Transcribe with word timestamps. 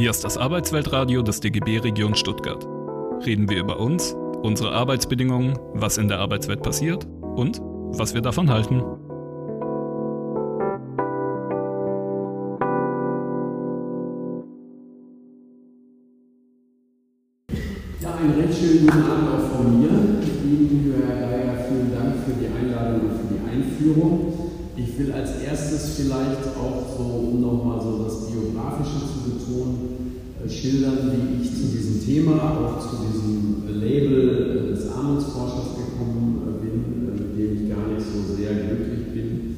Hier 0.00 0.08
ist 0.08 0.24
das 0.24 0.38
Arbeitsweltradio 0.38 1.20
des 1.20 1.40
DGB 1.40 1.76
Region 1.76 2.14
Stuttgart. 2.14 2.66
Reden 3.26 3.50
wir 3.50 3.58
über 3.58 3.78
uns, 3.78 4.14
unsere 4.40 4.72
Arbeitsbedingungen, 4.72 5.58
was 5.74 5.98
in 5.98 6.08
der 6.08 6.20
Arbeitswelt 6.20 6.62
passiert 6.62 7.06
und 7.36 7.60
was 7.60 8.14
wir 8.14 8.22
davon 8.22 8.48
halten. 8.48 8.82
Thema, 32.04 32.34
auch 32.64 32.80
zu 32.80 32.96
diesem 33.06 33.80
Label 33.80 34.70
des 34.70 34.90
Armutsforschers 34.90 35.76
gekommen 35.76 36.40
äh, 36.48 36.64
bin, 36.64 37.08
äh, 37.08 37.20
mit 37.20 37.38
dem 37.38 37.50
ich 37.54 37.68
gar 37.68 37.86
nicht 37.88 38.06
so 38.06 38.34
sehr 38.34 38.54
glücklich 38.54 39.12
bin. 39.12 39.56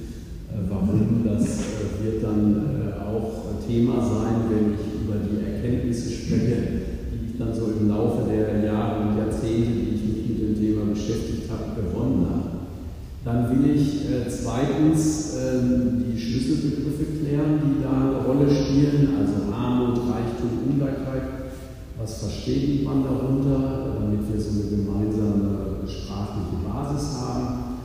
Warum, 0.69 1.25
das 1.25 1.59
wird 2.03 2.23
dann 2.23 2.93
auch 3.01 3.43
Thema 3.67 4.03
sein, 4.03 4.51
wenn 4.51 4.75
ich 4.75 4.85
über 5.01 5.17
die 5.25 5.41
Erkenntnisse 5.41 6.11
spreche, 6.11 6.57
die 7.09 7.33
ich 7.33 7.39
dann 7.39 7.55
so 7.55 7.73
im 7.79 7.89
Laufe 7.89 8.29
der 8.29 8.65
Jahre 8.65 9.09
und 9.09 9.17
Jahrzehnte, 9.17 9.71
die 9.71 9.95
ich 9.95 10.05
mich 10.05 10.29
mit 10.29 10.39
dem 10.43 10.55
Thema 10.61 10.93
beschäftigt 10.93 11.49
habe, 11.49 11.81
gewonnen 11.81 12.27
habe. 12.29 12.53
Dann 13.25 13.49
will 13.49 13.71
ich 13.77 14.11
äh, 14.11 14.29
zweitens 14.29 15.37
äh, 15.37 15.63
die 16.05 16.21
Schlüsselbegriffe 16.21 17.23
klären, 17.23 17.63
die 17.63 17.83
da 17.83 17.93
eine 17.93 18.27
Rolle 18.27 18.51
spielen, 18.51 19.15
also 19.17 19.55
Armut, 19.55 19.97
Reichtum, 20.11 20.69
Ungleichheit. 20.69 21.55
Was 21.99 22.19
versteht 22.19 22.85
man 22.85 23.05
darunter, 23.05 23.95
damit 24.01 24.27
wir 24.27 24.41
so 24.41 24.51
eine 24.59 24.69
gemeinsame 24.75 25.87
sprachliche 25.87 26.59
Basis 26.67 27.21
haben? 27.21 27.79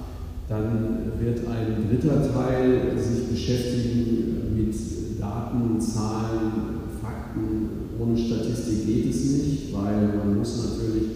Dann 0.49 1.13
wird 1.19 1.39
ein 1.47 1.87
dritter 1.87 2.33
Teil 2.33 2.97
sich 2.97 3.27
beschäftigen 3.27 4.55
mit 4.55 4.73
Daten, 5.19 5.79
Zahlen, 5.79 6.81
Fakten. 7.01 7.89
Ohne 7.99 8.17
Statistik 8.17 8.85
geht 8.85 9.09
es 9.13 9.23
nicht, 9.23 9.73
weil 9.73 10.17
man 10.17 10.37
muss 10.37 10.57
natürlich, 10.57 11.09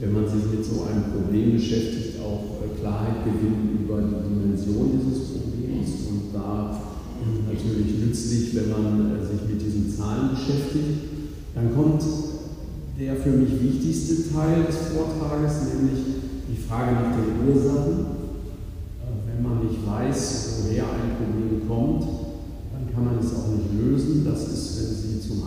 wenn 0.00 0.12
man 0.12 0.26
sich 0.26 0.50
mit 0.50 0.64
so 0.64 0.82
einem 0.82 1.04
Problem 1.12 1.52
beschäftigt, 1.52 2.20
auch 2.22 2.62
äh, 2.62 2.80
Klarheit 2.80 3.24
gewinnen 3.24 3.80
über 3.82 4.00
die 4.02 4.28
Dimension 4.28 4.98
dieses 4.98 5.28
Problems. 5.36 5.88
Und 6.10 6.34
da 6.34 6.80
ist 7.22 7.40
es 7.40 7.46
natürlich 7.46 7.98
nützlich, 7.98 8.54
wenn 8.54 8.70
man 8.70 9.18
äh, 9.18 9.26
sich 9.26 9.42
mit 9.48 9.60
diesen 9.60 9.90
Zahlen 9.90 10.30
beschäftigt. 10.30 11.06
Dann 11.54 11.74
kommt 11.74 12.02
der 12.98 13.16
für 13.16 13.30
mich 13.30 13.62
wichtigste 13.62 14.32
Teil 14.32 14.64
des 14.64 14.94
Vortrages, 14.94 15.74
nämlich 15.74 16.04
die 16.48 16.60
Frage 16.62 16.92
nach 16.92 17.14
den 17.14 17.48
Ursachen. 17.48 17.98
Äh, 19.02 19.34
wenn 19.34 19.42
man 19.42 19.66
nicht 19.66 19.84
weiß, 19.84 20.62
woher 20.62 20.84
ein 20.84 21.18
Problem 21.18 21.68
kommt, 21.68 22.28
dann 22.72 22.94
kann 22.94 23.04
man 23.04 23.18
es 23.18 23.34
auch 23.34 23.48
nicht 23.48 23.74
lösen. 23.74 24.24
Das 24.24 24.48
ist, 24.48 24.78
wenn 24.78 24.94
Sie 24.94 25.28
zum 25.28 25.42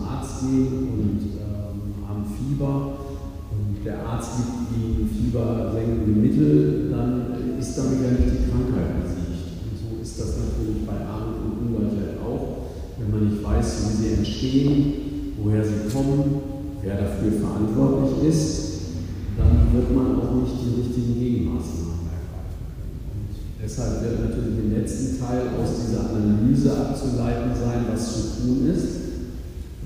Gehen 0.52 0.88
und 0.92 1.20
ähm, 1.40 2.06
haben 2.06 2.24
Fieber 2.36 2.92
der 3.84 4.06
Arzt 4.06 4.30
gibt 4.36 4.78
Ihnen 4.78 5.10
fiebersenkende 5.10 6.20
Mittel, 6.20 6.90
dann 6.90 7.58
ist 7.58 7.76
damit 7.76 7.98
ja 7.98 8.10
nicht 8.14 8.30
die 8.30 8.50
Krankheit 8.50 9.02
besiegt. 9.02 9.58
Und 9.66 9.74
so 9.74 9.88
ist 10.00 10.20
das 10.20 10.38
natürlich 10.38 10.86
bei 10.86 11.02
Armut 11.02 11.42
und 11.42 11.66
Ungleichheit 11.66 12.22
auch. 12.22 12.70
Wenn 12.98 13.10
man 13.10 13.26
nicht 13.26 13.42
weiß, 13.42 13.66
wie 13.82 13.96
sie 13.98 14.14
entstehen, 14.14 14.78
woher 15.42 15.64
sie 15.64 15.90
kommen, 15.90 16.22
wer 16.82 16.94
dafür 16.94 17.32
verantwortlich 17.42 18.30
ist, 18.30 18.72
dann 19.36 19.74
wird 19.74 19.90
man 19.90 20.22
auch 20.22 20.46
nicht 20.46 20.54
die 20.62 20.80
richtigen 20.82 21.18
Gegenmaßnahmen 21.18 22.06
ergreifen 22.06 22.62
können. 22.70 23.02
Und 23.18 23.34
deshalb 23.58 23.98
wird 24.02 24.30
natürlich 24.30 24.58
im 24.62 24.70
letzten 24.78 25.18
Teil 25.18 25.58
aus 25.58 25.74
dieser 25.82 26.14
Analyse 26.14 26.70
abzuleiten 26.70 27.50
sein, 27.58 27.90
was 27.90 28.14
zu 28.14 28.22
tun 28.38 28.70
ist. 28.70 29.01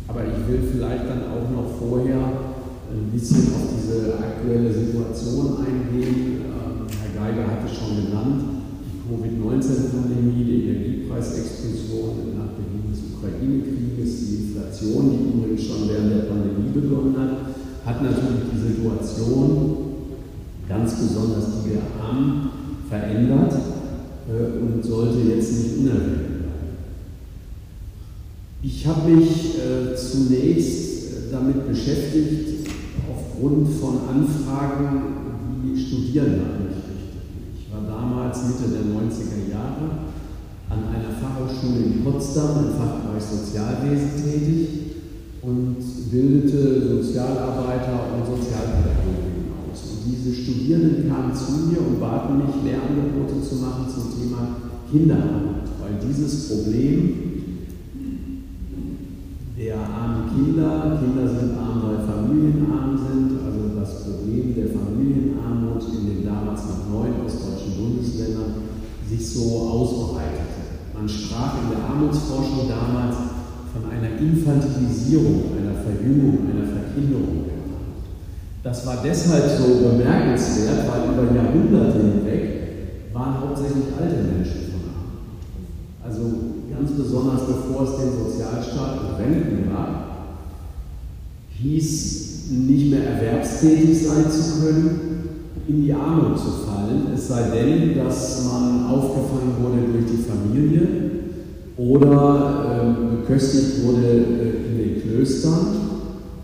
Aber 0.08 0.22
ich 0.22 0.38
will 0.46 0.62
vielleicht 0.70 1.04
dann 1.08 1.26
auch 1.34 1.50
noch 1.50 1.78
vorher 1.78 2.22
ein 2.90 3.10
bisschen 3.10 3.50
auf 3.54 3.66
diese 3.74 4.14
aktuelle 4.14 4.72
Situation 4.72 5.58
eingehen. 5.58 6.46
Ähm, 6.46 6.86
Herr 6.86 7.12
Geiger 7.12 7.50
hat 7.50 7.66
es 7.66 7.76
schon 7.76 8.06
genannt, 8.06 8.62
die 8.86 9.02
Covid-19-Pandemie, 9.02 10.44
die 10.44 10.68
Energiepreisexplosion 10.70 12.38
nach 12.38 12.54
Beginn 12.54 12.86
des 12.90 13.02
Ukraine-Krieges, 13.18 14.10
die 14.22 14.34
Inflation, 14.46 15.10
die 15.10 15.22
übrigens 15.26 15.62
schon 15.66 15.88
während 15.90 16.10
der 16.14 16.30
Pandemie 16.30 16.70
begonnen 16.72 17.16
hat, 17.18 17.56
hat 17.84 18.02
natürlich 18.02 18.46
die 18.54 18.74
Situation, 18.74 19.76
ganz 20.68 20.94
besonders 20.94 21.62
die 21.64 21.70
der 21.70 21.82
Armen, 22.00 22.50
verändert 22.88 23.52
äh, 24.30 24.60
und 24.62 24.84
sollte 24.84 25.18
jetzt 25.28 25.52
nicht 25.52 25.78
unerwähnt. 25.78 26.35
Ich 28.66 28.84
habe 28.84 29.08
mich 29.08 29.62
äh, 29.62 29.94
zunächst 29.94 31.30
damit 31.30 31.68
beschäftigt, 31.68 32.66
aufgrund 33.06 33.68
von 33.68 33.94
Anfragen, 34.10 35.62
die 35.62 35.78
Studierende 35.78 36.42
an 36.42 36.66
mich 36.66 36.82
richteten. 36.82 37.54
Ich 37.54 37.70
war 37.70 37.86
damals 37.86 38.42
Mitte 38.42 38.74
der 38.74 38.90
90er 38.90 39.54
Jahre 39.54 40.10
an 40.68 40.82
einer 40.82 41.14
Fachhochschule 41.14 41.94
in 41.94 42.02
Potsdam 42.02 42.66
im 42.66 42.74
Fachbereich 42.74 43.22
Sozialwesen 43.22 44.10
tätig 44.18 44.68
und 45.42 45.76
bildete 46.10 46.88
Sozialarbeiter 46.88 48.18
und 48.18 48.26
Sozialpädagogen 48.26 49.46
aus. 49.70 49.94
Und 49.94 50.10
diese 50.10 50.34
Studierenden 50.34 51.08
kamen 51.08 51.32
zu 51.32 51.70
mir 51.70 51.78
und 51.86 52.00
baten 52.00 52.38
mich, 52.38 52.66
Lehrangebote 52.66 53.46
zu 53.48 53.62
machen 53.62 53.86
zum 53.86 54.10
Thema 54.10 54.58
Kinderarbeit, 54.90 55.70
weil 55.78 56.02
dieses 56.02 56.48
Problem 56.48 57.35
der 59.56 59.76
armen 59.80 60.28
Kinder, 60.36 61.00
Kinder 61.00 61.28
sind 61.28 61.56
arm, 61.56 61.80
weil 61.82 62.04
Familien 62.04 62.66
arm 62.70 62.92
sind, 62.92 63.40
also 63.40 63.80
das 63.80 64.04
Problem 64.04 64.54
der 64.54 64.68
Familienarmut 64.68 65.82
in 65.96 66.06
den 66.06 66.26
damals 66.26 66.60
noch 66.66 66.92
neun 66.92 67.24
ostdeutschen 67.24 67.72
Bundesländern 67.72 68.68
sich 69.08 69.32
so 69.32 69.70
ausbreitete. 69.72 70.92
Man 70.92 71.08
sprach 71.08 71.56
in 71.62 71.70
der 71.72 71.88
Armutsforschung 71.88 72.68
damals 72.68 73.16
von 73.72 73.90
einer 73.90 74.18
Infantilisierung, 74.20 75.56
einer 75.56 75.80
Verjüngung, 75.80 76.50
einer 76.52 76.66
Verkinderung 76.66 77.48
der 77.48 77.56
Armut. 77.56 78.04
Das 78.62 78.86
war 78.86 78.98
deshalb 79.02 79.56
so 79.56 79.88
bemerkenswert, 79.88 80.84
weil 80.84 81.14
über 81.14 81.34
Jahrhunderte 81.34 81.98
hinweg 81.98 82.42
waren 83.14 83.40
hauptsächlich 83.40 83.84
alte 83.98 84.16
Menschen 84.16 84.68
von 84.68 84.80
Armut. 84.92 85.24
Also 86.04 86.55
ganz 86.76 86.90
besonders 86.92 87.42
bevor 87.46 87.84
es 87.84 87.96
den 87.96 88.12
Sozialstaat 88.12 89.18
Renten 89.18 89.70
gab, 89.70 90.16
hieß 91.50 92.50
nicht 92.50 92.90
mehr 92.90 93.04
erwerbstätig 93.04 94.06
sein 94.06 94.30
zu 94.30 94.60
können, 94.60 95.00
in 95.66 95.82
die 95.82 95.92
Armut 95.92 96.38
zu 96.38 96.50
fallen, 96.50 97.08
es 97.14 97.28
sei 97.28 97.48
denn, 97.50 97.96
dass 97.96 98.44
man 98.44 98.86
aufgefangen 98.86 99.54
wurde 99.60 99.92
durch 99.92 100.04
die 100.06 100.22
Familie 100.22 100.86
oder 101.76 102.84
ähm, 102.84 103.18
beköstigt 103.18 103.84
wurde 103.84 104.06
äh, 104.06 104.70
in 104.70 104.78
den 104.78 105.02
Klöstern 105.02 105.66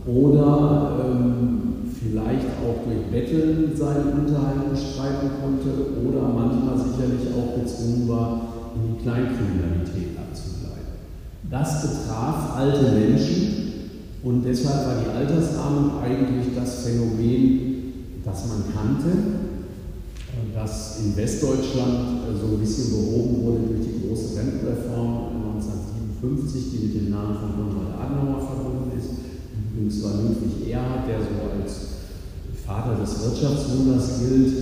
oder 0.07 0.99
ähm, 1.05 1.59
vielleicht 2.03 2.47
auch 2.67 2.83
durch 2.85 3.13
Betteln 3.13 3.71
seinen 3.77 4.25
Unterhalt 4.25 4.71
bestreiten 4.71 5.31
konnte 5.41 5.71
oder 6.05 6.29
manchmal 6.29 6.77
sicherlich 6.79 7.29
auch 7.37 7.63
gezwungen 7.63 8.09
war, 8.09 8.41
in 8.75 8.97
die 8.97 9.03
Kleinkriminalität 9.03 10.22
das 11.53 11.83
betraf 11.83 12.57
alte 12.57 12.93
Menschen 12.93 13.53
und 14.23 14.43
deshalb 14.43 14.87
war 14.87 15.05
die 15.05 15.11
Altersarmut 15.11 16.03
eigentlich 16.03 16.57
das 16.57 16.83
Phänomen, 16.83 17.93
das 18.25 18.49
man 18.49 18.65
kannte, 18.73 19.13
das 20.55 21.01
in 21.05 21.15
Westdeutschland 21.15 22.25
äh, 22.25 22.41
so 22.41 22.55
ein 22.55 22.61
bisschen 22.61 22.91
behoben 22.91 23.43
wurde 23.45 23.61
durch 23.69 23.85
die 23.85 24.09
große 24.09 24.39
Rentenreform 24.39 25.45
1957, 26.23 26.71
die 26.73 26.87
mit 26.87 26.95
dem 26.95 27.11
Namen 27.11 27.37
von 27.37 27.53
Konrad 27.53 28.01
Adenauer 28.01 28.41
verbunden 28.41 28.97
ist. 28.97 29.11
Übrigens 29.53 30.03
war 30.05 30.23
Ludwig 30.23 30.71
Erhard, 30.71 31.09
der 31.09 31.21
so 31.21 31.37
als 31.53 31.73
Vater 32.65 32.97
des 33.01 33.25
Wirtschaftswunders 33.25 34.21
gilt 34.21 34.53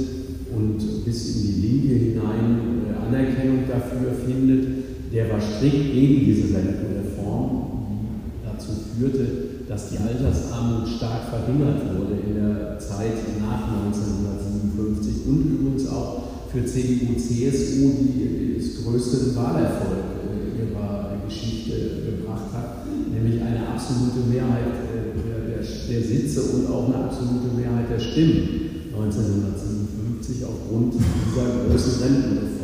und 0.57 1.05
bis 1.05 1.37
in 1.37 1.43
die 1.43 1.61
Linke 1.61 1.95
hinein 1.95 2.83
äh, 2.89 3.07
Anerkennung 3.07 3.65
dafür 3.69 4.13
findet 4.27 4.90
der 5.12 5.31
war 5.31 5.41
strikt 5.41 5.93
gegen 5.93 6.25
diese 6.25 6.55
Rentenreform, 6.55 7.89
die 7.91 8.47
dazu 8.47 8.71
führte, 8.97 9.27
dass 9.69 9.91
die 9.91 9.99
Altersarmut 9.99 10.89
stark 10.89 11.31
verringert 11.31 11.83
wurde 11.95 12.15
in 12.27 12.35
der 12.35 12.79
Zeit 12.79 13.19
nach 13.41 13.71
1957 13.87 15.27
und 15.27 15.59
übrigens 15.59 15.89
auch 15.89 16.23
für 16.51 16.65
CDU, 16.65 17.15
CSU, 17.15 17.91
die 18.03 18.57
das 18.59 18.85
größte 18.85 19.35
Wahlerfolg 19.37 20.19
ihrer 20.59 21.17
Geschichte 21.27 21.73
gebracht 22.07 22.53
hat. 22.53 22.87
nämlich 23.12 23.41
eine 23.43 23.69
absolute 23.69 24.27
Mehrheit 24.29 24.75
äh, 24.91 25.91
der 25.91 26.03
Sitze 26.03 26.43
und 26.43 26.67
auch 26.71 26.87
eine 26.87 27.05
absolute 27.05 27.55
Mehrheit 27.57 27.91
der 27.91 28.01
Stimmen 28.01 28.91
1957 28.95 30.45
aufgrund 30.45 30.95
dieser 30.95 31.69
großen 31.69 32.03
Rentenreform. 32.03 32.60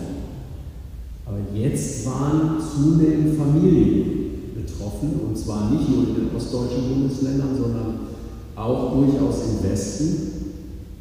Jetzt 1.58 2.04
waren 2.04 2.58
zunehmend 2.60 3.38
Familien 3.38 4.54
betroffen, 4.54 5.20
und 5.26 5.38
zwar 5.38 5.70
nicht 5.70 5.88
nur 5.88 6.08
in 6.08 6.14
den 6.14 6.36
ostdeutschen 6.36 6.88
Bundesländern, 6.88 7.56
sondern 7.56 7.94
auch 8.54 8.92
durchaus 8.94 9.36
im 9.50 9.70
Westen. 9.70 10.16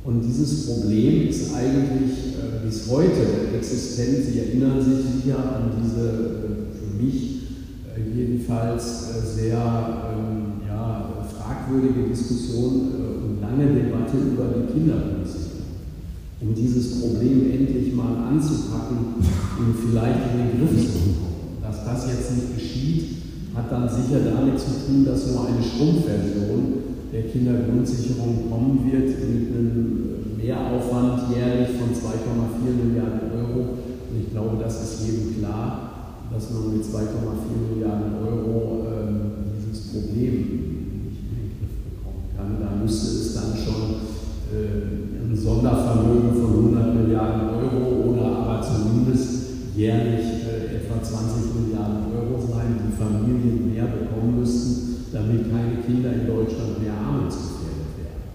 Und 0.05 0.21
dieses 0.21 0.67
Problem 0.67 1.27
ist 1.27 1.53
eigentlich 1.53 2.35
äh, 2.37 2.65
bis 2.65 2.89
heute 2.89 3.55
existent. 3.57 4.23
Sie 4.23 4.39
erinnern 4.39 4.79
sich 4.79 5.23
sicher 5.23 5.37
an 5.37 5.71
diese 5.83 6.07
äh, 6.07 6.55
für 6.71 7.03
mich 7.03 7.41
äh, 7.95 8.17
jedenfalls 8.17 8.83
äh, 8.83 9.25
sehr 9.25 9.57
ähm, 9.57 10.61
ja, 10.67 11.25
fragwürdige 11.35 12.07
Diskussion 12.09 12.91
äh, 12.93 13.25
und 13.25 13.41
lange 13.41 13.73
Debatte 13.73 14.17
über 14.17 14.45
die 14.55 14.71
Kinderpolitik. 14.71 15.24
Um 16.41 16.53
dieses 16.53 16.99
Problem 16.99 17.51
endlich 17.51 17.93
mal 17.93 18.27
anzupacken 18.27 19.15
und 19.57 19.75
vielleicht 19.79 20.19
in 20.33 20.37
den 20.37 20.67
Griff 20.67 20.91
zu 20.91 20.99
bekommen. 20.99 21.59
Dass 21.61 21.85
das 21.85 22.07
jetzt 22.11 22.35
nicht 22.35 22.55
geschieht, 22.55 23.05
hat 23.55 23.71
dann 23.71 23.87
sicher 23.87 24.19
damit 24.19 24.59
zu 24.59 24.71
tun, 24.85 25.05
dass 25.05 25.31
nur 25.31 25.47
eine 25.47 25.63
Schrumpfversion 25.63 26.85
der 27.11 27.23
Kindergrundsicherung 27.31 28.49
kommen 28.49 28.91
wird 28.91 29.07
mit 29.07 29.55
einem 29.55 30.05
Mehraufwand 30.37 31.33
jährlich 31.33 31.69
von 31.79 31.89
2,4 31.95 32.83
Milliarden 32.83 33.31
Euro. 33.31 33.59
Und 34.11 34.19
ich 34.19 34.31
glaube, 34.31 34.57
das 34.61 34.83
ist 34.83 35.07
jedem 35.07 35.39
klar, 35.39 36.19
dass 36.31 36.51
man 36.51 36.73
mit 36.75 36.83
2,4 36.83 37.73
Milliarden 37.73 38.11
Euro 38.27 38.85
ähm, 38.91 39.31
dieses 39.57 39.87
Problem 39.87 40.33
nicht 41.07 41.23
in 41.23 41.31
den 41.31 41.51
Griff 41.57 41.75
bekommen 41.87 42.27
kann. 42.35 42.57
Da 42.59 42.75
müsste 42.75 43.07
es 43.17 43.33
dann 43.33 43.55
schon 43.55 43.81
äh, 44.51 44.94
ein 45.35 45.41
Sondervermögen 45.41 46.31
von 46.33 46.75
100 46.75 46.95
Milliarden 46.95 47.49
Euro 47.49 48.09
oder 48.09 48.25
aber 48.37 48.61
zumindest 48.61 49.75
jährlich 49.75 50.47
äh, 50.47 50.77
etwa 50.77 51.03
20 51.03 51.55
Milliarden 51.59 52.07
Euro 52.15 52.39
sein, 52.39 52.79
die 52.79 52.95
Familien 52.95 53.73
mehr 53.73 53.85
bekommen 53.85 54.39
müssten 54.39 54.85
damit 55.11 55.49
keine 55.49 55.79
Kinder 55.85 56.11
in 56.11 56.27
Deutschland 56.27 56.81
mehr 56.81 56.91
armutsgefährdet 56.91 57.95
werden. 57.95 58.27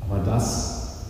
Aber 0.00 0.22
das 0.24 1.06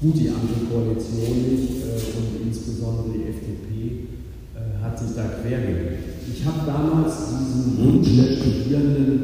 tut 0.00 0.16
die 0.16 0.30
Ampelkoalition 0.30 1.44
nicht 1.44 1.84
äh, 1.84 2.00
und 2.16 2.46
insbesondere 2.46 3.12
die 3.12 3.28
FDP 3.28 4.08
äh, 4.56 4.82
hat 4.82 4.98
sich 4.98 5.14
da 5.14 5.24
quergelegt. 5.40 6.24
Ich 6.32 6.44
habe 6.44 6.60
damals 6.66 7.12
diesen 7.28 7.76
Wunsch 7.78 8.16
der 8.16 8.36
Studierenden 8.36 9.20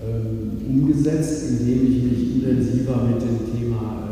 äh, 0.00 0.70
umgesetzt, 0.70 1.50
indem 1.50 1.86
ich 1.86 2.02
mich 2.02 2.36
intensiver 2.36 3.04
mit 3.04 3.20
dem 3.20 3.52
Thema 3.52 4.03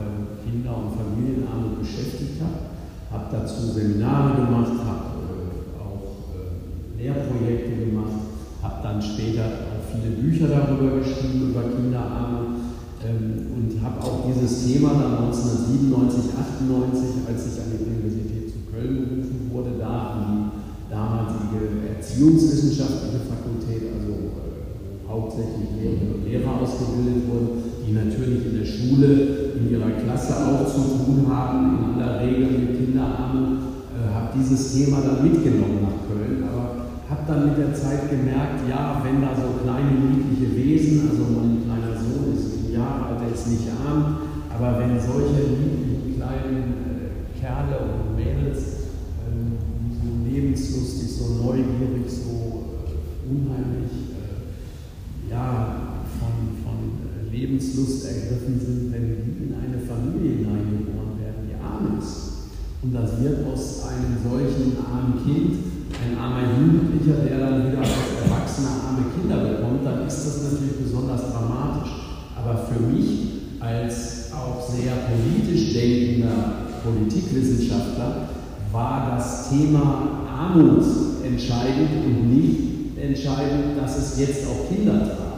beschäftigt 1.82 2.38
habe, 2.38 2.70
habe 3.11 3.26
dazu 3.34 3.75
Seminare 3.75 4.38
gemacht, 4.38 4.73
habe 4.87 5.19
äh, 5.19 5.82
auch 5.82 6.31
äh, 6.31 7.02
Lehrprojekte 7.02 7.90
gemacht, 7.90 8.31
habe 8.62 8.79
dann 8.82 9.02
später 9.02 9.75
viele 9.90 10.17
Bücher 10.17 10.46
darüber 10.49 11.02
geschrieben, 11.02 11.50
über 11.50 11.75
Kinderarmut 11.75 12.73
ähm, 13.02 13.50
und 13.58 13.82
habe 13.82 13.99
auch 14.00 14.25
dieses 14.31 14.64
Thema 14.64 14.94
dann 14.94 15.26
1997, 15.26 16.38
98, 16.38 17.26
als 17.26 17.40
ich 17.50 17.56
an 17.58 17.75
die 17.75 17.82
Universität 17.82 18.46
zu 18.49 18.62
Köln 18.70 19.02
berufen 19.02 19.50
wurde, 19.50 19.76
da 19.79 20.14
an 20.14 20.23
die 20.23 20.43
damalige 20.87 21.90
Erziehungswissenschaftliche 21.90 23.26
Fakultät, 23.26 23.90
also 23.99 24.38
äh, 24.38 24.62
hauptsächlich 25.11 25.75
Lehrerinnen 25.75 26.14
und 26.14 26.25
Lehrer 26.25 26.62
ausgebildet 26.62 27.26
wurden, 27.29 27.50
die 27.82 27.93
natürlich 27.93 28.46
in 28.46 28.56
der 28.56 28.69
Schule 28.69 29.42
ihrer 29.73 29.91
Klasse 30.05 30.35
auch 30.37 30.69
zu 30.69 30.81
tun 31.01 31.25
haben, 31.33 31.97
in 31.97 32.03
aller 32.03 32.21
Regel 32.21 32.49
mit 32.61 32.77
Kinderarmut, 32.77 33.89
äh, 33.97 34.13
habe 34.13 34.29
dieses 34.37 34.75
Thema 34.75 35.01
dann 35.01 35.25
mitgenommen 35.25 35.81
nach 35.81 36.05
Köln, 36.05 36.45
aber 36.45 36.93
habe 37.09 37.25
dann 37.27 37.49
mit 37.49 37.59
der 37.59 37.73
Zeit 37.75 38.11
gemerkt, 38.11 38.69
ja, 38.69 39.01
wenn 39.03 39.23
da 39.23 39.33
so 39.33 39.65
kleine 39.65 39.97
niedliche 39.97 40.53
Wesen, 40.57 41.09
also 41.09 41.25
mein 41.33 41.65
kleiner 41.65 41.97
Sohn 41.97 42.37
ist 42.37 42.53
sieben 42.53 42.75
Jahre 42.75 43.17
alt, 43.17 43.21
der 43.25 43.33
ist 43.33 43.49
nicht 43.49 43.69
arm, 43.73 44.29
aber 44.53 44.79
wenn 44.79 45.01
solche 45.01 45.57
niedlichen 45.57 46.21
kleinen 46.21 46.61
äh, 46.85 47.41
Kerle 47.41 47.81
und 47.81 48.17
Mädels 48.17 48.93
äh, 49.25 49.57
so 49.97 50.09
lebenslustig, 50.29 51.09
so 51.17 51.45
neugierig, 51.45 52.05
so 52.09 52.77
äh, 52.93 53.25
unheimlich 53.25 54.13
äh, 54.21 55.33
ja, 55.33 56.05
von, 56.21 56.61
von 56.61 56.77
äh, 57.09 57.33
Lebenslust 57.53 58.07
ergriffen 58.07 58.57
sind, 58.59 58.93
wenn 58.93 59.13
die 59.13 59.45
in 59.45 59.53
eine 59.53 59.77
Familie 59.77 60.41
hineingeboren 60.41 61.21
werden, 61.21 61.45
die 61.45 61.61
arm 61.61 61.99
ist. 62.01 62.49
Und 62.81 62.95
das 62.95 63.21
wird 63.21 63.47
aus 63.47 63.85
einem 63.85 64.17
solchen 64.25 64.81
armen 64.81 65.21
Kind 65.23 65.61
ein 66.01 66.17
armer 66.17 66.49
Jugendlicher, 66.49 67.21
der 67.29 67.39
dann 67.39 67.69
wieder 67.69 67.79
als 67.81 68.17
Erwachsener 68.25 68.89
arme 68.89 69.13
Kinder 69.13 69.53
bekommt, 69.53 69.85
dann 69.85 70.07
ist 70.07 70.25
das 70.25 70.43
natürlich 70.49 70.81
besonders 70.83 71.31
dramatisch. 71.31 71.93
Aber 72.35 72.65
für 72.67 72.81
mich 72.81 73.61
als 73.61 74.33
auch 74.33 74.59
sehr 74.73 75.13
politisch 75.13 75.75
denkender 75.75 76.73
Politikwissenschaftler 76.83 78.29
war 78.73 79.15
das 79.15 79.51
Thema 79.51 80.25
Armut 80.27 80.83
entscheidend 81.23 82.03
und 82.03 82.35
nicht 82.35 82.97
entscheidend, 82.97 83.77
dass 83.79 83.99
es 83.99 84.19
jetzt 84.19 84.47
auch 84.49 84.69
Kinder 84.69 85.05
traf, 85.05 85.31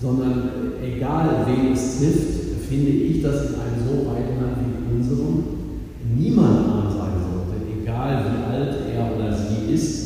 sondern 0.00 0.74
egal 0.82 1.46
wen 1.46 1.72
es 1.72 1.98
trifft, 1.98 2.66
finde 2.68 2.90
ich, 2.90 3.22
dass 3.22 3.50
in 3.50 3.54
einem 3.60 3.80
so 3.86 4.06
weiten 4.10 4.40
Land 4.40 4.58
wie 4.60 4.96
unserem 4.96 5.44
niemand 6.16 6.68
arm 6.68 6.88
sein 6.90 7.16
sollte, 7.22 7.62
egal 7.70 8.24
wie 8.24 8.52
alt 8.52 8.76
er 8.92 9.16
oder 9.16 9.36
sie 9.36 9.72
ist, 9.72 10.04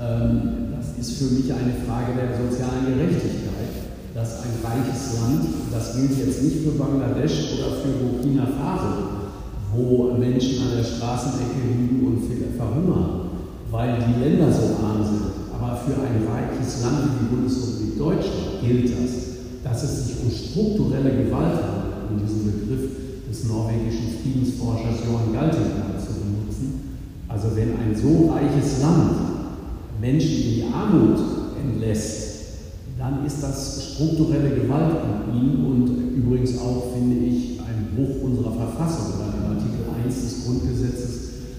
ähm, 0.00 0.72
das 0.76 0.96
ist 0.98 1.18
für 1.18 1.34
mich 1.34 1.52
eine 1.52 1.74
Frage 1.86 2.16
der 2.16 2.36
sozialen 2.36 2.86
Gerechtigkeit, 2.86 3.92
dass 4.14 4.42
ein 4.42 4.56
reiches 4.64 5.20
Land, 5.20 5.44
das 5.72 5.96
gilt 5.96 6.16
jetzt 6.18 6.42
nicht 6.42 6.64
für 6.64 6.78
Bangladesch 6.78 7.58
oder 7.58 7.76
für 7.82 7.92
Burkina 8.00 8.46
Faso, 8.46 9.28
wo 9.74 10.14
Menschen 10.18 10.62
an 10.62 10.76
der 10.78 10.84
Straßenecke 10.84 11.68
liegen 11.68 12.06
und 12.06 12.22
verhungern, 12.56 13.28
weil 13.70 13.98
die 14.00 14.20
Länder 14.24 14.50
so 14.50 14.76
arm 14.84 15.04
sind. 15.04 15.36
Aber 15.52 15.76
für 15.76 16.00
ein 16.00 16.24
reiches 16.24 16.82
Land 16.82 16.98
wie 17.04 17.24
die 17.24 17.34
Bundesrepublik 17.34 17.98
Deutschland 17.98 18.45
gilt 18.60 18.90
das, 18.90 19.62
dass 19.64 19.82
es 19.82 20.06
sich 20.06 20.16
um 20.22 20.30
strukturelle 20.30 21.24
Gewalt 21.24 21.58
handelt, 21.58 22.10
um 22.10 22.18
diesen 22.18 22.44
Begriff 22.44 22.90
des 23.28 23.44
norwegischen 23.48 24.22
Friedensforschers 24.22 25.02
Johann 25.06 25.32
Galtung 25.32 25.66
zu 25.98 26.12
benutzen. 26.20 27.00
Also 27.28 27.48
wenn 27.54 27.76
ein 27.76 27.94
so 27.94 28.30
reiches 28.32 28.80
Land 28.80 29.26
Menschen 30.00 30.30
in 30.30 30.54
die 30.54 30.64
Armut 30.72 31.18
entlässt, 31.60 32.26
dann 32.98 33.26
ist 33.26 33.42
das 33.42 33.92
strukturelle 33.92 34.50
Gewalt 34.50 34.96
an 35.02 35.34
ihnen 35.34 35.66
und 35.66 35.88
übrigens 36.16 36.58
auch, 36.58 36.92
finde 36.94 37.26
ich, 37.26 37.60
ein 37.60 37.94
Bruch 37.94 38.22
unserer 38.24 38.52
Verfassung. 38.52 39.20
Weil 39.20 39.36
im 39.36 39.56
Artikel 39.56 39.84
1 40.04 40.14
des 40.14 40.44
Grundgesetzes 40.44 41.16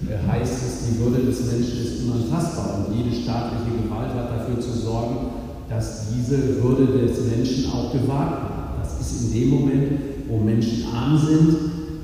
äh, 0.08 0.18
heißt 0.26 0.52
es, 0.52 0.88
die 0.88 0.98
Würde 0.98 1.26
des 1.26 1.40
Menschen 1.46 1.78
ist 1.84 2.02
unantastbar 2.04 2.86
und 2.86 2.96
jede 2.96 3.14
staatliche 3.14 3.84
Gewalt 3.84 4.14
hat 4.14 4.30
dafür 4.30 4.60
zu 4.60 4.72
sorgen, 4.72 5.27
dass 5.68 6.06
diese 6.14 6.62
Würde 6.62 6.86
des 6.86 7.18
Menschen 7.26 7.70
auch 7.70 7.92
gewahrt 7.92 8.42
wird. 8.42 8.82
Das 8.82 9.00
ist 9.00 9.26
in 9.26 9.40
dem 9.40 9.48
Moment, 9.50 9.92
wo 10.28 10.38
Menschen 10.38 10.84
arm 10.94 11.18
sind, 11.18 11.56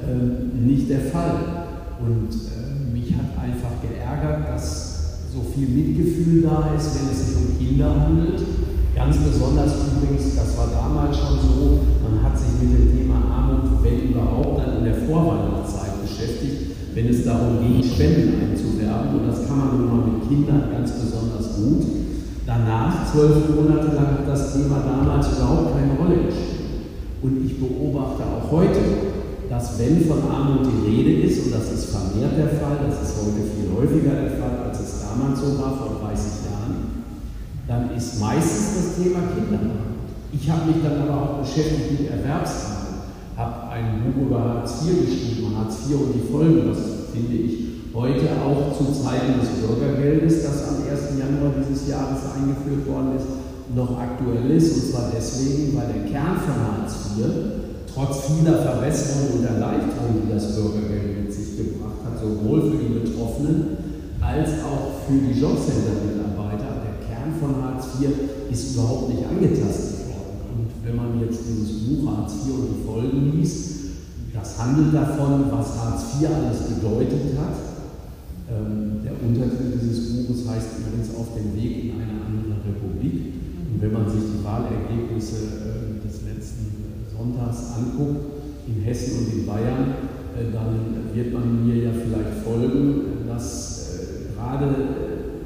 äh, 0.03 0.67
nicht 0.67 0.91
der 0.91 1.01
Fall. 1.01 1.65
Und 2.01 2.29
äh, 2.35 2.55
einfach 3.45 3.77
geärgert, 3.85 4.49
dass 4.49 5.29
so 5.33 5.45
viel 5.53 5.69
Mitgefühl 5.69 6.43
da 6.43 6.73
ist, 6.77 6.97
wenn 6.97 7.13
es 7.13 7.27
sich 7.27 7.37
um 7.37 7.59
Kinder 7.59 7.93
handelt. 7.93 8.41
Ganz 8.95 9.19
besonders 9.19 9.75
übrigens, 9.91 10.37
das 10.37 10.57
war 10.57 10.69
damals 10.71 11.19
schon 11.19 11.39
so, 11.43 11.81
man 12.01 12.23
hat 12.23 12.39
sich 12.39 12.55
mit 12.63 12.73
dem 12.73 12.97
Thema 12.97 13.19
Armut, 13.29 13.83
wenn 13.83 14.11
überhaupt, 14.11 14.61
dann 14.61 14.79
in 14.79 14.85
der 14.85 14.95
Vorweihnachtszeit 14.95 16.01
beschäftigt, 16.01 16.95
wenn 16.95 17.09
es 17.09 17.25
darum 17.25 17.59
ging, 17.59 17.83
Spenden 17.83 18.41
einzuwerben. 18.41 19.19
Und 19.19 19.27
das 19.27 19.47
kann 19.47 19.59
man 19.59 19.77
nun 19.77 19.89
mal 19.89 20.07
mit 20.07 20.29
Kindern 20.29 20.71
ganz 20.71 20.93
besonders 20.93 21.57
gut. 21.57 22.04
Danach, 22.47 23.11
zwölf 23.11 23.49
Monate 23.57 23.97
lang, 23.97 24.21
hat 24.21 24.29
das 24.29 24.53
Thema 24.53 24.85
damals 24.85 25.33
überhaupt 25.33 25.73
keine 25.73 25.97
Rolle 25.97 26.27
gespielt. 26.27 26.93
Und 27.23 27.41
ich 27.47 27.59
beobachte 27.59 28.23
auch 28.23 28.51
heute, 28.51 28.81
dass 29.49 29.79
wenn 29.79 30.05
von 30.05 30.31
Armut 30.31 30.67
die 30.67 30.87
Rede 30.87 31.27
ist, 31.27 31.47
und 31.47 31.55
das 31.55 31.73
ist 31.73 31.87
vermehrt 31.87 32.37
der 32.37 32.61
Fall, 32.61 32.85
das 32.87 33.01
ist 33.01 33.17
heute 33.17 33.49
viel 33.49 33.73
häufiger 33.73 34.21
der 34.21 34.33
Fall, 34.33 34.69
als 34.69 34.79
es 34.79 35.01
damals 35.01 35.41
so 35.41 35.59
war, 35.59 35.73
vor 35.73 36.05
30 36.05 36.45
Jahren, 36.45 37.07
dann 37.67 37.97
ist 37.97 38.21
meistens 38.21 38.77
das 38.77 39.03
Thema 39.03 39.21
Kinderarmut. 39.33 40.05
Ich 40.31 40.51
habe 40.51 40.67
mich 40.67 40.83
dann 40.85 41.09
aber 41.09 41.23
auch 41.23 41.39
beschäftigt 41.41 41.99
mit 41.99 42.11
Erwerbsarmut, 42.11 43.09
habe 43.39 43.71
ein 43.71 44.05
Buch 44.05 44.27
über 44.27 44.41
Hartz 44.45 44.85
IV 44.85 45.01
geschrieben, 45.01 45.57
Hartz 45.57 45.89
IV 45.89 45.97
und 45.97 46.13
die 46.13 46.31
Folgen, 46.31 46.69
das 46.69 47.09
finde 47.11 47.37
ich 47.37 47.74
heute 47.95 48.27
auch 48.43 48.75
zu 48.77 48.91
Zeiten 48.91 49.39
des 49.39 49.63
Bürgergeldes, 49.63 50.43
das 50.43 50.67
am 50.67 50.83
1. 50.83 51.15
Januar 51.15 51.55
dieses 51.55 51.87
Jahres 51.89 52.27
eingeführt 52.35 52.91
worden 52.91 53.15
ist, 53.15 53.31
noch 53.75 53.97
aktuell 53.99 54.51
ist. 54.51 54.75
Und 54.75 54.91
zwar 54.91 55.13
deswegen, 55.15 55.79
weil 55.79 55.95
der 55.95 56.11
Kern 56.11 56.37
von 56.43 56.59
Hartz 56.59 57.15
IV 57.15 57.31
trotz 57.87 58.27
vieler 58.27 58.59
Verbesserungen 58.59 59.39
und 59.39 59.45
Erleichterungen, 59.47 60.27
die 60.27 60.35
das 60.35 60.59
Bürgergeld 60.59 61.23
mit 61.23 61.33
sich 61.33 61.57
gebracht 61.57 62.03
hat, 62.03 62.19
sowohl 62.19 62.75
für 62.75 62.83
die 62.83 62.99
Betroffenen 62.99 63.79
als 64.19 64.51
auch 64.67 65.07
für 65.07 65.15
die 65.15 65.39
Jobcenter-Mitarbeiter, 65.39 66.83
der 66.83 66.99
Kern 67.07 67.31
von 67.39 67.63
Hartz 67.63 67.95
IV 68.03 68.11
ist 68.51 68.75
überhaupt 68.75 69.15
nicht 69.15 69.23
angetastet 69.23 70.11
worden. 70.11 70.35
Und 70.51 70.69
wenn 70.83 70.97
man 70.97 71.21
jetzt 71.21 71.47
dieses 71.47 71.87
Buch 71.87 72.11
Hartz 72.11 72.43
IV 72.43 72.59
und 72.59 72.69
die 72.75 72.83
Folgen 72.83 73.39
liest, 73.39 73.71
das 74.35 74.59
handelt 74.59 74.93
davon, 74.93 75.47
was 75.53 75.79
Hartz 75.79 76.19
IV 76.19 76.27
alles 76.35 76.75
bedeutet 76.75 77.39
hat. 77.39 77.74
Ähm, 78.45 79.01
der 79.01 79.17
Untertitel 79.17 79.79
dieses 79.81 80.27
Buches 80.27 80.49
heißt 80.49 80.77
übrigens 80.79 81.17
Auf 81.17 81.33
dem 81.33 81.57
Weg 81.57 81.85
in 81.85 81.91
eine 81.97 82.21
andere 82.29 82.61
Republik. 82.61 83.41
Und 83.73 83.81
wenn 83.81 83.93
man 83.93 84.05
sich 84.05 84.21
die 84.21 84.45
Wahlergebnisse 84.45 85.37
äh, 85.65 86.05
des 86.05 86.29
letzten 86.29 86.69
Sonntags 87.09 87.73
anguckt, 87.73 88.45
in 88.69 88.83
Hessen 88.83 89.19
und 89.19 89.33
in 89.33 89.47
Bayern, 89.47 90.13
äh, 90.37 90.53
dann 90.53 91.09
wird 91.15 91.33
man 91.33 91.67
mir 91.67 91.85
ja 91.85 91.91
vielleicht 91.93 92.45
folgen, 92.45 93.25
dass 93.27 93.97
äh, 93.97 94.37
gerade 94.37 94.69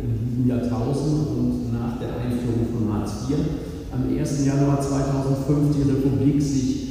in 0.02 0.18
diesem 0.18 0.48
Jahrtausend 0.48 1.28
und 1.38 1.72
nach 1.72 1.98
der 2.00 2.18
Einführung 2.18 2.66
von 2.74 2.94
Hartz 2.94 3.30
IV 3.30 3.38
am 3.92 4.10
1. 4.10 4.46
Januar 4.46 4.80
2005 4.80 5.76
die 5.76 5.90
Republik 5.90 6.42
sich 6.42 6.88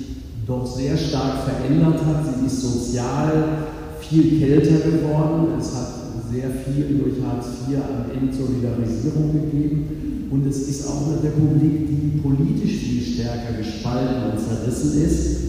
doch 0.48 0.66
sehr 0.66 0.96
stark 0.96 1.44
verändert 1.44 2.00
hat. 2.06 2.24
Sie 2.40 2.46
ist 2.46 2.62
sozial 2.62 3.68
viel 4.00 4.40
kälter 4.40 4.90
geworden. 4.90 5.48
Es 5.60 5.76
hat 5.76 5.97
sehr 6.32 6.50
viel 6.50 7.00
durch 7.00 7.24
Hartz 7.24 7.68
IV 7.68 7.78
an 7.78 8.12
Entsolidarisierung 8.12 9.34
gegeben. 9.34 10.28
Und 10.30 10.46
es 10.46 10.68
ist 10.68 10.88
auch 10.88 11.08
eine 11.08 11.24
Republik, 11.24 11.88
die 11.88 12.20
politisch 12.20 12.78
viel 12.80 13.02
stärker 13.02 13.58
gespalten 13.58 14.32
und 14.32 14.40
zerrissen 14.40 15.02
ist, 15.02 15.40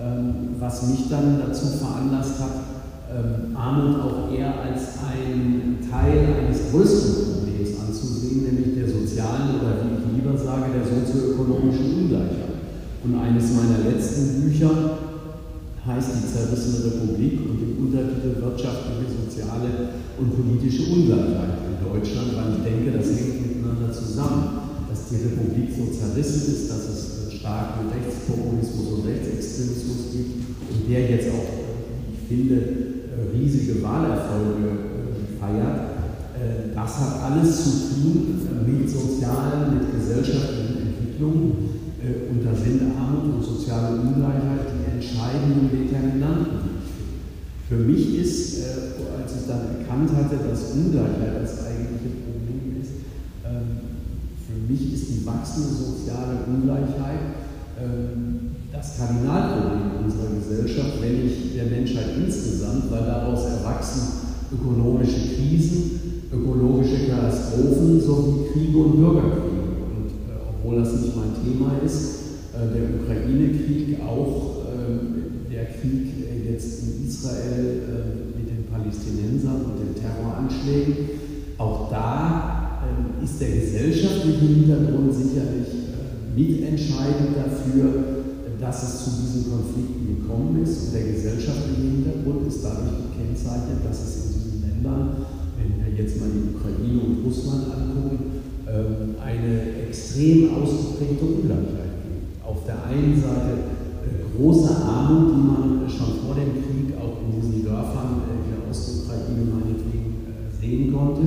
ähm, 0.00 0.56
was 0.58 0.88
mich 0.88 1.08
dann 1.10 1.38
dazu 1.38 1.66
veranlasst 1.78 2.40
hat, 2.40 2.72
ähm, 3.12 3.54
Armut 3.54 4.00
auch 4.00 4.32
eher 4.32 4.54
als 4.62 5.04
einen 5.04 5.78
Teil 5.84 6.46
eines 6.46 6.70
größeren 6.70 7.34
Problems 7.34 7.78
anzusehen, 7.78 8.44
nämlich 8.44 8.74
der 8.74 8.88
sozialen 8.88 9.60
oder 9.60 9.84
wie 9.84 10.00
ich 10.00 10.16
lieber 10.16 10.36
sage, 10.38 10.72
der 10.72 10.88
sozioökonomischen 10.88 12.04
Ungleichheit. 12.04 12.56
Und 13.04 13.20
eines 13.20 13.52
meiner 13.52 13.84
letzten 13.84 14.40
Bücher 14.40 14.70
heißt 15.86 16.08
Die 16.14 16.26
zerrissene 16.30 16.94
Republik 16.94 17.40
und 17.42 17.58
im 17.58 17.86
Untertitel 17.86 18.38
Wirtschaftliche, 18.38 19.10
soziale 19.10 19.98
und 20.18 20.30
politische 20.30 20.92
Ungleichheit 20.92 21.66
in 21.66 21.82
Deutschland, 21.82 22.36
weil 22.38 22.54
ich 22.54 22.62
denke, 22.62 22.98
das 22.98 23.10
hängt 23.10 23.42
miteinander 23.42 23.90
zusammen, 23.90 24.62
dass 24.88 25.10
die 25.10 25.26
Republik 25.26 25.74
so 25.74 25.90
zerrissen 25.90 26.54
ist, 26.54 26.70
dass 26.70 26.86
es 26.86 27.32
starken 27.34 27.90
Rechtspopulismus 27.90 28.86
und 28.94 29.06
Rechtsextremismus 29.10 30.14
gibt 30.14 30.32
und 30.70 30.86
der 30.86 31.10
jetzt 31.10 31.28
auch, 31.34 31.50
ich 32.14 32.28
finde, 32.28 32.92
riesige 33.34 33.82
Wahlerfolge 33.82 34.68
äh, 34.70 35.40
feiert. 35.40 35.78
Äh, 36.38 36.74
das 36.74 36.98
hat 36.98 37.32
alles 37.32 37.64
zu 37.64 37.70
tun 37.70 38.38
mit 38.66 38.88
sozialen, 38.88 39.74
mit 39.74 39.92
gesellschaftlichen 39.92 40.94
Entwicklungen 40.94 41.52
äh, 41.98 42.30
und 42.30 42.44
da 42.44 42.54
sind 42.54 42.82
Armut 42.94 43.34
und 43.34 43.44
soziale 43.44 44.00
Ungleichheit 44.00 44.71
entscheidenden 45.02 45.70
Determinanten. 45.70 46.86
Für 47.68 47.76
mich 47.76 48.14
ist, 48.18 48.62
als 49.18 49.32
ich 49.34 49.48
dann 49.48 49.82
erkannt 49.82 50.10
hatte, 50.14 50.36
dass 50.48 50.72
Ungleichheit 50.72 51.42
das 51.42 51.66
eigentliche 51.66 52.22
mich 54.72 54.94
ist 54.94 55.08
die 55.10 55.26
wachsende 55.26 55.68
soziale 55.68 56.48
Ungleichheit 56.48 57.44
ähm, 57.76 58.56
das 58.72 58.96
Kardinalproblem 58.96 60.04
unserer 60.04 60.32
Gesellschaft, 60.32 61.02
wenn 61.02 61.24
nicht 61.24 61.54
der 61.56 61.66
Menschheit 61.66 62.16
insgesamt, 62.16 62.90
weil 62.90 63.04
daraus 63.04 63.44
erwachsen 63.44 64.32
ökonomische 64.52 65.36
Krisen, 65.36 66.28
ökologische 66.32 67.06
Katastrophen 67.08 68.00
sowie 68.00 68.48
Kriege 68.52 68.78
und 68.78 68.96
Bürgerkriege. 68.96 69.76
Und 69.92 70.08
äh, 70.28 70.40
obwohl 70.48 70.80
das 70.80 70.92
nicht 70.94 71.16
mein 71.16 71.36
Thema 71.36 71.72
ist, 71.84 72.14
äh, 72.54 72.72
der 72.72 73.00
Ukraine-Krieg, 73.02 74.00
auch 74.00 74.61
Israel 77.22 77.86
äh, 77.86 78.38
mit 78.38 78.50
den 78.50 78.66
Palästinensern 78.66 79.62
und 79.62 79.78
den 79.78 79.94
Terroranschlägen, 79.94 80.94
auch 81.58 81.88
da 81.88 82.82
ähm, 82.82 83.22
ist 83.22 83.40
der 83.40 83.50
gesellschaftliche 83.50 84.44
Hintergrund 84.44 85.14
sicherlich 85.14 85.70
äh, 85.70 86.34
mitentscheidend 86.34 87.36
dafür, 87.36 88.26
dass 88.60 88.82
es 88.82 89.04
zu 89.04 89.10
diesen 89.22 89.50
Konflikten 89.50 90.18
gekommen 90.18 90.62
ist. 90.62 90.86
Und 90.86 90.94
der 90.94 91.12
gesellschaftliche 91.12 91.82
Hintergrund 91.82 92.48
ist 92.48 92.64
dadurch 92.64 93.14
gekennzeichnet, 93.14 93.86
dass 93.88 94.02
es 94.02 94.26
in 94.26 94.32
diesen 94.42 94.62
Ländern, 94.66 95.26
wenn 95.58 95.78
wir 95.78 96.02
jetzt 96.02 96.18
mal 96.18 96.26
die 96.26 96.54
Ukraine 96.56 97.00
und 97.06 97.24
Russland 97.24 97.70
angucken, 97.70 98.18
ähm, 98.66 99.14
eine 99.22 99.86
extrem 99.86 100.54
ausgeprägte 100.58 101.24
Ungleichheit 101.24 102.02
gibt. 102.02 102.42
Auf 102.44 102.64
der 102.66 102.82
einen 102.86 103.14
Seite 103.14 103.62
äh, 103.62 103.71
große 104.42 104.74
Armut, 104.74 105.30
die 105.30 105.46
man 105.46 105.88
schon 105.88 106.18
vor 106.26 106.34
dem 106.34 106.58
Krieg 106.58 106.98
auch 106.98 107.22
in 107.22 107.30
diesen 107.30 107.64
Dörfern 107.64 108.26
in 108.26 108.50
der 108.50 108.68
Ostukraine 108.68 109.46
meinetwegen 109.46 110.26
äh, 110.26 110.50
sehen 110.50 110.92
konnte. 110.92 111.22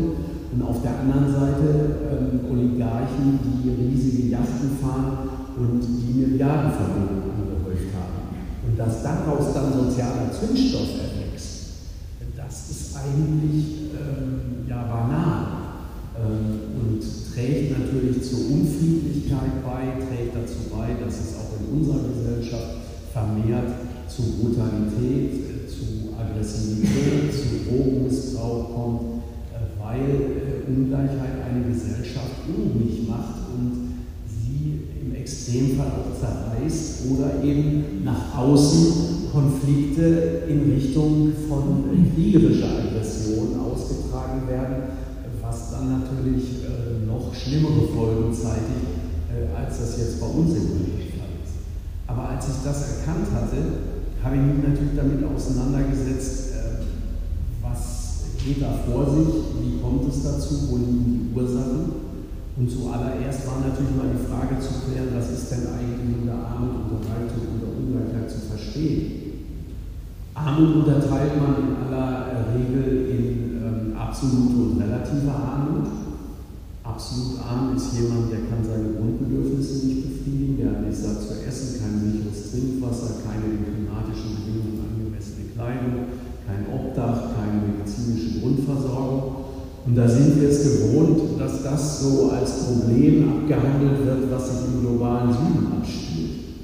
Und 0.51 0.61
auf 0.61 0.81
der 0.81 0.99
anderen 0.99 1.31
Seite 1.31 1.95
ähm, 2.11 2.51
Oligarchen, 2.51 3.39
die 3.63 3.71
riesige 3.71 4.29
Yachten 4.31 4.77
fahren 4.81 5.29
und 5.55 5.79
die 5.79 6.19
Milliardenvermögen 6.19 7.23
angehäuft 7.23 7.91
haben. 7.95 8.35
Und 8.67 8.77
dass 8.77 9.03
daraus 9.03 9.53
dann 9.53 9.71
sozialer 9.71 10.31
Zündstoff 10.31 10.99
erwächst, 10.99 11.87
das 12.35 12.69
ist 12.69 12.95
eigentlich 12.95 13.91
ähm, 13.95 14.67
ja 14.67 14.83
banal 14.83 15.47
ähm, 16.19 16.75
und 16.79 17.01
trägt 17.33 17.79
natürlich 17.79 18.23
zur 18.23 18.39
Unfriedlichkeit 18.51 19.63
bei, 19.63 20.03
trägt 20.03 20.35
dazu 20.35 20.69
bei, 20.71 20.95
dass 21.03 21.15
es 21.15 21.35
auch 21.35 21.51
in 21.59 21.79
unserer 21.79 22.07
Gesellschaft 22.07 22.84
vermehrt 23.15 23.71
zu 24.11 24.23
Brutalität, 24.43 25.71
zu 25.71 26.11
Aggressivität, 26.19 27.31
zu 27.31 27.69
Drogenmissbrauch 27.69 28.75
kommt 28.75 29.15
weil 29.85 30.01
äh, 30.01 30.67
Ungleichheit 30.67 31.45
eine 31.47 31.65
Gesellschaft 31.65 32.43
unruhig 32.47 33.07
macht 33.07 33.47
und 33.53 33.93
sie 34.27 34.81
im 35.01 35.15
Extremfall 35.15 35.87
auch 35.87 36.19
zerreißt 36.19 37.03
oder 37.11 37.43
eben 37.43 38.03
nach 38.03 38.37
außen 38.37 39.29
Konflikte 39.31 40.43
in 40.49 40.73
Richtung 40.73 41.31
von 41.47 41.85
kriegerischer 42.15 42.79
Aggression 42.79 43.59
ausgetragen 43.59 44.47
werden, 44.47 44.75
was 45.41 45.71
dann 45.71 46.01
natürlich 46.01 46.63
äh, 46.63 47.05
noch 47.05 47.33
schlimmere 47.33 47.87
Folgen 47.93 48.33
zeitigt, 48.33 48.89
äh, 49.29 49.55
als 49.55 49.79
das 49.79 49.97
jetzt 49.97 50.19
bei 50.19 50.27
uns 50.27 50.51
im 50.55 50.63
ist. 50.63 51.04
Aber 52.07 52.29
als 52.29 52.47
ich 52.47 52.63
das 52.63 52.99
erkannt 52.99 53.27
hatte, 53.33 53.57
habe 54.23 54.35
ich 54.35 54.41
mich 54.41 54.67
natürlich 54.67 54.95
damit 54.95 55.23
auseinandergesetzt, 55.23 56.45
geht 58.45 58.61
da 58.61 58.77
vor 58.85 59.09
sich, 59.09 59.57
wie 59.57 59.81
kommt 59.81 60.07
es 60.07 60.21
dazu, 60.21 60.69
wo 60.69 60.77
liegen 60.77 61.33
die 61.33 61.35
Ursachen? 61.35 62.05
Und 62.55 62.69
zuallererst 62.69 63.47
war 63.47 63.65
natürlich 63.65 63.97
mal 63.97 64.13
die 64.13 64.21
Frage 64.21 64.61
zu 64.61 64.85
klären, 64.85 65.09
was 65.17 65.33
ist 65.33 65.51
denn 65.51 65.65
eigentlich 65.73 66.21
unter 66.21 66.45
Armut, 66.45 66.93
unter 66.93 67.09
Reichtum, 67.09 67.57
unter 67.57 67.73
Ungleichheit 67.73 68.29
zu 68.29 68.45
verstehen? 68.45 69.57
Armut 70.35 70.85
unterteilt 70.85 71.41
man 71.41 71.57
in 71.57 71.75
aller 71.89 72.53
Regel 72.53 73.09
in 73.09 73.25
ähm, 73.57 73.97
absolute 73.97 74.55
und 74.55 74.81
relative 74.81 75.31
Armut. 75.31 76.04
Absolut 76.95 77.43
arm 77.43 77.75
ist 77.75 77.91
jemand, 77.91 78.31
der 78.31 78.47
kann 78.47 78.63
seine 78.63 78.95
Grundbedürfnisse 78.95 79.83
nicht 79.83 80.07
befriedigen, 80.07 80.55
der 80.55 80.71
hat 80.71 80.87
nichts 80.87 81.03
zu 81.03 81.35
essen, 81.43 81.83
kein 81.83 81.99
sicheres 81.99 82.55
Trinkwasser, 82.55 83.19
keine 83.19 83.51
klimatischen 83.67 84.39
Bedingungen 84.39 84.79
angemessene 84.79 85.51
Kleidung, 85.51 86.15
kein 86.47 86.63
Obdach, 86.71 87.35
keine 87.35 87.67
medizinische 87.67 88.39
Grundversorgung. 88.39 89.43
Und 89.83 89.95
da 89.99 90.07
sind 90.07 90.39
wir 90.39 90.47
es 90.47 90.63
gewohnt, 90.63 91.35
dass 91.35 91.63
das 91.67 91.99
so 91.99 92.31
als 92.31 92.63
Problem 92.63 93.43
abgehandelt 93.43 93.99
wird, 93.99 94.31
was 94.31 94.47
sich 94.47 94.63
im 94.71 94.79
globalen 94.79 95.35
Süden 95.35 95.67
abspielt. 95.75 96.63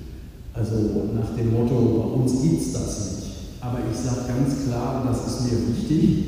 Also 0.55 1.11
nach 1.11 1.35
dem 1.35 1.51
Motto, 1.51 1.75
bei 1.75 2.07
uns 2.23 2.41
gibt 2.41 2.61
es 2.61 2.71
das 2.71 2.87
nicht. 2.87 3.59
Aber 3.59 3.83
ich 3.83 3.99
sage 3.99 4.31
ganz 4.31 4.63
klar, 4.63 5.03
und 5.03 5.11
das 5.11 5.27
ist 5.27 5.43
mir 5.43 5.59
wichtig, 5.75 6.23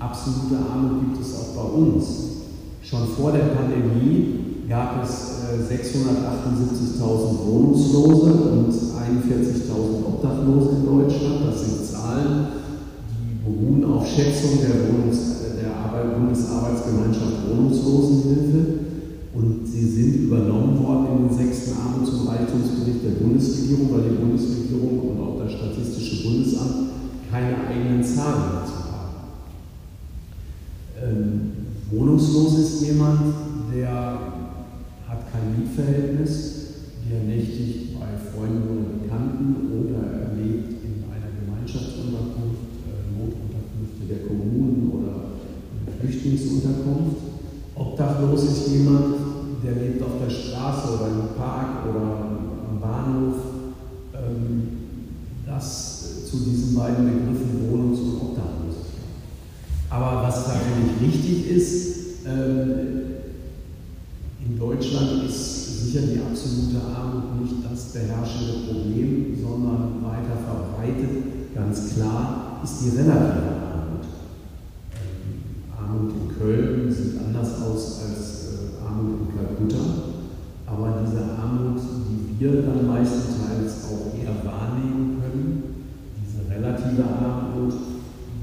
absolute 0.00 0.56
Armut 0.56 1.04
gibt 1.04 1.20
es 1.20 1.36
auch 1.36 1.52
bei 1.52 1.68
uns. 1.68 2.32
Schon 2.82 3.06
vor 3.16 3.30
der 3.30 3.54
Pandemie 3.54 4.66
gab 4.68 5.04
es 5.04 5.38
678.000 5.70 6.98
äh, 6.98 7.46
Wohnungslose 7.46 8.32
und 8.32 8.72
41.000 8.72 10.04
Obdachlose 10.04 10.70
in 10.76 10.86
Deutschland. 10.86 11.46
Das 11.46 11.60
sind 11.60 11.86
Zahlen, 11.86 12.46
beruhen 13.44 13.84
auf 13.84 14.04
Schätzung 14.06 14.58
der, 14.60 14.74
Wohnungs-, 14.82 15.54
der 15.62 15.76
Arbeit, 15.76 16.18
Bundesarbeitsgemeinschaft 16.18 17.48
Wohnungslosenhilfe. 17.48 18.64
Und 19.34 19.64
sie 19.64 19.88
sind 19.88 20.24
übernommen 20.24 20.82
worden 20.82 21.06
in 21.06 21.28
den 21.28 21.38
sechsten 21.38 21.74
Armuts- 21.78 22.10
und 22.10 22.28
Reichtumsbericht 22.28 23.04
der 23.04 23.24
Bundesregierung, 23.24 23.92
weil 23.92 24.10
die 24.10 24.16
Bundesregierung 24.16 24.98
und 25.10 25.20
auch 25.20 25.38
das 25.38 25.52
Statistische 25.52 26.24
Bundesamt 26.24 26.90
keine 27.30 27.56
eigenen 27.68 28.02
Zahlen 28.02 28.42
dazu 28.60 28.74
haben. 28.90 29.12
Ähm, 31.00 31.52
wohnungslos 31.92 32.58
ist 32.58 32.82
jemand, 32.82 33.20
der 33.74 34.18
hat 35.06 35.32
kein 35.32 35.58
Mietverhältnis, 35.58 36.52
der 37.08 37.22
nächtigt 37.24 38.00
bei 38.00 38.16
Freunden 38.16 38.64
oder 38.72 39.02
Bekannten 39.02 39.68
oder 39.76 40.00
er 40.00 40.36
lebt 40.36 40.82
in 40.82 41.04
einer 41.12 41.30
Gemeinschaftsunterkunft, 41.36 42.80
äh, 42.88 43.12
Notunterkünfte 43.12 44.08
der 44.08 44.26
Kommunen 44.26 44.90
oder 44.92 45.36
Flüchtlingsunterkunft. 46.00 47.16
Obdachlos 47.74 48.44
ist 48.44 48.68
jemand, 48.68 49.14
der 49.62 49.74
lebt 49.74 50.02
auf 50.02 50.18
der 50.22 50.30
Straße 50.30 50.94
oder 50.94 51.08
im 51.08 51.36
Park 51.36 51.86
oder 51.90 52.40
am 52.70 52.80
Bahnhof. 52.80 53.36
Ähm, 54.14 54.62
das 55.46 56.24
zu 56.30 56.38
diesen 56.38 56.74
beiden 56.74 57.04
Begriffen 57.04 57.68
Wohnungs- 57.70 58.00
und 58.00 58.22
Obdachlosigkeit. 58.22 58.61
Aber 59.92 60.22
was 60.26 60.48
natürlich 60.48 61.00
wichtig 61.00 61.50
ist, 61.50 61.96
ähm, 62.26 63.02
in 64.44 64.58
Deutschland 64.58 65.24
ist 65.28 65.62
sicher 65.92 66.06
die 66.06 66.20
absolute 66.20 66.80
Armut 66.96 67.42
nicht 67.42 67.56
das 67.68 67.92
beherrschende 67.92 68.66
Problem, 68.66 69.36
sondern 69.40 70.02
weiter 70.02 70.40
verbreitet, 70.40 71.54
ganz 71.54 71.94
klar, 71.94 72.60
ist 72.64 72.80
die 72.80 72.96
relative 72.96 73.52
Armut. 73.60 74.06
Ähm, 74.96 75.68
Armut 75.76 76.12
in 76.12 76.38
Köln 76.38 76.90
sieht 76.90 77.20
anders 77.20 77.60
aus 77.60 78.00
als 78.08 78.48
äh, 78.48 78.86
Armut 78.86 79.20
in 79.20 79.36
Kalkutta, 79.36 79.84
aber 80.66 81.04
diese 81.04 81.22
Armut, 81.36 81.80
die 82.08 82.40
wir 82.40 82.62
dann 82.62 82.86
meistenteils 82.86 83.84
auch 83.90 84.16
eher 84.16 84.44
wahrnehmen 84.44 85.20
können, 85.20 85.62
diese 86.24 86.48
relative 86.48 87.04
Armut, 87.04 87.74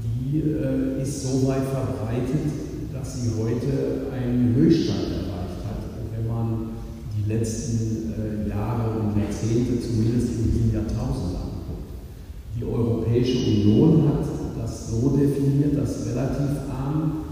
die 0.04 0.38
äh, 0.38 1.02
ist 1.02 1.22
so 1.22 1.48
weit 1.48 1.64
verbreitet, 1.64 2.46
dass 2.94 3.22
sie 3.22 3.30
heute 3.36 4.12
einen 4.14 4.54
Höchststand 4.54 5.00
erreicht 5.00 5.30
letzten 7.30 8.12
äh, 8.12 8.48
Jahre 8.48 8.98
und 8.98 9.14
Jahrzehnte, 9.16 9.80
zumindest 9.80 10.28
in 10.34 10.50
diesem 10.50 10.74
Jahrtausend 10.74 11.38
anguckt. 11.38 11.94
Die 12.58 12.64
Europäische 12.64 13.38
Union 13.38 14.08
hat 14.08 14.26
das 14.60 14.90
so 14.90 15.16
definiert, 15.16 15.78
dass 15.78 16.06
relativ 16.06 16.66
arm, 16.68 17.22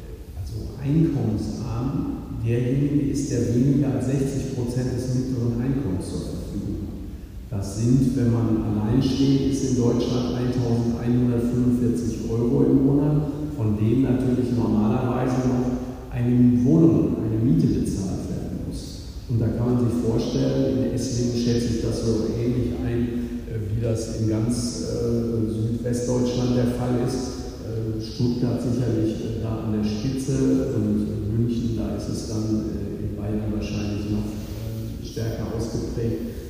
äh, 0.00 0.40
also 0.40 0.80
einkommensarm, 0.80 2.40
derjenige 2.44 3.10
ist, 3.10 3.30
der 3.30 3.54
weniger 3.54 3.92
als 3.92 4.06
60 4.06 4.56
Prozent 4.56 4.96
des 4.96 5.14
mittleren 5.14 5.60
Einkommens 5.60 6.08
zur 6.08 6.20
Verfügung 6.20 6.88
hat. 6.88 6.94
Das 7.50 7.53
sind, 7.64 8.16
wenn 8.16 8.32
man 8.32 8.62
allein 8.62 9.02
steht, 9.02 9.52
ist 9.52 9.70
in 9.70 9.76
Deutschland 9.76 10.36
1145 10.36 12.30
Euro 12.30 12.64
im 12.64 12.84
Monat, 12.86 13.22
von 13.56 13.76
denen 13.76 14.02
natürlich 14.02 14.52
normalerweise 14.56 15.48
noch 15.48 15.66
eine 16.10 16.64
Wohnung, 16.64 17.16
eine 17.24 17.38
Miete 17.42 17.66
bezahlt 17.68 18.14
und 19.34 19.40
da 19.40 19.46
kann 19.48 19.74
man 19.74 19.84
sich 19.84 19.98
vorstellen, 20.04 20.78
in 20.78 20.92
Esslingen 20.92 21.34
schätze 21.34 21.74
ich 21.74 21.82
das 21.82 22.04
so 22.04 22.26
ähnlich 22.38 22.74
ein, 22.84 23.42
äh, 23.48 23.74
wie 23.74 23.80
das 23.82 24.20
in 24.20 24.28
ganz 24.28 24.84
äh, 24.84 25.50
Südwestdeutschland 25.50 26.56
der 26.56 26.66
Fall 26.78 27.00
ist. 27.06 27.23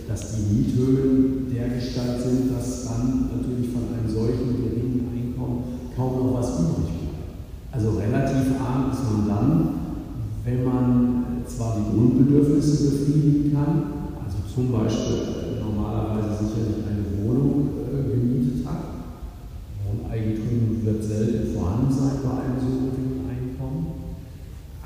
Dass 0.09 0.37
die 0.37 0.55
Miethöhen 0.55 1.47
dergestalt 1.53 2.21
sind, 2.23 2.53
dass 2.57 2.85
dann 2.85 3.31
natürlich 3.33 3.73
von 3.73 3.89
einem 3.93 4.09
solchen 4.09 4.63
geringen 4.63 5.09
Einkommen 5.13 5.65
kaum 5.97 6.27
noch 6.27 6.39
was 6.39 6.61
übrig 6.61 6.93
bleibt. 6.93 7.25
Also 7.73 7.99
relativ 7.99 8.61
arm 8.61 8.91
ist 8.93 9.03
man 9.03 9.29
dann, 9.29 9.69
wenn 10.45 10.65
man 10.65 11.25
zwar 11.47 11.77
die 11.77 11.97
Grundbedürfnisse 11.97 12.91
befriedigen 12.91 13.53
kann, 13.53 13.83
also 14.25 14.39
zum 14.53 14.73
Beispiel 14.73 15.61
normalerweise 15.61 16.45
sicherlich 16.45 16.85
eine 16.87 17.25
Wohnung 17.25 17.69
äh, 17.89 18.15
gemietet 18.15 18.67
hat. 18.67 19.05
Wohneigentum 19.85 20.85
wird 20.85 21.03
selten 21.03 21.55
vorhanden 21.55 21.93
sein 21.93 22.21
bei 22.23 22.31
einem 22.31 22.61
so 22.61 22.91
geringen 22.91 23.25
Einkommen. 23.29 23.87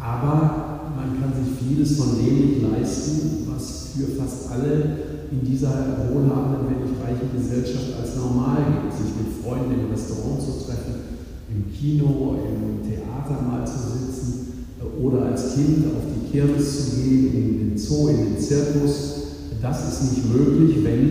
Aber 0.00 0.92
man 0.96 1.20
kann 1.20 1.32
sich 1.34 1.58
vieles 1.58 1.96
von 1.96 2.18
dem 2.18 2.34
nicht 2.34 2.62
leisten, 2.62 3.46
was 3.48 3.90
für 3.94 4.06
fast 4.18 4.50
alle 4.50 5.07
in 5.30 5.44
dieser 5.44 6.08
wohlhabenden, 6.08 6.66
wenn 6.68 6.88
reichen 7.08 7.32
Gesellschaft 7.34 7.96
als 8.00 8.16
normal 8.16 8.58
gilt, 8.68 8.92
sich 8.92 9.12
mit 9.16 9.42
Freunden 9.42 9.72
im 9.72 9.90
Restaurant 9.90 10.40
zu 10.40 10.64
treffen, 10.64 11.24
im 11.48 11.72
Kino, 11.72 12.36
im 12.44 12.84
Theater 12.84 13.42
mal 13.42 13.66
zu 13.66 13.78
sitzen 13.78 14.68
oder 15.00 15.26
als 15.26 15.54
Kind 15.54 15.86
auf 15.86 16.04
die 16.04 16.30
Kirmes 16.30 16.90
zu 16.90 16.96
gehen, 16.96 17.34
in 17.34 17.58
den 17.58 17.78
Zoo, 17.78 18.08
in 18.08 18.16
den 18.16 18.38
Zirkus. 18.38 19.14
Das 19.60 19.88
ist 19.88 20.12
nicht 20.12 20.32
möglich, 20.32 20.84
wenn 20.84 21.04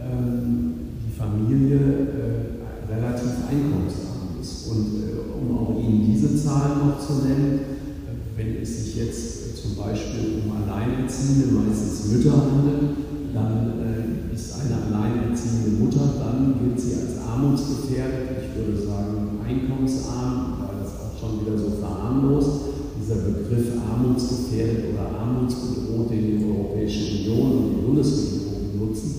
ähm, 0.00 0.74
die 1.04 1.12
Familie 1.12 1.76
äh, 1.76 2.92
relativ 2.92 3.44
einkommensarm 3.48 4.40
ist. 4.40 4.68
Und 4.68 5.02
äh, 5.02 5.20
um 5.36 5.58
auch 5.58 5.78
Ihnen 5.78 6.06
diese 6.06 6.34
Zahlen 6.42 6.88
noch 6.88 7.06
zu 7.06 7.26
nennen, 7.26 7.60
äh, 7.60 8.38
wenn 8.38 8.62
es 8.62 8.84
sich 8.84 8.96
jetzt 8.96 9.52
äh, 9.52 9.54
zum 9.54 9.76
Beispiel 9.76 10.40
um 10.44 10.52
Alleinerziehende, 10.52 11.48
meistens 11.52 12.10
Mütter 12.10 12.32
handelt, 12.32 13.03
dann 13.34 13.82
äh, 13.82 14.34
ist 14.34 14.54
eine 14.54 14.86
alleinerziehende 14.86 15.82
Mutter, 15.82 16.14
dann 16.22 16.54
gilt 16.62 16.80
sie 16.80 16.94
als 16.94 17.18
armutsgefährdet, 17.18 18.38
ich 18.38 18.54
würde 18.54 18.78
sagen 18.78 19.42
einkommensarm, 19.42 20.62
weil 20.62 20.78
das 20.80 20.94
auch 21.02 21.18
schon 21.18 21.42
wieder 21.42 21.58
so 21.58 21.74
verharmlost 21.82 22.74
dieser 23.04 23.16
Begriff 23.16 23.72
armutsgefährdet 23.84 24.94
oder 24.94 25.10
armutsbedroht, 25.18 26.08
den 26.10 26.38
die 26.38 26.44
Europäische 26.46 27.20
Union 27.20 27.52
und 27.52 27.70
die 27.70 27.82
Bundesregierung 27.84 28.72
benutzen. 28.72 29.10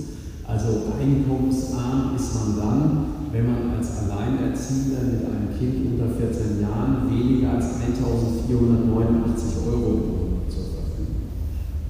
Also 0.47 0.69
einkommensarm 0.97 2.15
ist 2.15 2.33
man 2.33 2.57
dann, 2.57 2.81
wenn 3.31 3.45
man 3.45 3.69
als 3.77 3.91
Alleinerziehender 3.99 5.03
mit 5.05 5.21
einem 5.27 5.49
Kind 5.57 5.85
unter 5.91 6.09
14 6.15 6.61
Jahren 6.61 7.09
weniger 7.11 7.51
als 7.51 7.65
1.489 7.65 9.67
Euro 9.67 9.91
im 9.91 10.07
Monat 10.07 10.49
zur 10.49 10.65
Verfügung 10.73 11.21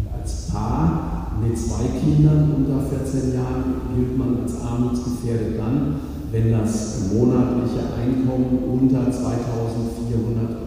hat. 0.10 0.20
Als 0.20 0.32
Paar 0.52 1.15
mit 1.42 1.58
zwei 1.58 1.86
Kindern 2.00 2.52
unter 2.58 2.82
14 2.82 3.34
Jahren 3.34 3.82
gilt 3.96 4.18
man 4.18 4.44
als 4.44 4.62
armutsgefährdet 4.62 5.58
dann, 5.58 5.96
wenn 6.32 6.52
das 6.52 7.12
monatliche 7.14 7.94
Einkommen 7.96 8.60
unter 8.72 9.10
2.400 9.10 10.66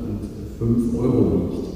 5 0.58 0.98
Euro 0.98 1.22
liegt. 1.38 1.66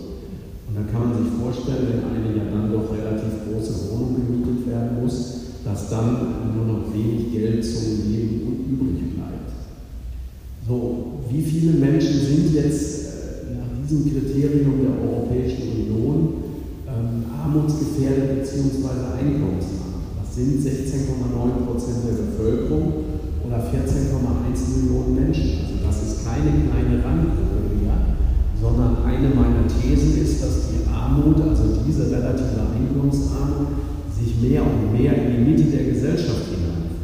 Und 0.66 0.74
dann 0.74 0.90
kann 0.90 1.10
man 1.10 1.22
sich 1.22 1.32
vorstellen, 1.38 1.86
wenn 1.86 2.02
eine 2.02 2.36
ja 2.36 2.50
dann 2.50 2.72
doch 2.72 2.90
relativ 2.90 3.46
große 3.46 3.90
Wohnung 3.90 4.16
gemietet 4.16 4.66
werden 4.66 5.00
muss, 5.00 5.54
dass 5.64 5.88
dann 5.90 6.50
nur 6.56 6.66
noch 6.66 6.92
wenig 6.92 7.32
Geld 7.32 7.64
zum 7.64 8.10
Leben 8.10 8.66
übrig 8.68 9.14
bleibt. 9.14 9.54
So, 10.66 11.20
wie 11.30 11.42
viele 11.42 11.72
Menschen 11.78 12.18
sind 12.18 12.54
jetzt 12.54 13.06
äh, 13.06 13.54
nach 13.54 13.70
diesem 13.80 14.10
Kriterium 14.10 14.80
der 14.82 15.08
Europäischen 15.08 15.62
Union 15.62 16.41
ähm, 16.92 17.24
armutsgefährdet 17.32 18.44
bzw. 18.44 19.16
einkommensarm? 19.16 20.04
Das 20.20 20.36
sind 20.36 20.60
16,9 20.60 21.66
Prozent 21.66 22.04
der 22.04 22.20
Bevölkerung 22.20 22.92
oder 23.44 23.56
14,1 23.56 24.76
Millionen 24.76 25.14
Menschen. 25.16 25.64
Also 25.64 25.80
das 25.84 25.96
ist 26.02 26.24
keine 26.24 26.52
kleine 26.68 27.04
Randgruppe 27.04 27.62
sondern 28.62 29.04
eine 29.04 29.28
meiner 29.34 29.66
Thesen 29.66 30.22
ist, 30.22 30.40
dass 30.40 30.70
die 30.70 30.88
Armut, 30.88 31.34
also 31.42 31.82
diese 31.84 32.06
relative 32.06 32.62
Einkommensarmut, 32.70 33.66
sich 34.16 34.40
mehr 34.40 34.62
und 34.62 34.92
mehr 34.92 35.12
in 35.14 35.44
die 35.44 35.50
Mitte 35.50 35.64
der 35.64 35.84
Gesellschaft 35.90 36.46
hinein. 36.46 36.94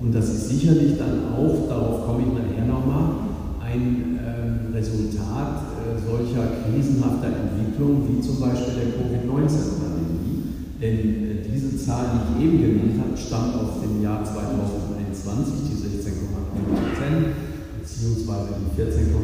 Und 0.00 0.14
das 0.14 0.30
ist 0.30 0.48
sicherlich 0.48 0.96
dann 0.96 1.34
auch, 1.36 1.68
darauf 1.68 2.06
komme 2.06 2.22
ich 2.22 2.32
nachher 2.32 2.66
nochmal, 2.66 3.28
ein 3.68 4.16
äh, 4.16 4.76
Resultat 4.76 5.76
äh, 5.76 6.00
solcher 6.00 6.64
krisenhafter 6.64 7.28
Entwicklungen 7.28 8.08
wie 8.08 8.20
zum 8.24 8.40
Beispiel 8.40 8.74
der 8.80 8.88
Covid-19-Pandemie. 8.96 10.72
Denn 10.80 10.96
äh, 10.96 11.44
diese 11.44 11.76
Zahl, 11.76 12.06
die 12.16 12.40
ich 12.40 12.48
eben 12.48 12.58
genannt 12.64 12.96
habe, 13.04 13.16
stammt 13.16 13.54
aus 13.60 13.84
dem 13.84 14.00
Jahr 14.00 14.24
2021, 14.24 15.68
die 15.68 15.76
16,9 15.84 16.64
Prozent 16.64 17.36
beziehungsweise 17.76 18.56
die 18.56 18.72
14,1 18.80 19.16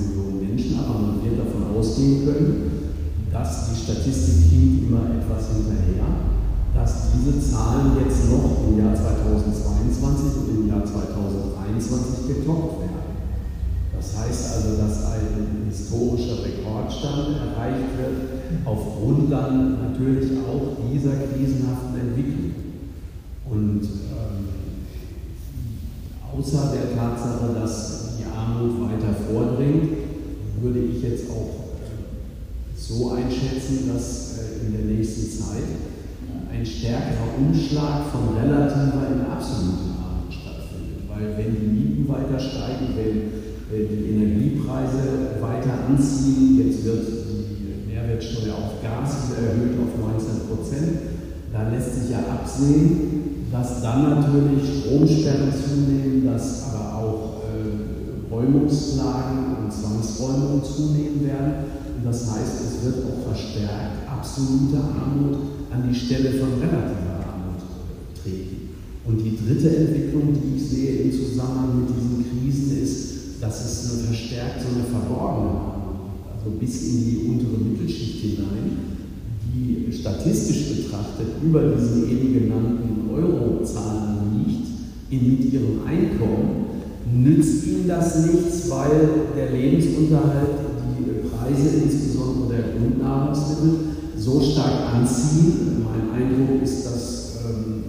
Millionen 0.00 0.48
Menschen, 0.48 0.78
aber 0.80 0.98
man 0.98 1.24
wird 1.24 1.40
davon 1.40 1.76
ausgehen 1.76 2.24
können, 2.24 2.70
dass 3.32 3.70
die 3.70 3.76
Statistik 3.76 4.50
hinkt 4.50 4.88
immer 4.88 5.04
etwas 5.16 5.56
hinterher, 5.56 6.08
dass 6.74 7.12
diese 7.12 7.40
Zahlen 7.40 7.96
jetzt 8.00 8.30
noch 8.30 8.68
im 8.68 8.78
Jahr 8.78 8.94
2022 8.94 10.40
und 10.40 10.62
im 10.62 10.68
Jahr 10.68 10.84
2023 10.84 12.28
getoppt 12.28 12.80
werden. 12.80 12.89
Das 14.00 14.16
heißt 14.16 14.56
also, 14.56 14.80
dass 14.80 15.04
ein 15.12 15.66
historischer 15.68 16.42
Rekordstand 16.42 17.36
erreicht 17.36 17.92
wird, 17.98 18.64
aufgrund 18.64 19.30
dann 19.30 19.92
natürlich 19.92 20.38
auch 20.38 20.88
dieser 20.90 21.16
krisenhaften 21.28 22.00
Entwicklung. 22.00 22.54
Und 23.44 23.82
ähm, 23.82 24.48
außer 26.32 26.72
der 26.72 26.96
Tatsache, 26.96 27.52
dass 27.60 28.16
die 28.16 28.24
Armut 28.24 28.88
weiter 28.88 29.14
vordringt, 29.30 29.90
würde 30.62 30.78
ich 30.78 31.02
jetzt 31.02 31.30
auch 31.30 31.76
äh, 31.84 32.74
so 32.74 33.10
einschätzen, 33.10 33.90
dass 33.92 34.38
äh, 34.38 34.66
in 34.66 34.72
der 34.72 34.96
nächsten 34.96 35.30
Zeit 35.30 35.68
ein 36.50 36.64
stärkerer 36.64 37.36
Umschlag 37.36 38.06
von 38.10 38.34
relativer 38.34 39.08
in 39.12 39.30
absolute 39.30 39.92
Armut 40.00 40.32
stattfindet. 40.32 41.04
Weil 41.06 41.36
wenn 41.36 41.54
die 41.54 41.66
Mieten 41.66 42.08
weiter 42.08 42.40
steigen, 42.40 42.96
wenn 42.96 43.39
die 43.78 44.10
Energiepreise 44.10 45.38
weiter 45.40 45.86
anziehen. 45.86 46.58
Jetzt 46.58 46.84
wird 46.84 47.06
die 47.06 47.92
Mehrwertsteuer 47.92 48.54
auf 48.54 48.82
Gas 48.82 49.30
wieder 49.30 49.48
erhöht 49.48 49.78
auf 49.78 49.94
19 49.96 50.48
Prozent. 50.48 50.98
Da 51.52 51.68
lässt 51.68 51.94
sich 51.94 52.10
ja 52.10 52.18
absehen, 52.18 53.46
dass 53.52 53.82
dann 53.82 54.20
natürlich 54.20 54.62
Stromsperren 54.80 55.52
zunehmen, 55.52 56.26
dass 56.26 56.64
aber 56.72 56.98
auch 56.98 57.42
äh, 57.46 58.32
Räumungslagen 58.32 59.56
und 59.62 59.72
Zwangsräumungen 59.72 60.64
zunehmen 60.64 61.26
werden. 61.26 61.54
Und 61.96 62.06
das 62.06 62.30
heißt, 62.30 62.60
es 62.64 62.84
wird 62.84 63.04
auch 63.06 63.32
verstärkt 63.32 64.08
absolute 64.08 64.78
Armut 64.78 65.36
an 65.70 65.88
die 65.88 65.94
Stelle 65.94 66.30
von 66.38 66.54
relativer 66.60 67.22
Armut 67.26 67.62
treten. 68.22 68.70
Und 69.06 69.18
die 69.18 69.36
dritte 69.36 69.76
Entwicklung, 69.76 70.34
die 70.34 70.56
ich 70.56 70.68
sehe 70.68 71.02
im 71.02 71.12
Zusammenhang 71.12 71.80
mit 71.80 71.88
diesen 71.88 72.24
Krisen, 72.30 72.82
ist, 72.82 73.19
dass 73.40 73.64
es 73.64 73.92
eine 73.92 74.04
verstärkt 74.04 74.60
so 74.60 74.68
eine 74.74 74.84
verborgene 74.84 75.80
also 76.40 76.56
bis 76.58 76.88
in 76.88 77.04
die 77.04 77.28
untere 77.28 77.58
Mittelschicht 77.58 78.20
hinein, 78.20 78.78
die 79.52 79.92
statistisch 79.92 80.76
betrachtet 80.76 81.42
über 81.42 81.62
diesen 81.76 82.10
eben 82.10 82.32
genannten 82.32 83.10
Eurozahlen 83.12 84.42
liegt, 84.46 84.70
mit 85.10 85.52
ihrem 85.52 85.80
Einkommen, 85.86 86.66
nützt 87.12 87.66
ihnen 87.66 87.88
das 87.88 88.24
nichts, 88.24 88.70
weil 88.70 89.10
der 89.36 89.50
Lebensunterhalt, 89.50 90.48
die 90.96 91.28
Preise 91.28 91.82
insbesondere 91.82 92.56
der 92.56 92.64
Grundnahrungsmittel 92.78 93.74
so 94.16 94.40
stark 94.40 94.94
anziehen. 94.94 95.84
Mein 95.84 96.22
Eindruck 96.22 96.62
ist, 96.62 96.86
dass 96.86 97.38
ähm, 97.44 97.82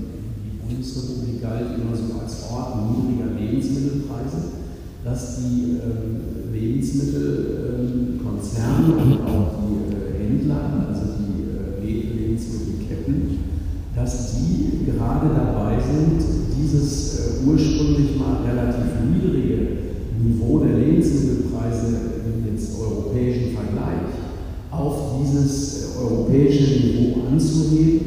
die 0.44 0.58
Bundesrepublik 0.68 1.42
galt 1.42 1.78
immer 1.78 1.96
so 1.96 2.20
als 2.20 2.52
Ort 2.52 2.76
niedriger 2.90 3.40
Lebensmittelpreise 3.40 4.61
dass 5.04 5.38
die 5.38 5.78
äh, 5.78 6.54
Lebensmittelkonzerne 6.54 8.88
ähm, 8.88 9.02
und 9.02 9.22
auch 9.28 9.50
die 9.58 9.96
äh, 9.96 9.98
Händler, 10.24 10.62
also 10.90 11.04
die 11.18 11.42
äh, 11.50 11.82
Lebensmittelketten, 12.28 13.18
dass 13.96 14.14
die 14.36 14.86
gerade 14.86 15.28
dabei 15.34 15.80
sind, 15.80 16.22
dieses 16.56 17.20
äh, 17.20 17.22
ursprünglich 17.48 18.16
mal 18.18 18.44
relativ 18.46 18.86
niedrige 19.12 19.58
Niveau 20.24 20.60
der 20.60 20.78
Lebensmittelpreise 20.78 21.88
im 22.24 22.32
europäischen 22.80 23.56
Vergleich 23.56 24.04
auf 24.70 25.20
dieses 25.20 25.84
äh, 25.84 25.86
europäische 26.00 26.80
Niveau 26.80 27.22
anzuheben. 27.28 28.02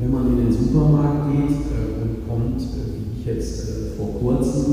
Wenn 0.00 0.10
man 0.10 0.26
in 0.26 0.38
den 0.44 0.52
Supermarkt 0.52 1.30
geht 1.32 1.50
äh, 1.50 2.02
und 2.02 2.26
kommt, 2.28 2.60
wie 2.60 3.20
ich 3.20 3.26
jetzt 3.26 3.68
vor 3.96 4.10
kurzem 4.20 4.64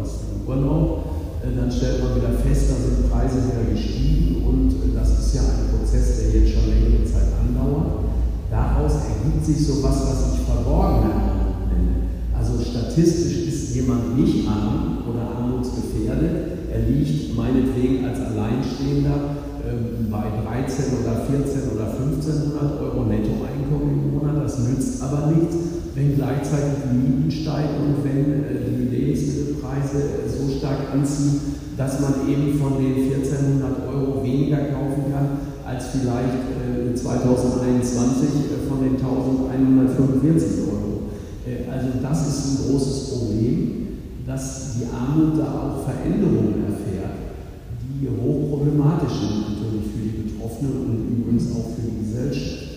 aus 0.00 0.20
dem 0.20 0.48
Urlaub, 0.48 0.98
äh, 0.98 1.01
dann 1.50 1.70
stellt 1.70 1.98
man 1.98 2.14
wieder 2.14 2.38
fest, 2.38 2.70
da 2.70 2.78
sind 2.78 3.10
Preise 3.10 3.42
wieder 3.42 3.66
gestiegen 3.66 4.46
und 4.46 4.70
äh, 4.78 4.94
das 4.94 5.18
ist 5.18 5.34
ja 5.34 5.42
ein 5.42 5.74
Prozess, 5.74 6.22
der 6.22 6.30
jetzt 6.30 6.54
schon 6.54 6.70
längere 6.70 7.02
Zeit 7.02 7.34
andauert. 7.34 8.14
Daraus 8.50 9.10
ergibt 9.10 9.44
sich 9.44 9.66
so 9.66 9.80
etwas, 9.80 10.06
was 10.06 10.34
ich 10.34 10.46
verborgene 10.46 11.10
Armut 11.10 11.66
nenne. 11.66 12.14
Also 12.30 12.62
statistisch 12.62 13.48
ist 13.48 13.74
jemand 13.74 14.16
nicht 14.16 14.46
arm 14.46 15.02
oder 15.08 15.34
armutsgefährdet. 15.34 16.70
Er 16.70 16.86
liegt 16.86 17.34
meinetwegen 17.34 18.04
als 18.06 18.20
Alleinstehender 18.20 19.42
ähm, 19.66 20.10
bei 20.10 20.30
13 20.46 21.02
oder 21.02 21.26
14 21.26 21.74
oder 21.74 21.90
1500 21.90 22.80
Euro 22.80 23.04
Nettoeinkommen 23.04 23.90
im 23.90 24.14
Monat. 24.14 24.44
Das 24.44 24.58
nützt 24.60 25.02
aber 25.02 25.32
nichts, 25.32 25.81
wenn 25.94 26.16
gleichzeitig 26.16 26.88
die 26.88 26.96
Mieten 26.96 27.30
steigen 27.30 27.76
und 27.84 28.04
wenn 28.04 28.44
äh, 28.44 28.88
die 28.90 28.96
Lebensmittelpreise 28.96 30.24
so 30.26 30.48
stark 30.58 30.92
anziehen, 30.92 31.40
dass 31.76 32.00
man 32.00 32.28
eben 32.28 32.58
von 32.58 32.78
den 32.78 33.12
1400 33.12 33.88
Euro 33.88 34.22
weniger 34.22 34.72
kaufen 34.72 35.12
kann, 35.12 35.52
als 35.66 35.86
vielleicht 35.88 36.48
äh, 36.60 36.94
2021 36.94 38.28
äh, 38.28 38.68
von 38.68 38.80
den 38.80 38.96
1145 38.96 40.68
Euro. 40.68 41.12
Äh, 41.44 41.70
also 41.70 41.88
das 42.00 42.28
ist 42.28 42.44
ein 42.44 42.70
großes 42.70 43.10
Problem, 43.10 43.72
dass 44.26 44.76
die 44.78 44.86
Armut 44.88 45.38
da 45.38 45.44
auch 45.44 45.84
Veränderungen 45.84 46.64
erfährt, 46.68 47.16
die 47.82 48.08
hochproblematisch 48.08 49.12
sind 49.12 49.40
natürlich 49.52 49.92
für 49.92 50.02
die 50.02 50.22
Betroffenen 50.24 50.72
und 50.86 51.20
übrigens 51.20 51.52
auch 51.52 51.74
für 51.76 51.84
die 51.84 52.04
Gesellschaft. 52.04 52.71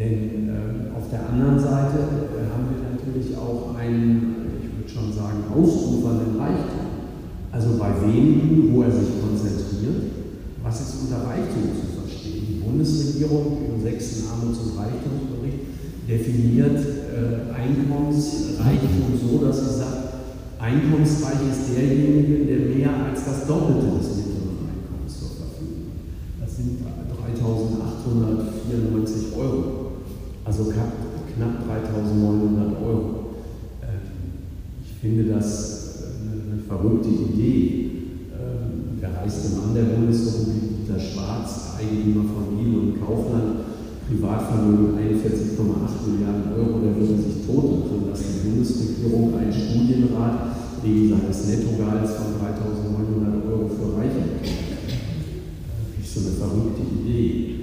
Denn 0.00 0.48
äh, 0.48 0.96
auf 0.96 1.12
der 1.12 1.28
anderen 1.28 1.60
Seite 1.60 2.32
äh, 2.32 2.48
haben 2.48 2.72
wir 2.72 2.80
natürlich 2.88 3.36
auch 3.36 3.76
einen, 3.76 4.56
ich 4.64 4.72
würde 4.72 4.88
schon 4.88 5.12
sagen, 5.12 5.44
ausufernden 5.52 6.40
Reichtum. 6.40 7.12
Also 7.52 7.76
bei 7.76 7.92
wenigen, 8.00 8.72
wo 8.72 8.80
er 8.80 8.90
sich 8.90 9.20
konzentriert, 9.20 10.16
was 10.64 10.80
ist 10.80 11.04
unter 11.04 11.28
Reichtum 11.28 11.76
zu 11.76 12.00
verstehen? 12.00 12.48
Die 12.48 12.64
Bundesregierung 12.64 13.60
im 13.68 13.76
sechsten 13.76 14.24
Armuts- 14.32 14.64
und 14.64 14.80
Reichtumsbericht 14.80 15.68
definiert 16.08 16.80
äh, 16.80 17.52
Einkommensreichtum 17.52 19.20
so, 19.20 19.36
dass 19.44 19.60
sie 19.60 19.84
sagt, 19.84 20.24
einkommensreich 20.58 21.44
ist 21.44 21.76
derjenige, 21.76 22.48
der 22.48 22.72
mehr 22.72 23.04
als 23.04 23.20
das 23.26 23.44
Doppelte 23.46 24.00
des 24.00 24.16
mittleren 24.16 24.64
Einkommens 24.64 25.12
zur 25.12 25.44
Verfügung 25.44 25.92
hat. 25.92 26.48
Das 26.48 26.56
sind 26.56 26.88
3.894 26.88 29.36
Euro 29.36 29.90
also 30.50 30.64
knapp 30.64 31.62
3.900 31.62 32.84
Euro. 32.84 33.36
Ähm, 33.82 33.88
ich 34.84 34.92
finde 35.00 35.34
das 35.34 36.02
eine, 36.20 36.60
verrückte 36.62 37.08
Idee. 37.08 37.90
Ähm, 38.34 39.00
der 39.00 39.16
reichste 39.16 39.56
Mann 39.56 39.74
der 39.74 39.94
Bundesrepublik, 39.94 40.86
Dieter 40.86 40.98
Schwarz, 40.98 41.76
Eigentümer 41.78 42.24
von 42.24 42.58
Lidl 42.58 42.78
und 42.78 43.00
Kaufland, 43.00 43.60
Privatvermögen 44.50 44.98
41,8 44.98 46.10
Milliarden 46.10 46.52
Euro, 46.58 46.80
der 46.82 46.96
würde 46.96 47.22
sich 47.22 47.46
totlachen, 47.46 48.10
dass 48.10 48.20
die 48.20 48.48
Bundesregierung 48.48 49.38
einen 49.38 49.52
Studienrat 49.52 50.58
wegen 50.82 51.10
seines 51.10 51.46
Nettogehalts 51.46 52.12
von 52.18 52.34
3.900 52.42 53.46
Euro 53.46 53.68
für 53.68 53.96
Reiche 53.96 54.26
ist 56.02 56.14
so 56.14 56.20
eine 56.20 56.36
verrückte 56.36 56.82
Idee. 56.82 57.54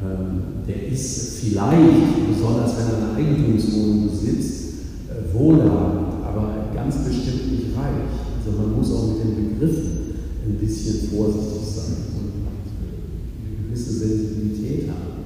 Ähm, 0.00 0.64
der 0.66 0.88
ist 0.88 1.40
vielleicht, 1.40 2.32
besonders 2.32 2.72
wenn 2.78 2.88
er 2.88 2.96
eine 2.96 3.16
Eigentumswohnung 3.16 4.08
besitzt, 4.08 4.64
äh, 5.10 5.34
wohlhabend, 5.34 6.24
aber 6.24 6.72
ganz 6.74 7.04
bestimmt 7.04 7.52
nicht 7.52 7.76
reich. 7.76 8.08
Also 8.40 8.56
man 8.56 8.76
muss 8.76 8.92
auch 8.92 9.12
mit 9.12 9.20
den 9.20 9.52
Begriffen 9.52 10.16
ein 10.46 10.56
bisschen 10.56 11.10
vorsichtig 11.10 11.60
sein 11.68 11.96
und 12.16 12.48
eine 12.48 13.68
gewisse 13.68 13.92
Sensibilität 13.92 14.88
haben. 14.88 15.20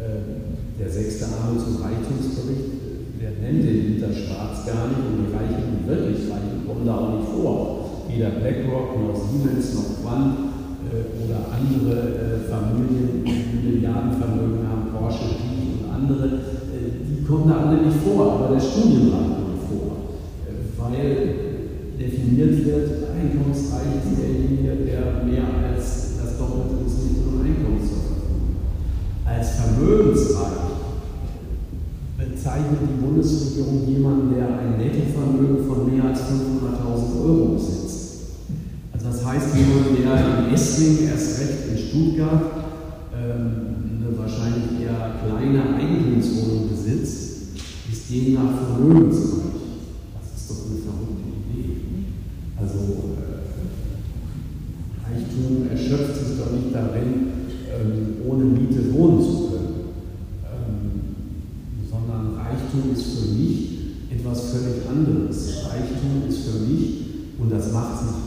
Ähm, 0.00 0.46
der 0.78 0.90
sechste 0.90 1.24
Armuts- 1.24 1.64
und 1.68 1.80
Reichtumsbericht, 1.80 2.68
äh, 2.84 3.20
der 3.20 3.32
nennt 3.40 3.64
den 3.64 3.96
Dieter 3.96 4.12
Schwarz 4.12 4.64
gar 4.64 4.88
nicht 4.88 5.04
und 5.04 5.24
die 5.24 5.32
Reichen, 5.32 5.72
die 5.72 5.88
wirklich 5.88 6.28
Reichen, 6.28 6.68
kommen 6.68 6.84
da 6.84 6.96
auch 6.96 7.12
nicht 7.16 7.28
vor. 7.32 8.04
Weder 8.08 8.40
BlackRock 8.40 8.92
noch 8.96 9.16
Siemens 9.16 9.74
noch 9.74 10.00
Quant 10.00 10.46
äh, 10.86 11.16
oder 11.24 11.48
andere 11.48 11.96
äh, 11.96 12.38
Familien, 12.44 13.24
die 13.24 13.80
Milliardenvermögen 13.80 14.68
haben, 14.68 14.92
Porsche, 14.92 15.40
Pi 15.40 15.80
und 15.80 15.88
andere, 15.88 16.26
äh, 16.70 17.02
die 17.08 17.24
kommen 17.24 17.48
da 17.48 17.66
alle 17.66 17.82
nicht 17.82 17.98
vor, 18.04 18.36
aber 18.36 18.54
der 18.54 18.60
Studienrat 18.60 19.40
kommt 19.40 19.64
vor, 19.66 20.14
weil 20.78 21.46
definiert 21.98 22.64
wird, 22.66 22.90
einkommensreich 23.16 24.04
ist 24.04 24.20
derjenige, 24.20 24.84
der 24.84 25.24
mehr 25.24 25.48
als 25.64 26.20
das 26.20 26.38
Doppelte 26.38 26.84
des 26.84 26.92
mittleren 27.02 27.40
Einkommens 27.40 27.88
zur 27.88 28.04
Verfügung 28.06 28.60
hat. 28.60 29.34
Als 29.34 29.48
vermögensreich 29.56 30.66
bezeichnet 32.16 32.80
die 32.82 33.04
Bundesregierung 33.04 33.88
jemanden, 33.88 34.34
der 34.34 34.46
ein 34.46 34.78
Nettovermögen 34.78 35.66
von 35.66 35.90
mehr 35.90 36.04
als 36.04 36.20
500.000 36.20 37.24
Euro 37.24 37.54
besitzt. 37.54 37.86
Heißt, 39.36 39.54
jemand, 39.54 39.98
der 39.98 40.48
in 40.48 40.54
Essling, 40.54 41.08
erst 41.08 41.40
recht 41.40 41.68
in 41.68 41.76
Stuttgart, 41.76 42.40
ähm, 43.12 44.00
eine 44.00 44.16
wahrscheinlich 44.16 44.80
eher 44.80 45.20
kleine 45.20 45.76
Eigentumswohnung 45.76 46.70
besitzt, 46.70 47.52
ist 47.92 48.10
demnach 48.10 48.56
vermögensreich. 48.64 49.60
Das 50.16 50.40
ist 50.40 50.48
doch 50.48 50.64
eine 50.64 50.80
verrückte 50.80 51.28
Idee. 51.52 51.84
Also, 52.56 53.12
äh, 53.12 53.36
Reichtum 62.40 62.92
ist 62.94 63.04
für 63.04 63.34
mich 63.34 63.68
etwas 64.10 64.50
völlig 64.50 64.88
anderes. 64.88 65.66
Reichtum 65.68 66.24
ist 66.26 66.38
für 66.48 66.58
mich, 66.60 67.04
und 67.38 67.52
das 67.52 67.70
macht 67.70 68.00
sich 68.00 68.26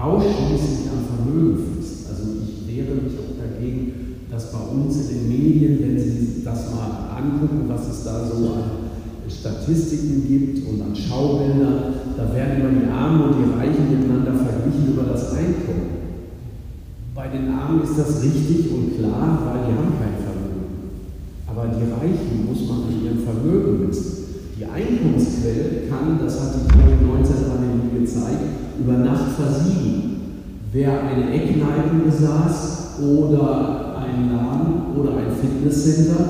ausschließlich 0.00 0.88
am 0.88 1.04
Vermögen 1.04 1.76
fest. 1.76 2.08
Also 2.08 2.40
ich 2.40 2.66
wehre 2.66 2.96
mich 2.96 3.14
auch 3.20 3.36
dagegen, 3.36 4.16
dass 4.30 4.52
bei 4.52 4.64
uns 4.72 4.96
in 5.08 5.08
den 5.08 5.28
Medien, 5.28 5.78
wenn 5.80 5.98
Sie 5.98 6.42
das 6.44 6.72
mal 6.72 7.12
angucken, 7.16 7.68
was 7.68 7.88
es 7.88 8.04
da 8.04 8.24
so 8.24 8.46
an 8.48 8.90
Statistiken 9.28 10.26
gibt 10.26 10.66
und 10.66 10.82
an 10.82 10.96
Schaubildern, 10.96 12.16
da 12.16 12.34
werden 12.34 12.60
immer 12.60 12.80
die 12.80 12.90
Armen 12.90 13.22
und 13.30 13.34
die 13.38 13.50
Reichen 13.52 13.90
miteinander 13.90 14.34
verglichen 14.34 14.92
über 14.92 15.04
das 15.04 15.32
Einkommen. 15.32 16.00
Bei 17.14 17.28
den 17.28 17.52
Armen 17.52 17.82
ist 17.82 17.98
das 17.98 18.22
richtig 18.22 18.72
und 18.72 18.98
klar, 18.98 19.38
weil 19.44 19.68
die 19.68 19.76
haben 19.76 19.94
kein 20.00 20.18
Vermögen. 20.18 20.40
Aber 21.46 21.68
die 21.68 21.86
Reichen 21.86 22.48
muss 22.48 22.66
man 22.66 22.88
an 22.88 23.04
ihrem 23.04 23.22
Vermögen 23.22 23.86
messen. 23.86 24.20
Die 24.58 24.64
Einkommensquelle 24.64 25.88
kann, 25.88 26.18
das 26.22 26.40
hat 26.40 26.54
die 26.56 26.68
Covid-19-Pandemie 26.68 28.00
gezeigt, 28.00 28.60
über 28.80 28.94
Nacht 28.98 29.32
versiegen. 29.36 30.20
Wer 30.72 31.02
eine 31.02 31.32
Eckkneipe 31.32 31.96
besaß 32.06 33.00
oder 33.02 33.96
einen 33.98 34.32
Laden 34.32 34.98
oder 34.98 35.16
ein 35.18 35.32
Fitnesscenter, 35.32 36.24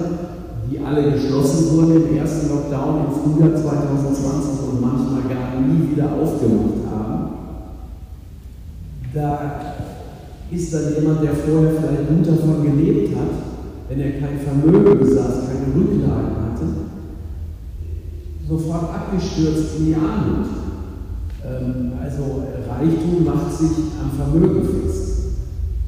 die 0.70 0.78
alle 0.78 1.12
geschlossen 1.12 1.76
wurden 1.76 2.08
im 2.08 2.16
ersten 2.16 2.48
Lockdown 2.48 3.06
im 3.06 3.12
Frühjahr 3.12 3.54
2020 3.54 4.68
und 4.68 4.80
manchmal 4.80 5.22
gar 5.22 5.60
nie 5.60 5.92
wieder 5.92 6.12
aufgemacht 6.12 6.86
haben, 6.90 7.30
da 9.14 9.60
ist 10.50 10.74
dann 10.74 10.94
jemand, 10.98 11.22
der 11.22 11.34
vorher 11.34 11.72
vielleicht 11.72 12.08
gut 12.08 12.26
davon 12.26 12.62
gelebt 12.62 13.16
hat, 13.16 13.30
wenn 13.88 14.00
er 14.00 14.12
kein 14.12 14.38
Vermögen 14.38 14.98
besaß, 14.98 15.46
keine 15.46 15.74
Rücklagen 15.74 16.36
hatte, 16.36 16.66
sofort 18.48 18.94
abgestürzt 18.94 19.78
in 19.78 19.86
die 19.86 19.94
Armut. 19.94 20.46
Ähm, 21.44 21.92
also 22.00 22.44
Reichtum 22.68 23.24
macht 23.24 23.56
sich 23.58 23.70
am 24.00 24.10
Vermögen 24.16 24.62
fest. 24.62 25.10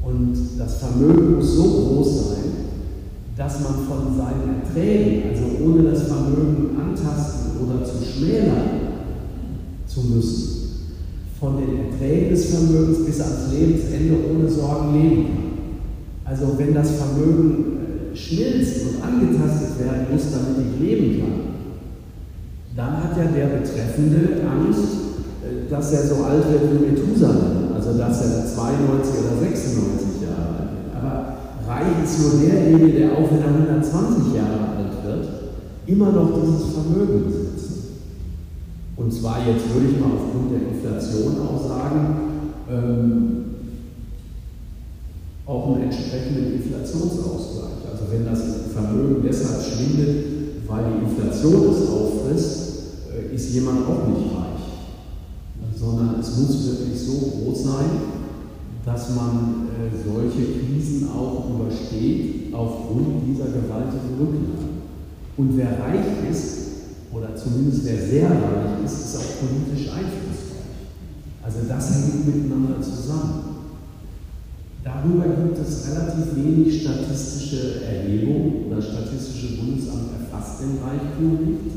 Und 0.03 0.35
das 0.57 0.77
Vermögen 0.77 1.35
muss 1.35 1.55
so 1.55 1.63
groß 1.63 2.29
sein, 2.29 2.51
dass 3.37 3.61
man 3.61 3.73
von 3.87 4.17
seinen 4.17 4.61
Erträgen, 4.61 5.29
also 5.29 5.63
ohne 5.63 5.89
das 5.89 6.03
Vermögen 6.03 6.77
antasten 6.79 7.51
oder 7.65 7.83
zu 7.85 8.03
schmälern 8.03 8.69
zu 9.87 10.01
müssen, 10.01 10.53
von 11.39 11.57
den 11.57 11.85
Erträgen 11.85 12.29
des 12.29 12.45
Vermögens 12.45 13.02
bis 13.13 13.21
ans 13.21 13.53
Lebensende 13.53 14.15
ohne 14.25 14.49
Sorgen 14.49 14.93
leben 14.93 15.25
kann. 15.25 15.53
Also 16.25 16.57
wenn 16.57 16.73
das 16.73 16.97
Vermögen 16.97 18.11
äh, 18.11 18.17
schmilzt 18.17 18.81
und 18.87 19.03
angetastet 19.03 19.77
werden 19.79 20.07
muss, 20.11 20.31
damit 20.31 20.57
ich 20.57 20.81
leben 20.81 21.21
kann, 21.21 21.39
dann 22.75 23.03
hat 23.03 23.17
ja 23.17 23.25
der 23.29 23.61
Betreffende 23.61 24.41
Angst, 24.49 25.13
äh, 25.45 25.69
dass 25.69 25.93
er 25.93 26.07
so 26.07 26.23
alt 26.23 26.49
wird 26.49 26.63
wie 26.73 26.89
Methusalem, 26.89 27.69
also 27.75 27.93
dass 27.93 28.21
er 28.21 28.45
92 28.47 29.13
oder 29.21 29.37
96 29.45 30.25
Jahre 30.25 30.49
alt 30.57 30.69
wird. 30.73 30.89
Aber 30.97 31.37
reich 31.69 32.01
ist 32.03 32.19
nur 32.19 32.41
derjenige, 32.41 32.97
der 32.97 33.11
auch 33.13 33.29
wenn 33.29 33.45
er 33.45 33.53
120 33.53 34.33
Jahre 34.33 34.73
alt 34.73 35.05
wird, 35.05 35.27
immer 35.85 36.11
noch 36.11 36.31
dieses 36.41 36.73
Vermögen 36.73 37.25
besitzt. 37.27 37.53
Und 38.97 39.13
zwar 39.13 39.37
jetzt 39.45 39.69
würde 39.69 39.89
ich 39.91 39.99
mal 39.99 40.17
aufgrund 40.17 40.49
der 40.49 40.73
Inflation 40.73 41.35
auch 41.45 41.61
sagen, 41.67 42.32
ähm, 42.69 43.45
auch 45.45 45.75
einen 45.75 45.83
entsprechenden 45.83 46.53
Inflationsausgleich. 46.53 47.83
Also 47.91 48.05
wenn 48.11 48.25
das 48.25 48.41
Vermögen 48.73 49.23
deshalb 49.23 49.61
schwindet, 49.61 50.25
weil 50.67 50.85
die 50.85 51.05
Inflation 51.05 51.69
es 51.69 51.89
auffrisst, 51.89 52.73
äh, 53.11 53.35
ist 53.35 53.53
jemand 53.53 53.87
auch 53.87 54.07
nicht 54.07 54.31
reich. 54.33 54.63
Sondern 55.75 56.19
es 56.19 56.37
muss 56.37 56.65
wirklich 56.67 56.99
so 56.99 57.31
groß 57.31 57.63
sein, 57.63 57.89
dass 58.85 59.15
man 59.15 59.67
äh, 59.69 59.91
solche 60.03 60.59
Krisen 60.59 61.09
auch 61.09 61.49
übersteht 61.49 62.53
aufgrund 62.53 63.27
dieser 63.27 63.45
gewaltigen 63.45 64.17
Rücklagen. 64.19 64.83
Und 65.35 65.57
wer 65.57 65.79
reich 65.79 66.29
ist, 66.29 66.57
oder 67.11 67.35
zumindest 67.35 67.85
wer 67.85 67.97
sehr 67.97 68.29
reich 68.29 68.85
ist, 68.85 69.05
ist 69.05 69.17
auch 69.17 69.47
politisch 69.47 69.91
einflussreich. 69.91 70.32
Also 71.45 71.59
das 71.67 71.89
hängt 71.91 72.25
miteinander 72.25 72.81
zusammen. 72.81 73.53
Darüber 74.83 75.25
gibt 75.25 75.57
es 75.59 75.87
relativ 75.89 76.35
wenig 76.35 76.81
statistische 76.81 77.83
Erhebung. 77.83 78.69
Das 78.69 78.85
Statistische 78.85 79.57
Bundesamt 79.57 80.11
erfasst 80.19 80.61
den 80.61 80.79
Reichtum 80.83 81.45
nicht. 81.45 81.73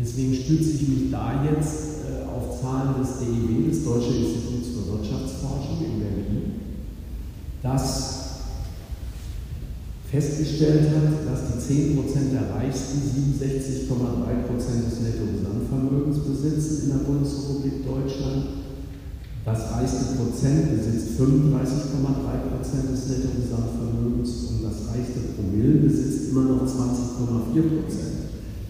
Deswegen 0.00 0.34
stütze 0.34 0.70
ich 0.70 0.88
mich 0.88 1.10
da 1.10 1.44
jetzt 1.44 2.06
äh, 2.08 2.24
auf 2.24 2.60
Zahlen 2.60 2.94
des 3.00 3.18
DIW, 3.18 3.68
des 3.68 3.84
Deutschen 3.84 4.16
Instituts 4.16 4.68
für 4.68 4.92
Wirtschaftsforschung 4.92 5.84
in 5.84 6.00
Berlin, 6.00 6.52
das 7.62 8.19
festgestellt 10.10 10.90
hat, 10.90 11.22
dass 11.22 11.46
die 11.46 11.94
10% 11.94 12.34
der 12.34 12.50
Reichsten 12.50 12.98
67,3% 12.98 14.90
des 14.90 15.06
Nettogesamtvermögens 15.06 16.18
besitzen 16.26 16.82
in 16.82 16.90
der 16.90 17.06
Bundesrepublik 17.06 17.86
Deutschland. 17.86 18.66
Das 19.46 19.70
reichste 19.72 20.18
Prozent 20.18 20.74
besitzt 20.74 21.14
35,3% 21.14 22.90
des 22.90 23.06
Nettogesamtvermögens 23.06 24.30
und 24.50 24.58
das 24.66 24.90
reichste 24.90 25.30
Promille 25.38 25.78
besitzt 25.78 26.30
immer 26.30 26.58
noch 26.58 26.66
20,4% 26.66 27.54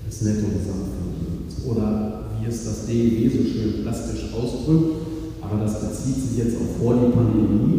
des 0.07 0.17
Nettogesamtvermögens. 0.21 1.65
Oder 1.65 2.29
wie 2.37 2.47
es 2.49 2.65
das 2.65 2.87
DEW 2.87 3.31
so 3.33 3.43
schön 3.49 3.83
plastisch 3.83 4.29
ausdrückt, 4.37 5.09
aber 5.41 5.65
das 5.65 5.81
bezieht 5.81 6.21
sich 6.21 6.37
jetzt 6.37 6.57
auch 6.57 6.73
vor 6.79 6.95
die 6.95 7.13
Pandemie, 7.13 7.70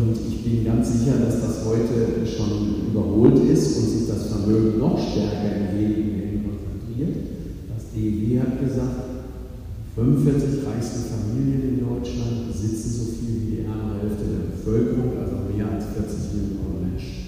und 0.00 0.16
ich 0.16 0.42
bin 0.42 0.64
ganz 0.64 0.92
sicher, 0.92 1.20
dass 1.20 1.40
das 1.40 1.64
heute 1.66 2.24
schon 2.24 2.88
überholt 2.90 3.36
ist 3.48 3.76
und 3.76 3.88
sich 3.90 4.08
das 4.08 4.28
Vermögen 4.28 4.78
noch 4.78 4.96
stärker 4.98 5.52
in 5.56 5.78
wenigen 5.78 6.16
Händen 6.16 6.44
konzentriert. 6.48 7.16
Das 7.68 7.92
DEW 7.92 8.40
hat 8.40 8.60
gesagt, 8.60 9.10
45 9.94 10.64
reichste 10.64 11.00
Familien 11.12 11.76
in 11.76 11.80
Deutschland 11.84 12.48
besitzen 12.48 12.90
so 12.96 13.04
viel 13.12 13.34
wie 13.36 13.50
die 13.52 13.60
ärmere 13.68 14.00
Hälfte 14.00 14.24
der 14.24 14.56
Bevölkerung, 14.56 15.12
also 15.20 15.44
mehr 15.52 15.68
als 15.68 15.84
40 15.92 16.32
Millionen 16.32 16.80
Menschen. 16.88 17.20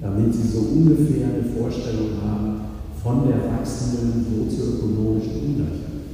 Damit 0.00 0.34
sie 0.34 0.46
so 0.46 0.60
ungefähr 0.70 1.34
eine 1.34 1.50
Vorstellung 1.50 2.22
haben 2.22 2.60
von 3.02 3.26
der 3.26 3.42
wachsenden 3.50 4.22
sozioökonomischen 4.22 5.34
Ungleichheit. 5.42 6.06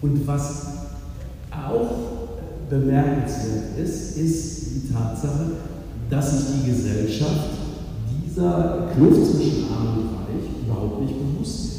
Und 0.00 0.26
was 0.26 0.67
bemerkenswert 2.68 3.78
ist, 3.82 4.16
ist 4.18 4.66
die 4.74 4.92
Tatsache, 4.92 5.52
dass 6.10 6.30
sich 6.30 6.60
die 6.60 6.70
Gesellschaft 6.70 7.50
dieser 8.24 8.90
Kluft 8.94 9.36
zwischen 9.36 9.64
Arm 9.72 9.98
und 9.98 10.08
Reich 10.24 10.64
überhaupt 10.64 11.02
nicht 11.02 11.14
bewusst 11.18 11.64
ist. 11.64 11.78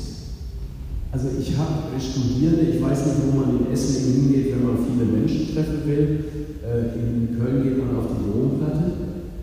Also 1.11 1.27
ich 1.39 1.57
habe 1.57 1.99
Studierende, 1.99 2.71
ich 2.71 2.81
weiß 2.81 3.05
nicht, 3.05 3.17
wo 3.25 3.39
man 3.39 3.59
in 3.59 3.71
Essen 3.71 4.13
hingeht, 4.13 4.53
wenn 4.53 4.65
man 4.65 4.77
viele 4.77 5.11
Menschen 5.11 5.53
treffen 5.53 5.81
will. 5.85 6.25
Äh, 6.63 6.99
in 6.99 7.37
Köln 7.37 7.63
geht 7.63 7.77
man 7.77 7.95
auf 7.97 8.05
die 8.13 8.31
Domplatte 8.31 8.91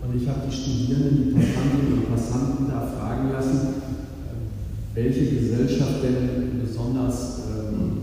und 0.01 0.21
ich 0.21 0.27
habe 0.27 0.41
die 0.49 0.55
Studierenden, 0.55 1.27
die 1.27 1.33
Passantinnen 1.33 1.93
und 1.93 2.09
Passanten 2.09 2.67
da 2.69 2.87
fragen 2.87 3.31
lassen, 3.31 3.59
äh, 3.67 4.95
welche 4.95 5.35
Gesellschaft 5.35 6.03
denn 6.03 6.61
besonders 6.61 7.41
ähm, 7.51 7.97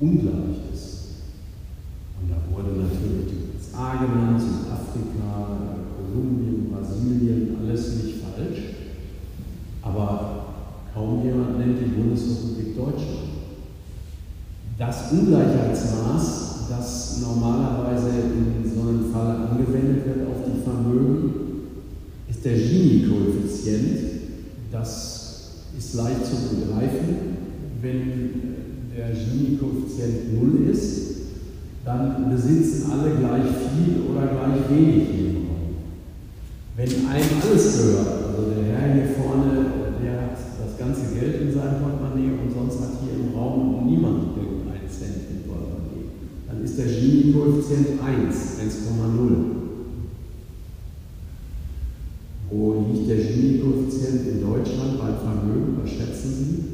ungleich 0.00 0.64
wurde 2.54 2.78
natürlich 2.78 3.26
die 3.30 3.56
USA 3.56 3.94
genannt, 3.96 4.40
Südafrika, 4.40 5.76
Kolumbien, 5.96 6.70
Brasilien, 6.70 7.56
alles 7.60 8.04
nicht 8.04 8.16
falsch. 8.22 8.60
Aber 9.82 10.46
kaum 10.94 11.24
jemand 11.24 11.58
nennt 11.58 11.78
die 11.80 12.00
Bundesrepublik 12.00 12.76
Deutschland. 12.76 13.34
Das 14.94 15.10
Ungleichheitsmaß, 15.10 16.24
das 16.70 17.18
normalerweise 17.20 18.10
in 18.10 18.70
so 18.72 18.88
einem 18.88 19.12
Fall 19.12 19.48
angewendet 19.50 20.06
wird 20.06 20.28
auf 20.28 20.44
die 20.46 20.62
Vermögen, 20.62 21.34
ist 22.30 22.44
der 22.44 22.54
Gini-Koeffizient. 22.54 23.98
Das 24.70 25.50
ist 25.76 25.94
leicht 25.94 26.24
zu 26.24 26.54
begreifen. 26.54 27.16
Wenn 27.82 28.08
der 28.96 29.10
Gini-Koeffizient 29.10 30.40
0 30.40 30.70
ist, 30.70 31.14
dann 31.84 32.30
besitzen 32.30 32.90
alle 32.92 33.16
gleich 33.16 33.50
viel 33.74 34.08
oder 34.08 34.28
gleich 34.28 34.70
wenig. 34.70 35.08
Wenn 36.76 36.88
einem 36.88 37.42
alles 37.42 37.78
gehört, 37.78 38.08
also 38.28 38.50
der 38.50 38.64
Herr 38.64 38.94
hier 38.94 39.14
vorne, 39.14 39.66
der 40.02 40.12
hat 40.22 40.38
das 40.64 40.78
ganze 40.78 41.14
Geld 41.14 41.42
in 41.42 41.52
seinem 41.52 41.82
Portemonnaie 41.82 42.34
und 42.34 42.50
sonst 42.52 42.80
hat 42.80 42.98
hier 43.02 43.14
im 43.14 43.34
Raum 43.34 43.86
niemand 43.86 44.36
irgendeinen 44.36 44.90
Cent 44.90 45.30
im 45.30 45.46
Portemonnaie, 45.46 46.10
dann 46.48 46.62
Gini-Koeffizient 47.24 47.88
1, 48.04 48.60
1,0. 48.60 49.34
Wo 52.50 52.86
liegt 52.92 53.08
der 53.08 53.16
Gini-Koeffizient 53.16 54.28
in 54.28 54.40
Deutschland? 54.40 54.54
Deutschland 54.64 54.98
beim 54.98 55.16
Vermögen, 55.16 55.78
was 55.82 55.90
schätzen 55.90 56.30
Sie? 56.32 56.64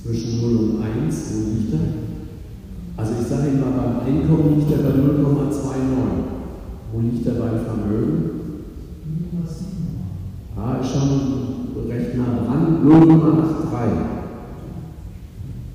Zwischen 0.00 0.40
0 0.40 0.56
und 0.56 0.82
1, 0.82 1.16
wo 1.32 1.38
liegt 1.50 1.72
er? 1.74 1.80
Also 2.96 3.12
ich 3.20 3.26
sage 3.26 3.48
Ihnen 3.48 3.60
mal, 3.60 3.72
beim 3.72 4.00
Einkommen 4.06 4.56
liegt 4.56 4.70
er 4.70 4.78
bei 4.78 4.94
0,29. 4.96 5.02
Wo 6.92 7.00
liegt 7.00 7.26
er 7.26 7.34
beim 7.34 7.58
Vermögen? 7.64 8.30
Ah, 10.56 10.76
ist 10.80 10.90
schon 10.92 11.10
recht 11.88 12.16
nah 12.16 12.44
dran, 12.44 12.80
0,83. 12.84 13.66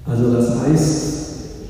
Also 0.06 0.34
das 0.34 0.60
heißt, 0.62 1.12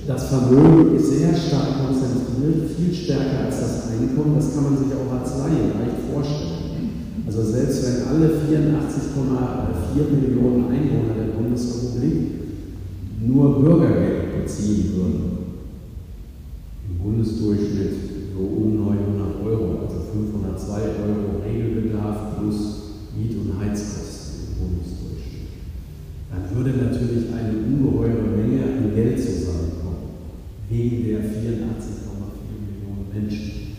das 0.07 0.29
Vermögen 0.29 0.95
ist 0.95 1.00
sehr 1.21 1.35
stark 1.37 1.85
konzentriert, 1.85 2.71
viel 2.75 2.93
stärker 2.93 3.45
als 3.45 3.59
das 3.59 3.93
Einkommen. 3.93 4.35
Das 4.35 4.55
kann 4.55 4.63
man 4.63 4.77
sich 4.77 4.89
auch 4.89 5.11
als 5.13 5.37
Laie 5.37 5.69
leicht 5.77 6.01
vorstellen. 6.09 7.21
Also 7.27 7.43
selbst 7.43 7.85
wenn 7.85 8.07
alle 8.09 8.27
84,4 8.41 10.09
Millionen 10.17 10.65
Einwohner 10.65 11.13
der 11.13 11.37
Bundesrepublik 11.37 12.41
nur 13.21 13.61
Bürgergeld 13.61 14.41
beziehen 14.41 14.93
würden, 14.95 15.37
im 16.89 16.97
Bundesdurchschnitt 16.97 18.33
so 18.33 18.41
um 18.41 18.77
900 18.77 19.45
Euro, 19.45 19.85
also 19.85 20.01
502 20.11 20.73
Euro 21.05 21.45
Regelbedarf 21.45 22.39
plus 22.39 22.57
Miet- 23.15 23.37
und 23.37 23.61
Heizkosten 23.61 24.49
im 24.49 24.53
Bundesdurchschnitt, 24.57 25.53
dann 26.33 26.49
würde 26.57 26.83
natürlich 26.83 27.29
eine 27.29 27.61
ungeheure 27.61 28.25
Menge 28.35 28.63
an 28.63 28.95
Geld 28.95 29.21
zusammenkommen 29.21 29.81
wegen 30.71 31.03
der 31.03 31.19
84,4 31.19 32.55
Millionen 32.63 33.07
Menschen. 33.13 33.75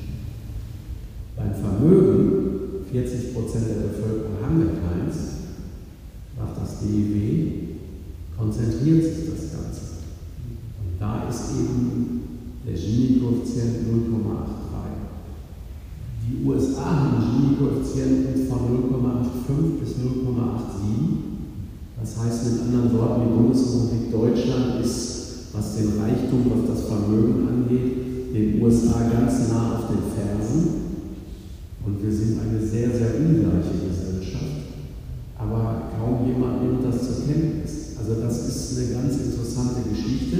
Beim 1.35 1.55
Vermögen, 1.55 2.85
40 2.93 3.33
Prozent 3.33 3.42
der 3.61 3.89
Bevölkerung 3.89 4.37
haben 4.43 4.59
wir 4.59 4.73
keins, 4.81 5.17
macht 6.39 6.57
das 6.61 6.81
DIW, 6.81 7.77
konzentriert 8.37 9.05
sich 9.05 9.31
das 9.31 9.53
Ganze. 9.53 9.83
Und 10.81 10.97
da 10.99 11.29
ist 11.29 11.53
eben 11.59 12.23
der 12.67 12.75
Gini-Koeffizient 12.75 13.89
0,83. 13.89 14.33
Die 16.25 16.47
USA 16.47 16.85
haben 16.85 17.21
Gini-Koeffizienten 17.21 18.49
von 18.49 18.61
0,85 18.91 19.81
bis 19.81 19.91
0,87. 19.97 21.33
Das 22.01 22.19
heißt 22.19 22.53
mit 22.53 22.61
anderen 22.63 22.99
Worten, 22.99 23.23
die 23.23 23.35
Bundesrepublik 23.37 24.11
Deutschland 24.11 24.85
ist 24.85 25.13
was 25.53 25.77
den 25.77 26.01
Reichtum, 26.01 26.47
was 26.49 26.77
das 26.77 26.89
Vermögen 26.89 27.47
angeht, 27.47 28.35
den 28.35 28.63
USA 28.63 29.09
ganz 29.13 29.49
nah 29.51 29.77
auf 29.77 29.89
den 29.89 30.03
Fersen. 30.15 30.82
Und 31.85 32.03
wir 32.03 32.13
sind 32.13 32.39
eine 32.41 32.61
sehr, 32.61 32.91
sehr 32.91 33.19
ungleiche 33.19 33.89
Gesellschaft. 33.89 34.79
Aber 35.39 35.91
kaum 35.99 36.27
jemand 36.27 36.63
nimmt 36.63 36.85
das 36.85 37.03
zur 37.03 37.27
Kenntnis. 37.27 37.97
Also 37.99 38.21
das 38.23 38.49
ist 38.49 38.79
eine 38.79 39.03
ganz 39.03 39.19
interessante 39.19 39.89
Geschichte. 39.89 40.37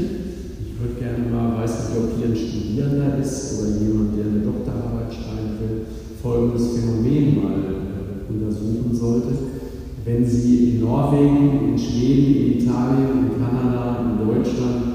Ich 0.61 0.81
würde 0.81 0.99
gerne 0.99 1.31
mal, 1.31 1.63
weiß 1.63 1.91
nicht, 1.91 1.99
ob 1.99 2.17
hier 2.17 2.27
ein 2.29 2.37
Studierender 2.37 3.19
ist 3.19 3.59
oder 3.59 3.79
jemand, 3.79 4.17
der 4.17 4.27
eine 4.27 4.41
Doktorarbeit 4.41 5.13
schreiben 5.13 5.59
will, 5.59 5.87
folgendes 6.23 6.79
Phänomen 6.79 7.43
mal 7.43 7.59
äh, 7.59 8.33
untersuchen 8.33 8.95
sollte. 8.95 9.29
Wenn 10.05 10.27
Sie 10.27 10.71
in 10.71 10.81
Norwegen, 10.81 11.73
in 11.73 11.79
Schweden, 11.79 12.35
in 12.35 12.61
Italien, 12.61 13.31
in 13.31 13.39
Kanada, 13.39 14.01
in 14.03 14.27
Deutschland 14.27 14.93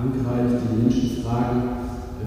Frankreich 0.00 0.62
die 0.64 0.82
Menschen 0.82 1.22
fragen, 1.22 1.79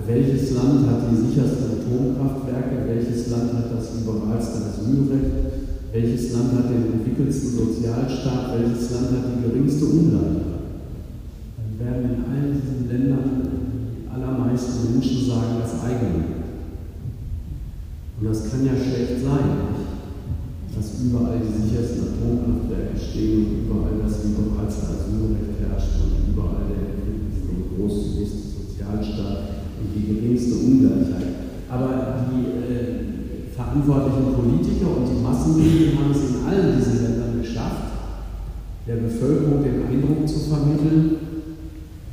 welches 0.05 0.51
Land 0.55 0.87
hat 0.87 1.11
die 1.11 1.27
sichersten 1.27 1.79
Atomkraftwerke, 1.79 2.87
welches 2.87 3.29
Land 3.29 3.53
hat 3.53 3.71
das 3.71 3.95
liberalste 3.95 4.57
Asylrecht, 4.67 5.53
welches 5.93 6.33
Land 6.33 6.51
hat 6.57 6.69
den 6.69 6.93
entwickelsten 6.93 7.49
Sozialstaat, 7.53 8.57
welches 8.57 8.91
Land 8.91 9.09
hat 9.11 9.25
die 9.29 9.45
geringste 9.45 9.85
Ungleichheit. 9.85 10.65
Dann 11.57 11.73
werden 11.77 12.03
in 12.03 12.25
allen 12.25 12.61
diesen 12.61 12.89
Ländern 12.89 13.29
die 13.93 14.09
allermeisten 14.09 14.93
Menschen 14.93 15.27
sagen, 15.27 15.61
das 15.61 15.77
eigene. 15.85 16.33
Und 18.19 18.29
das 18.29 18.49
kann 18.49 18.65
ja 18.65 18.73
schlecht 18.73 19.21
sein, 19.21 19.83
dass 20.75 20.97
überall 21.05 21.37
die 21.37 21.53
sichersten 21.61 22.17
Atomkraftwerke 22.17 22.97
stehen 22.97 23.45
und 23.45 23.69
überall 23.69 24.01
das 24.01 24.25
liberalste 24.25 24.89
Asylrecht 24.89 25.61
herrscht 25.61 26.01
und 26.01 26.33
überall 26.33 26.65
der 26.65 27.77
großzügigste 27.77 28.49
Sozialstaat 28.49 29.61
und 29.77 29.89
die 29.93 30.07
geringste 30.09 30.55
Ungleichheit. 30.55 31.53
Aber 31.69 32.25
die 32.29 32.73
äh, 32.73 33.53
verantwortlichen 33.81 34.33
Politiker 34.37 34.89
und 34.97 35.09
die 35.09 35.23
Massenmedien 35.23 35.97
haben 35.97 36.11
es 36.11 36.29
in 36.29 36.45
allen 36.45 36.77
diesen 36.77 37.01
Ländern 37.01 37.41
geschafft, 37.41 37.97
der 38.85 38.97
Bevölkerung 38.97 39.63
den 39.63 39.87
Eindruck 39.87 40.27
zu 40.27 40.39
vermitteln, 40.45 41.17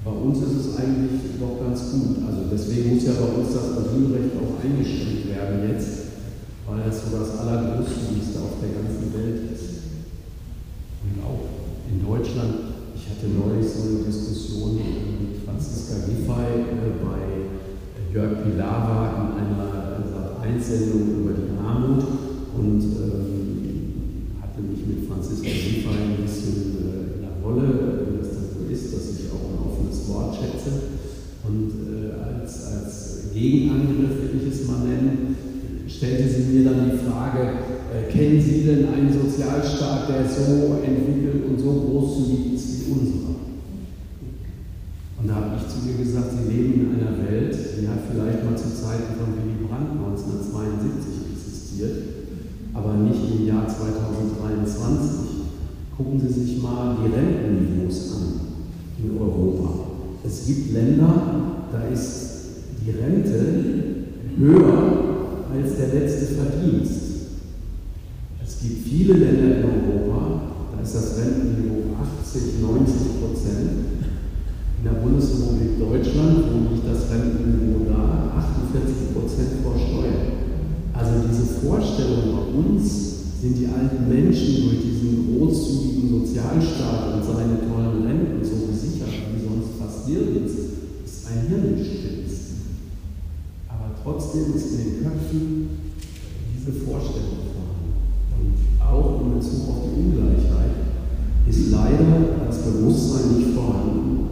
bei 0.05 0.11
uns 0.11 0.38
ist 0.38 0.57
es 0.57 0.77
eigentlich 0.79 1.37
doch 1.38 1.61
ganz 1.61 1.92
gut. 1.92 2.25
Also 2.25 2.49
deswegen 2.51 2.94
muss 2.94 3.05
ja 3.05 3.12
bei 3.20 3.37
uns 3.37 3.53
das 3.53 3.77
Asylrecht 3.77 4.33
auch 4.40 4.57
eingeschränkt 4.64 5.29
werden 5.29 5.68
jetzt, 5.68 6.16
weil 6.64 6.81
das 6.87 7.05
so 7.05 7.18
das 7.18 7.37
Allergroßzügigste 7.37 8.40
auf 8.40 8.57
der 8.64 8.81
ganzen 8.81 9.12
Welt 9.12 9.53
ist. 9.53 9.92
Und 11.05 11.20
auch 11.20 11.44
in 11.90 12.01
Deutschland 12.01 12.70
ich 13.01 13.09
hatte 13.09 13.33
neulich 13.33 13.66
so 13.66 13.88
eine 13.88 14.05
Diskussion 14.05 14.77
mit 14.77 15.40
Franziska 15.44 16.05
Giffey 16.05 16.68
äh, 16.68 17.01
bei 17.01 18.12
Jörg 18.12 18.42
Pilawa 18.42 19.09
in 19.09 19.40
einer 19.40 19.80
Sat1-Sendung 20.40 21.20
über 21.20 21.33
die 21.35 21.59
Armut 21.61 22.05
und 22.57 22.81
ähm, 22.81 24.40
hatte 24.40 24.62
mich 24.62 24.87
mit 24.87 25.09
Franziska 25.09 25.48
Giffey 25.48 25.85
ein 25.87 26.22
bisschen 26.22 26.81
äh, 26.81 27.16
in 27.16 27.20
der 27.22 27.37
Rolle, 27.44 28.07
wie 28.09 28.18
das 28.18 28.31
dann 28.33 28.48
so 28.48 28.72
ist, 28.72 28.94
dass 28.94 29.20
ich 29.20 29.29
auch 29.33 29.44
ein 29.53 29.61
offenes 29.68 30.09
Wort 30.09 30.37
schätze. 30.37 30.96
Und 31.44 31.70
äh, 31.92 32.40
als, 32.40 32.64
als 32.66 33.33
Gegenangriff, 33.35 34.33
will 34.33 34.40
ich 34.40 34.53
es 34.53 34.66
mal 34.66 34.81
nennen, 34.81 35.37
stellte 35.87 36.29
sie 36.29 36.53
mir 36.53 36.64
dann 36.64 36.90
die 36.90 36.96
Frage, 36.96 37.40
äh, 37.92 38.11
kennen 38.11 38.40
Sie 38.40 38.64
denn 38.64 38.88
einen 38.88 39.12
Sozialstaat, 39.12 40.09
der 40.09 40.29
so 40.29 40.81
entwickelt 40.83 41.44
und 41.48 41.59
so 41.59 41.72
großzügig 41.72 42.55
ist 42.55 42.87
wie 42.87 42.92
unserer? 42.92 43.31
Und 45.20 45.29
da 45.29 45.35
habe 45.35 45.57
ich 45.57 45.68
zu 45.68 45.85
ihr 45.87 46.03
gesagt, 46.03 46.33
Sie 46.33 46.48
leben 46.48 46.81
in 46.81 46.96
einer 46.96 47.18
Welt, 47.18 47.53
die 47.53 47.88
hat 47.88 48.09
vielleicht 48.11 48.44
mal 48.44 48.57
zu 48.57 48.72
Zeiten 48.72 49.20
von 49.20 49.37
Willy 49.37 49.68
Brandt 49.68 49.92
1972 50.00 51.37
existiert, 51.37 51.96
aber 52.90 52.98
nicht 53.05 53.20
im 53.31 53.46
Jahr 53.46 53.66
2023. 53.68 55.11
Gucken 55.96 56.20
Sie 56.20 56.40
sich 56.40 56.62
mal 56.62 56.96
die 56.98 57.12
Rentenniveaus 57.14 58.16
an 58.16 58.40
in 59.03 59.18
Europa. 59.18 59.87
Es 60.24 60.46
gibt 60.46 60.72
Länder, 60.72 61.22
da 61.70 61.85
ist 61.88 62.31
die 62.85 62.90
Rente 62.90 63.66
höher 64.37 65.44
als 65.55 65.76
der 65.76 66.00
letzte 66.00 66.35
Verdienst. 66.35 67.00
Es 68.44 68.59
gibt 68.61 68.88
viele 68.88 69.14
Länder 69.14 69.59
in 69.59 69.64
Europa, 69.64 70.40
da 70.74 70.83
ist 70.83 70.94
das 70.94 71.16
Rentenniveau 71.18 71.94
80, 72.22 72.61
90 72.61 72.94
Prozent. 73.20 73.70
In 74.79 74.85
der 74.85 75.00
Bundesrepublik 75.00 75.79
Deutschland, 75.79 76.44
wo 76.50 76.74
liegt 76.74 76.88
das 76.88 77.11
Rentenniveau 77.11 77.85
da? 77.88 78.33
48 78.72 79.14
Prozent 79.14 79.62
vor 79.62 79.74
Steuern. 79.79 80.39
Also 80.92 81.12
diese 81.29 81.66
Vorstellung 81.66 82.37
bei 82.37 82.59
uns 82.59 83.40
sind 83.40 83.59
die 83.59 83.66
alten 83.66 84.09
Menschen 84.09 84.68
durch 84.68 84.83
diesen 84.83 85.38
großzügigen 85.38 86.11
Sozialstaat 86.11 87.14
und 87.14 87.24
seine 87.24 87.61
tollen 87.66 88.07
Renten 88.07 88.44
so 88.44 88.66
gesichert, 88.66 89.09
wie 89.35 89.42
sonst 89.42 89.79
fast 89.79 90.09
nirgends, 90.09 90.53
ist 91.05 91.26
ein 91.29 91.49
Hirngespinst. 91.49 92.41
Aber 93.68 93.97
trotzdem 94.03 94.55
ist 94.55 94.72
in 94.72 94.78
den 94.78 95.03
Köpfen 95.03 95.68
diese 96.55 96.72
Vorstellung 96.84 97.51
auch 98.91 99.20
in 99.20 99.38
Bezug 99.38 99.68
auf 99.68 99.76
die 99.84 100.01
Ungleichheit, 100.01 100.70
ist 101.49 101.70
leider 101.70 102.47
das 102.47 102.62
Bewusstsein 102.62 103.38
nicht 103.38 103.55
vorhanden, 103.55 104.28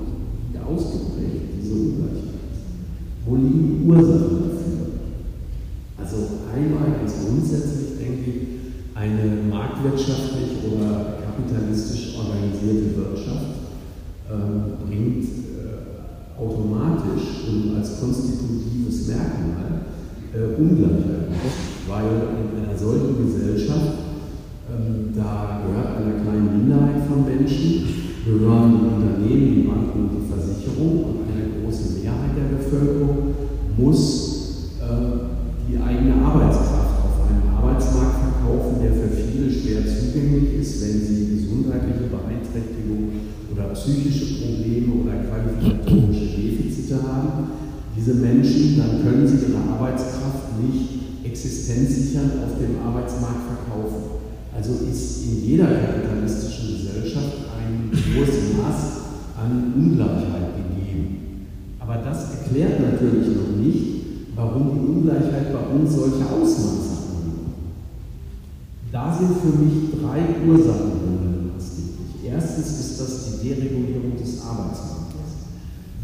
wie 0.52 0.58
ausgeprägt 0.58 1.54
diese 1.60 1.74
Ungleichheit. 1.74 2.58
Wo 3.26 3.36
liegen 3.36 3.80
die 3.82 3.88
Ursachen 3.88 4.42
dafür? 4.42 4.86
Also 5.98 6.16
einmal 6.54 6.98
ganz 6.98 7.14
grundsätzlich 7.24 7.98
denke 7.98 8.30
ich, 8.30 8.48
eine 8.94 9.48
marktwirtschaftlich 9.78 10.58
oder 10.66 11.18
kapitalistisch 11.24 12.16
organisierte 12.18 12.96
Wirtschaft 12.96 13.46
äh, 14.28 14.84
bringt 14.84 15.24
äh, 15.24 16.40
automatisch 16.40 17.46
und 17.48 17.76
als 17.76 18.00
konstitutives 18.00 18.37
ihre 49.58 49.74
Arbeitskraft 49.74 50.60
nicht 50.60 51.24
existenzsichernd 51.24 52.32
auf 52.44 52.58
dem 52.58 52.78
Arbeitsmarkt 52.86 53.42
verkaufen. 53.46 54.18
Also 54.54 54.84
ist 54.90 55.24
in 55.24 55.44
jeder 55.44 55.66
kapitalistischen 55.66 56.78
Gesellschaft 56.78 57.32
ein 57.58 57.90
großes 57.90 58.56
Maß 58.56 58.80
an 59.38 59.72
Ungleichheit 59.76 60.56
gegeben. 60.56 61.46
Aber 61.78 61.96
das 61.96 62.32
erklärt 62.32 62.80
natürlich 62.80 63.28
noch 63.36 63.56
nicht, 63.56 63.86
warum 64.34 64.74
die 64.74 64.86
Ungleichheit 64.86 65.52
bei 65.52 65.74
uns 65.74 65.94
solche 65.94 66.26
Ausmaße 66.26 66.98
annimmt. 67.06 67.54
Da 68.90 69.16
sind 69.16 69.36
für 69.38 69.58
mich 69.58 70.00
drei 70.00 70.48
Ursachen 70.48 71.52
maßgeblich. 71.54 72.32
Erstens 72.32 72.80
ist 72.80 73.00
das 73.00 73.40
die 73.40 73.48
Deregulierung 73.48 74.16
des 74.18 74.42
Arbeitsmarktes. 74.42 74.98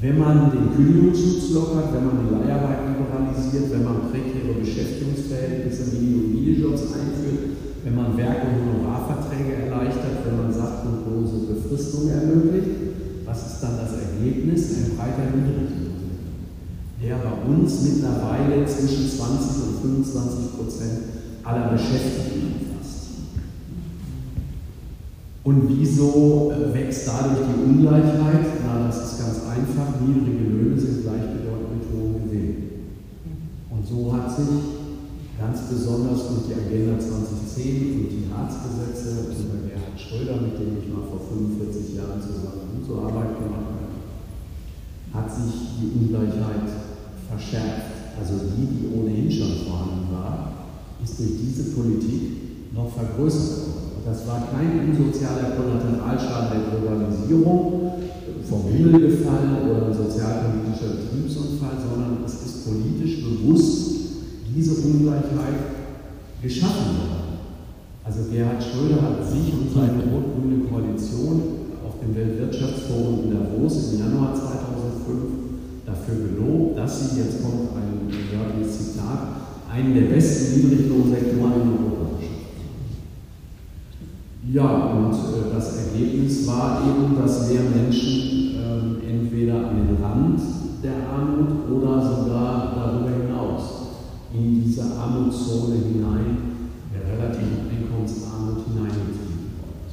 Wenn 0.01 0.19
man 0.19 0.51
den 0.51 0.75
Kündigungsschutz 0.75 1.51
lockert, 1.55 1.93
wenn 1.95 2.07
man 2.07 2.19
die 2.21 2.35
Leiharbeit 2.35 2.74
liberalisiert, 2.85 3.73
wenn 3.73 3.85
man 3.85 4.11
prekäre 4.11 4.61
Beschäftigungsverhältnisse, 4.61 5.97
Mini- 5.97 6.15
und 6.15 6.35
Minijobs 6.35 6.93
einführt, 6.93 7.57
wenn 7.85 7.95
man 7.95 8.17
Werk- 8.17 8.45
und 8.45 8.57
Honorarverträge 8.61 9.67
erleichtert, 9.67 10.25
wenn 10.25 10.37
man 10.37 10.53
sachtlose 10.53 11.53
Befristung 11.53 12.09
ermöglicht, 12.09 13.25
was 13.25 13.47
ist 13.47 13.61
dann 13.63 13.79
das 13.79 13.93
Ergebnis? 14.01 14.71
Ein 14.77 14.97
breiter 14.97 15.31
Niedriglohn, 15.33 16.21
der 17.03 17.17
bei 17.17 17.35
uns 17.49 17.83
mittlerweile 17.83 18.65
zwischen 18.67 19.09
20 19.09 19.65
und 19.65 20.05
25 20.05 20.57
Prozent 20.57 20.99
aller 21.43 21.73
Beschäftigten 21.73 22.55
umfasst. 22.61 23.09
Und 25.45 25.69
wieso 25.69 26.53
wächst 26.73 27.07
dadurch 27.07 27.47
die 27.49 27.71
Ungleichheit? 27.71 28.47
Na, 28.65 28.87
das 28.87 29.13
ist 29.13 29.19
ganz 29.19 29.41
einfach. 29.45 30.01
Niedrige 30.01 30.45
Löhne 30.49 30.81
sind 30.81 31.05
Gewinnen. 31.05 31.44
Und 33.85 33.93
so 33.93 34.17
hat 34.17 34.33
sich 34.33 34.49
ganz 35.37 35.69
besonders 35.69 36.25
durch 36.33 36.49
die 36.49 36.57
Agenda 36.57 36.97
2010 36.97 38.01
und 38.01 38.09
die 38.09 38.33
Ratsgesetze 38.33 39.29
unter 39.29 39.61
Gerhard 39.61 40.01
Schröder, 40.01 40.41
mit 40.41 40.57
dem 40.57 40.81
ich 40.81 40.89
mal 40.89 41.05
vor 41.05 41.21
45 41.21 41.93
Jahren 41.93 42.17
zusammen 42.17 42.65
Arbeit 42.81 43.37
gemacht 43.37 43.77
habe, 43.77 43.93
hat 45.13 45.29
sich 45.29 45.53
die 45.77 45.93
Ungleichheit 46.01 46.65
verschärft. 47.29 48.17
Also 48.17 48.57
die, 48.57 48.73
die 48.73 48.89
ohnehin 48.89 49.29
schon 49.29 49.69
vorhanden 49.69 50.09
war, 50.17 50.73
ist 51.05 51.21
durch 51.21 51.37
diese 51.45 51.77
Politik 51.77 52.73
noch 52.73 52.89
vergrößert 52.89 53.69
worden. 53.69 54.01
Das 54.07 54.27
war 54.27 54.49
kein 54.49 54.97
unsozialer 54.97 55.61
Kollateralschaden 55.61 56.57
der 56.57 56.65
Globalisierung, 56.73 57.93
vom 58.49 58.65
Himmel 58.65 59.13
gefallen 59.13 59.61
oder 59.61 59.89
ein 59.89 59.93
sozialpolitischer 59.93 61.05
Betriebsunfall, 61.05 61.77
sondern 61.77 62.25
es 62.25 62.44
politisch 62.65 63.23
bewusst 63.23 63.91
diese 64.55 64.75
Ungleichheit 64.87 65.85
geschaffen 66.43 66.97
worden. 66.99 67.39
Also 68.05 68.31
Gerhard 68.31 68.63
Schröder 68.63 69.01
hat 69.03 69.29
sich 69.29 69.53
und 69.53 69.73
seine 69.75 70.05
rot-grüne 70.13 70.65
Koalition 70.69 71.43
auf 71.87 72.01
dem 72.01 72.15
Weltwirtschaftsforum 72.15 73.25
in 73.25 73.31
Davos 73.33 73.93
im 73.93 73.99
Januar 73.99 74.35
2005 74.35 75.87
dafür 75.87 76.29
gelobt, 76.29 76.79
dass 76.79 77.11
sie, 77.11 77.21
jetzt 77.21 77.43
kommt 77.43 77.71
ein 77.77 78.09
wörtliches 78.11 78.79
Zitat, 78.79 79.19
einen 79.73 79.95
der 79.95 80.15
besten 80.15 80.61
Niedriglohnsektoren 80.61 81.53
in 81.63 81.69
Europa 81.69 82.05
ja, 84.53 84.93
und 84.93 85.13
äh, 85.13 85.53
das 85.55 85.87
Ergebnis 85.87 86.47
war 86.47 86.83
eben, 86.87 87.17
dass 87.21 87.51
mehr 87.51 87.63
Menschen 87.63 88.55
äh, 88.55 89.11
entweder 89.11 89.69
an 89.69 89.77
den 89.77 89.97
Rand 90.03 90.41
der 90.85 91.09
Armut 91.09 91.65
oder 91.73 91.97
sogar 91.99 92.75
darüber 92.77 93.11
hinaus 93.11 93.63
in 94.35 94.63
diese 94.63 94.83
Armutszone 94.83 95.77
hinein, 95.77 96.37
der 96.93 97.09
relativen 97.09 97.65
Einkommensarmut 97.71 98.67
hineingetrieben 98.69 99.57
worden 99.57 99.89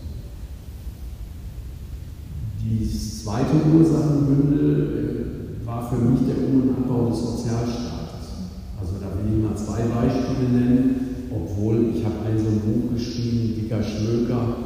Die 2.60 2.84
zweite 3.24 3.56
Ursachenbündel 3.74 5.64
äh, 5.64 5.66
war 5.66 5.90
für 5.90 5.96
mich 5.96 6.20
der 6.28 6.44
Um- 6.44 6.62
und 6.62 6.76
Abbau 6.76 7.10
des 7.10 7.22
Sozialstaates. 7.22 8.52
Also 8.78 8.96
da 9.00 9.08
will 9.16 9.38
ich 9.38 9.44
mal 9.44 9.56
zwei 9.56 9.88
Beispiele 9.88 10.50
nennen, 10.50 11.28
obwohl 11.32 11.94
ich 11.96 12.04
habe 12.04 12.16
ein 12.28 12.38
so 12.38 12.48
ein 12.48 12.60
Buch 12.60 12.94
geschrieben, 12.96 13.56
Dicker 13.56 13.82
Schmöker, 13.82 14.58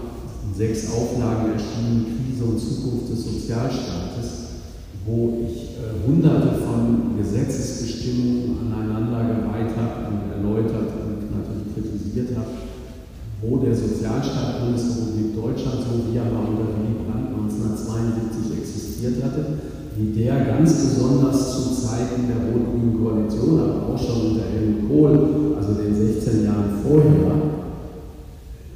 in 0.47 0.57
sechs 0.57 0.89
Auflagen 0.91 1.51
erschienen, 1.53 2.17
Krise 2.17 2.45
und 2.45 2.59
Zukunft 2.59 3.11
des 3.11 3.25
Sozialstaates 3.25 4.44
wo 5.05 5.37
ich 5.45 5.77
äh, 5.77 6.01
hunderte 6.05 6.57
von 6.65 7.15
Gesetzesbestimmungen 7.17 8.57
aneinandergereiht 8.65 9.77
habe 9.77 10.09
und 10.09 10.33
erläutert 10.33 10.89
und 10.97 11.29
natürlich 11.29 11.73
kritisiert 11.77 12.35
habe, 12.35 12.65
wo 13.41 13.57
der 13.57 13.75
Sozialstaat 13.75 14.65
Bundesrepublik 14.65 15.35
Deutschland, 15.35 15.85
so 15.85 16.09
wie 16.09 16.17
er 16.17 16.25
mal 16.25 16.49
unter 16.49 16.73
Willy 16.73 17.05
Brandt 17.05 17.37
1972 17.37 18.57
existiert 18.57 19.23
hatte, 19.23 19.45
wie 19.95 20.11
der 20.11 20.45
ganz 20.45 20.73
besonders 20.73 21.53
zu 21.53 21.85
Zeiten 21.85 22.25
der 22.27 22.49
rot-grünen 22.49 22.97
Koalition, 22.97 23.59
aber 23.61 23.93
auch 23.93 23.97
schon 23.97 24.31
unter 24.33 24.43
Helmut 24.49 24.89
Kohl, 24.89 25.55
also 25.55 25.73
den 25.75 25.95
16 25.95 26.43
Jahren 26.43 26.81
vorher, 26.81 27.45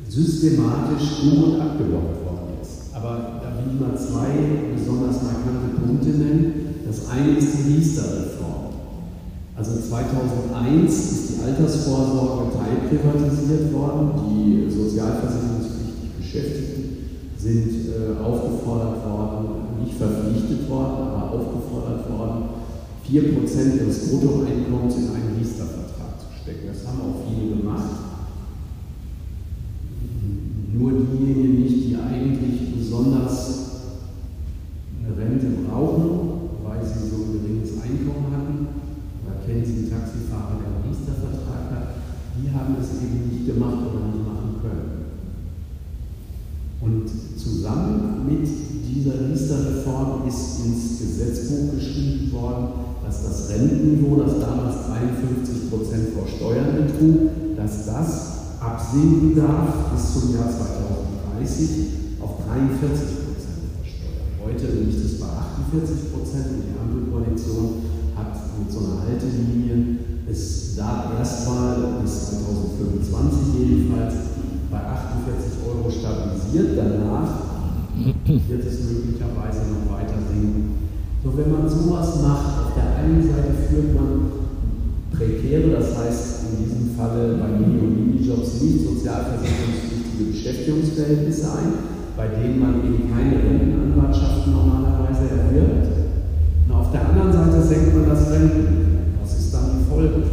systematisch 0.08 1.24
um- 1.24 1.44
und 1.44 1.62
abgebaut 1.62 2.22
worden 2.24 2.62
ist. 2.62 2.94
Aber 2.94 3.42
da 3.42 3.49
will 3.49 3.49
ich 3.68 3.80
mal 3.80 3.98
zwei 3.98 4.72
besonders 4.76 5.24
markante 5.24 5.76
Punkte 5.76 6.10
nennen. 6.10 6.84
Das 6.86 7.10
eine 7.10 7.38
ist 7.38 7.54
die 7.58 7.74
Riester-Reform. 7.74 8.70
Also 9.56 9.72
2001 9.76 10.88
ist 10.90 11.30
die 11.30 11.44
Altersvorsorge 11.44 12.56
teilprivatisiert 12.56 13.74
worden. 13.74 14.12
Die 14.32 14.72
sozialversicherungspflichtig 14.72 16.16
Beschäftigten 16.18 16.80
sind 17.38 17.92
äh, 17.92 18.24
aufgefordert 18.24 19.04
worden, 19.04 19.84
nicht 19.84 19.98
verpflichtet 19.98 20.70
worden, 20.70 21.12
aber 21.12 21.32
aufgefordert 21.32 22.10
worden, 22.10 22.44
4% 23.08 23.82
ihres 23.82 24.10
Bruttoeinkommens 24.10 24.96
in 24.98 25.08
einen 25.10 25.36
Riester-Vertrag 25.40 26.20
zu 26.20 26.28
stecken. 26.42 26.68
Das 26.68 26.86
haben 26.88 27.02
auch 27.02 27.24
viele 27.28 27.58
gemacht. 27.58 28.10
Nur 30.74 30.92
diejenigen 30.92 31.64
nicht, 31.64 31.79
eigentlich 32.08 32.76
besonders 32.78 33.70
Rente 35.20 35.48
brauchen, 35.68 36.64
weil 36.64 36.80
sie 36.86 37.10
so 37.10 37.16
ein 37.28 37.34
geringes 37.36 37.76
Einkommen 37.82 38.32
hatten, 38.32 38.68
oder 39.26 39.44
kennen 39.46 39.66
Sie 39.66 39.84
einen 39.84 39.92
Taxifahrer, 39.92 40.64
der 40.64 40.72
einen 40.72 40.88
Riester-Vertrag 40.88 41.64
hat, 41.76 41.88
die 42.40 42.48
haben 42.56 42.76
es 42.80 43.04
eben 43.04 43.28
nicht 43.28 43.46
gemacht 43.46 43.84
oder 43.84 44.08
nicht 44.08 44.24
machen 44.24 44.64
können. 44.64 45.00
Und 46.80 47.10
zusammen 47.36 48.24
mit 48.26 48.48
dieser 48.48 49.28
Riester-Reform 49.28 50.28
ist 50.28 50.66
ins 50.66 51.00
Gesetzbuch 51.00 51.76
geschrieben 51.76 52.32
worden, 52.32 52.68
dass 53.04 53.24
das 53.24 53.50
Rentenniveau, 53.50 54.24
das 54.24 54.40
damals 54.40 54.88
53 54.88 55.70
Prozent 55.70 56.10
vor 56.16 56.28
Steuern 56.28 56.88
betrug, 56.88 57.58
dass 57.58 57.86
das 57.86 58.40
absinken 58.62 59.36
darf 59.36 59.92
bis 59.92 60.14
zum 60.14 60.34
Jahr 60.34 60.50
2030 60.50 61.09
auf 61.40 62.44
43% 62.52 63.30
Heute 64.44 64.66
liegt 64.76 65.06
es 65.06 65.20
bei 65.20 65.28
48 65.72 66.12
Prozent 66.12 66.48
und 66.52 66.64
die 66.68 66.76
Ampelkoalition 66.76 67.80
hat 68.12 68.36
mit 68.60 68.68
so 68.68 68.80
einer 68.80 69.08
Haltelinie 69.08 70.00
es 70.30 70.76
da 70.76 71.16
erstmal 71.18 72.02
bis 72.04 72.44
2025 72.44 73.56
jedenfalls 73.56 74.16
bei 74.70 74.80
48 74.80 75.64
Euro 75.64 75.90
stabilisiert. 75.90 76.76
Danach 76.76 77.32
wird 77.96 78.66
es 78.66 78.80
möglicherweise 78.84 79.72
noch 79.72 79.96
weiter 79.96 80.20
sinken. 80.28 80.92
So, 81.24 81.38
wenn 81.38 81.52
man 81.52 81.70
sowas 81.70 82.22
macht, 82.22 82.68
auf 82.68 82.74
der 82.76 82.98
einen 83.00 83.24
Seite 83.24 83.56
führt 83.70 83.96
man 83.96 84.44
prekäre, 85.16 85.72
das 85.72 85.98
heißt 85.98 86.52
in 86.52 86.66
diesem 86.66 86.96
Falle 86.98 87.38
bei 87.40 87.48
Mini- 87.48 87.80
und 87.80 87.96
Minijobs 87.96 88.62
nicht 88.62 88.84
sozialversicherungspflichtige 88.84 89.89
Beschäftigungsverhältnisse 90.24 91.48
ein 91.52 92.00
bei 92.20 92.28
denen 92.28 92.60
man 92.60 92.84
eben 92.84 93.08
keine 93.08 93.40
Rentenanwartschaften 93.40 94.52
normalerweise 94.52 95.40
erwirbt. 95.40 95.88
Und 96.68 96.76
auf 96.76 96.92
der 96.92 97.08
anderen 97.08 97.32
Seite 97.32 97.64
senkt 97.64 97.96
man 97.96 98.10
das 98.10 98.30
Renten. 98.30 99.16
Was 99.22 99.40
ist 99.40 99.54
dann 99.54 99.80
die 99.80 99.90
Folge? 99.90 100.28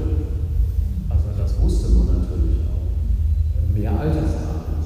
Also 1.09 1.27
das 1.39 1.55
wusste 1.63 1.95
man 1.95 2.19
natürlich 2.19 2.59
auch. 2.67 2.91
Mehr 3.73 3.95
Altersarmut. 3.95 4.83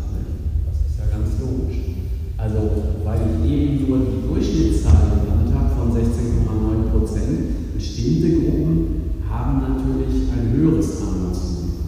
Das 0.69 0.77
ist 0.77 1.01
ja 1.01 1.09
ganz 1.09 1.41
logisch. 1.41 2.05
Also 2.37 2.61
weil 3.03 3.21
ich 3.33 3.51
eben 3.51 3.89
nur 3.89 3.99
die 4.05 4.29
Durchschnittszahl 4.29 5.25
genannt 5.25 5.57
habe 5.57 5.73
von 5.73 5.97
16,9 5.97 6.93
Prozent, 6.93 7.73
bestimmte 7.75 8.45
Gruppen 8.45 9.25
haben 9.25 9.73
natürlich 9.73 10.29
ein 10.37 10.53
höheres 10.53 11.01
Armutsrisiko. 11.01 11.81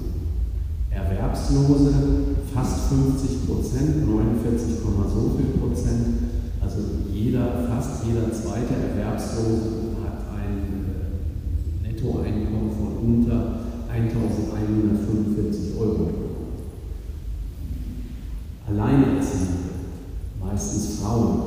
Erwerbslose, 0.88 1.92
fast 2.54 2.88
50 2.88 3.46
Prozent, 3.46 4.06
49, 4.06 4.72
so 5.12 5.36
viel 5.36 5.60
Prozent. 5.60 6.06
Also 6.60 6.78
jeder, 7.12 7.68
fast 7.68 8.04
jeder 8.06 8.32
zweite 8.32 8.74
Erwerbslose 8.74 9.92
hat 10.02 10.24
ein 10.38 10.84
äh, 11.84 11.88
Nettoeinkommen 11.88 12.70
von 12.70 12.96
unter 13.02 13.60
1145 13.92 15.78
Euro. 15.78 16.10
Alleinerziehende, 18.68 19.52
meistens 20.40 21.00
Frauen, 21.00 21.42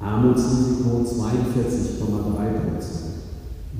Armutsrisiko 0.00 1.04
42,3 1.04 2.02
Prozent. 2.68 3.12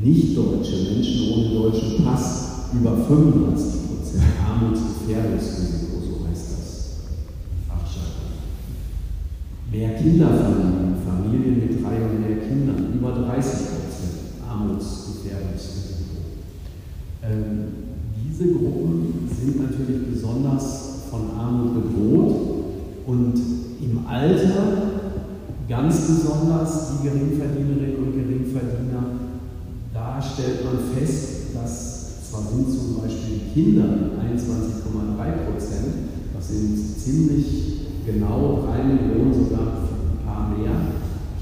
Nicht-deutsche 0.01 0.95
Menschen 0.95 1.33
ohne 1.33 1.55
deutschen 1.55 2.05
Pass 2.05 2.69
über 2.73 2.97
35 3.13 3.89
Prozent. 3.89 4.23
Armutsgefährdungsrisiko, 4.49 5.97
so 6.01 6.29
heißt 6.29 6.47
das. 6.53 6.69
Fachjargon. 7.69 8.33
Mehr 9.71 9.95
Kinderfamilien, 9.97 10.97
Familien 11.07 11.55
mit 11.61 11.85
drei 11.85 11.97
und 12.03 12.21
mehr 12.21 12.39
Kindern, 12.39 12.95
über 12.95 13.13
30 13.13 13.53
Prozent. 13.53 14.17
Armutsgefährdungsrisiko. 14.49 16.17
Ähm, 17.23 17.65
diese 18.25 18.53
Gruppen 18.53 19.29
sind 19.29 19.61
natürlich 19.61 20.11
besonders 20.11 21.05
von 21.11 21.39
Armut 21.39 21.75
bedroht 21.75 22.35
und 23.07 23.35
im 23.81 24.07
Alter 24.07 24.93
Ganz 25.69 26.07
besonders 26.07 26.91
die 26.91 27.09
Geringverdienerinnen 27.09 27.97
und 27.97 28.13
Geringverdiener, 28.13 29.05
da 29.95 30.21
stellt 30.21 30.65
man 30.67 30.79
fest, 30.95 31.55
dass 31.55 31.92
zwar 32.33 32.49
sind 32.49 32.65
zum 32.65 32.97
Beispiel 32.97 33.53
Kinder 33.53 34.17
21,3 34.17 35.53
Prozent, 35.53 35.93
das 36.33 36.49
sind 36.49 36.81
ziemlich 36.97 37.47
genau 38.07 38.65
3 38.73 38.85
Millionen, 38.89 39.35
sogar 39.35 39.85
ein 39.85 40.25
paar 40.25 40.49
mehr, 40.57 40.73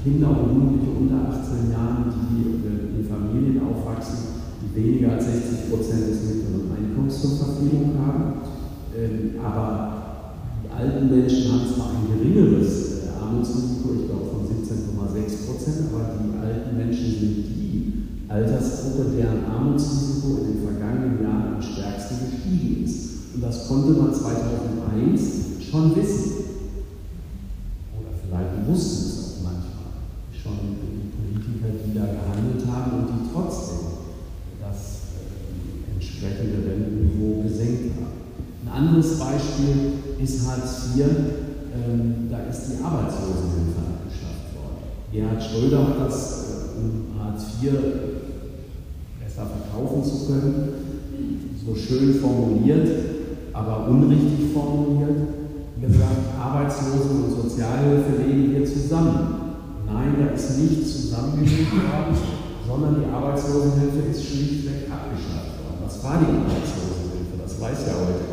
Kinder 0.03 0.35
und 0.35 0.51
Jugendliche 0.51 0.91
unter 0.91 1.31
18 1.31 1.71
Jahren, 1.71 2.11
die 2.11 2.99
in 2.99 3.07
Familien 3.07 3.61
aufwachsen, 3.63 4.43
die 4.59 4.75
weniger 4.75 5.13
als 5.13 5.31
60 5.31 5.71
Prozent 5.71 6.11
des 6.11 6.27
mittleren 6.27 6.75
Einkommens 6.75 7.21
zur 7.21 7.39
Verfügung 7.39 7.95
haben. 7.95 8.43
Ähm, 8.91 9.39
aber 9.39 10.27
die 10.59 10.75
alten 10.75 11.07
Menschen 11.09 11.53
haben 11.53 11.71
zwar 11.73 11.95
ein 11.95 12.11
geringeres 12.11 13.07
Armutsrisiko, 13.15 13.95
ich 13.95 14.07
glaube 14.11 14.27
von 14.27 14.43
17,6 14.43 15.47
Prozent, 15.47 15.87
aber 15.87 16.19
die 16.19 16.35
alten 16.35 16.75
Menschen 16.75 17.05
sind 17.15 17.47
die 17.47 17.61
Altersgruppe, 18.31 19.11
deren 19.17 19.45
Armutsrisiko 19.45 20.37
in 20.37 20.53
den 20.53 20.63
vergangenen 20.63 21.23
Jahren 21.23 21.55
am 21.55 21.61
stärksten 21.61 22.31
gestiegen 22.31 22.85
ist. 22.85 23.35
Und 23.35 23.43
das 23.43 23.67
konnte 23.67 23.91
man 23.91 24.13
2001 24.13 25.69
schon 25.69 25.95
wissen. 25.95 26.31
Oder 27.99 28.11
vielleicht 28.23 28.67
wussten 28.67 29.05
es 29.05 29.17
auch 29.19 29.43
manchmal. 29.43 29.91
Schon 30.31 30.77
die 30.79 31.11
Politiker, 31.11 31.75
die 31.85 31.93
da 31.93 32.05
gehandelt 32.05 32.65
haben 32.71 32.91
und 32.99 33.07
die 33.07 33.33
trotzdem 33.33 33.79
das 34.61 35.11
äh, 35.19 35.93
entsprechende 35.95 36.69
Rentenniveau 36.69 37.43
gesenkt 37.43 37.95
haben. 37.95 38.21
Ein 38.65 38.87
anderes 38.87 39.19
Beispiel 39.19 39.93
ist 40.19 40.47
Hartz 40.47 40.95
IV 40.95 41.05
ähm, 41.73 42.27
da 42.29 42.39
ist 42.49 42.67
die 42.67 42.83
Arbeitslosenhilfe 42.83 43.79
abgeschafft 43.79 44.51
worden. 44.55 44.83
Gerhard 45.11 45.41
Schröder 45.41 45.87
hat 45.87 45.99
das, 46.07 46.43
äh, 46.43 46.79
um 46.79 47.17
Hartz 47.17 47.43
IV 47.61 47.71
besser 49.23 49.47
verkaufen 49.47 50.03
zu 50.03 50.27
können, 50.27 50.69
so 51.65 51.75
schön 51.75 52.15
formuliert, 52.15 52.89
aber 53.53 53.80
unrichtig 53.91 54.53
formuliert, 54.53 55.81
gesagt, 55.81 56.31
Arbeitslosen 56.39 57.23
und 57.23 57.31
Sozialhilfe 57.43 58.23
legen 58.23 58.55
wir 58.55 58.65
zusammen. 58.65 59.51
Nein, 59.85 60.15
da 60.19 60.33
ist 60.33 60.57
nicht 60.57 60.87
zusammengelegt 60.87 61.73
worden, 61.73 62.15
sondern 62.65 62.95
die 63.03 63.11
Arbeitslosenhilfe 63.11 64.09
ist 64.09 64.23
schlichtweg 64.23 64.87
abgeschafft 64.87 65.59
worden. 65.59 65.83
Was 65.83 66.03
war 66.03 66.23
die 66.23 66.31
Arbeitslosenhilfe? 66.31 67.35
Das 67.43 67.59
weiß 67.59 67.87
ja 67.87 67.93
heute 67.99 68.31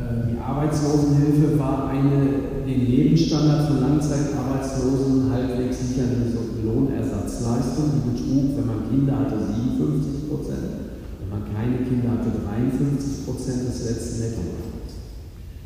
die 0.00 0.40
Arbeitslosenhilfe 0.40 1.58
war 1.58 1.88
eine 1.90 2.64
den 2.66 2.86
Lebensstandard 2.86 3.68
von 3.68 3.80
Langzeitarbeitslosen 3.80 5.30
halbwegs 5.30 5.78
sichernde 5.78 6.32
Lohnersatzleistung. 6.64 7.90
Die 7.94 8.10
betrug, 8.10 8.56
wenn 8.56 8.66
man 8.66 8.88
Kinder 8.88 9.18
hatte, 9.18 9.36
57 9.36 10.28
Prozent, 10.28 10.79
wenn 11.20 11.30
man 11.30 11.44
keine 11.52 11.84
Kinder 11.84 12.16
hatte, 12.16 12.32
53 12.32 13.26
Prozent 13.26 13.68
des 13.68 13.84
letzten 13.84 14.20
Nettoeinkommens. 14.24 14.92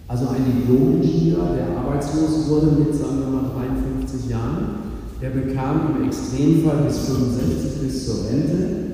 Also 0.06 0.28
ein 0.28 0.44
Diplom-Ingenieur, 0.44 1.56
der 1.56 1.78
arbeitslos 1.78 2.48
wurde 2.48 2.76
mit, 2.76 2.94
sagen 2.94 3.20
wir 3.20 3.30
mal, 3.30 3.50
53 3.54 4.28
Jahren, 4.28 4.66
der 5.22 5.30
bekam 5.30 5.96
im 5.96 6.06
Extremfall 6.06 6.84
bis 6.84 6.98
65 6.98 7.80
bis 7.80 8.04
zur 8.04 8.28
Rente 8.28 8.84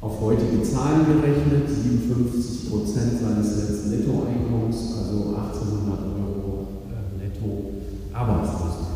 auf 0.00 0.20
heutige 0.20 0.62
Zahlen 0.62 1.06
gerechnet, 1.06 1.68
57 1.68 2.70
Prozent 2.70 3.20
seines 3.20 3.56
letzten 3.56 3.90
Nettoeinkommens, 3.90 4.76
also 4.96 5.34
1800 5.36 6.00
Euro 6.16 6.68
äh, 6.88 7.22
netto 7.22 7.70
Arbeitslosigkeit. 8.12 8.87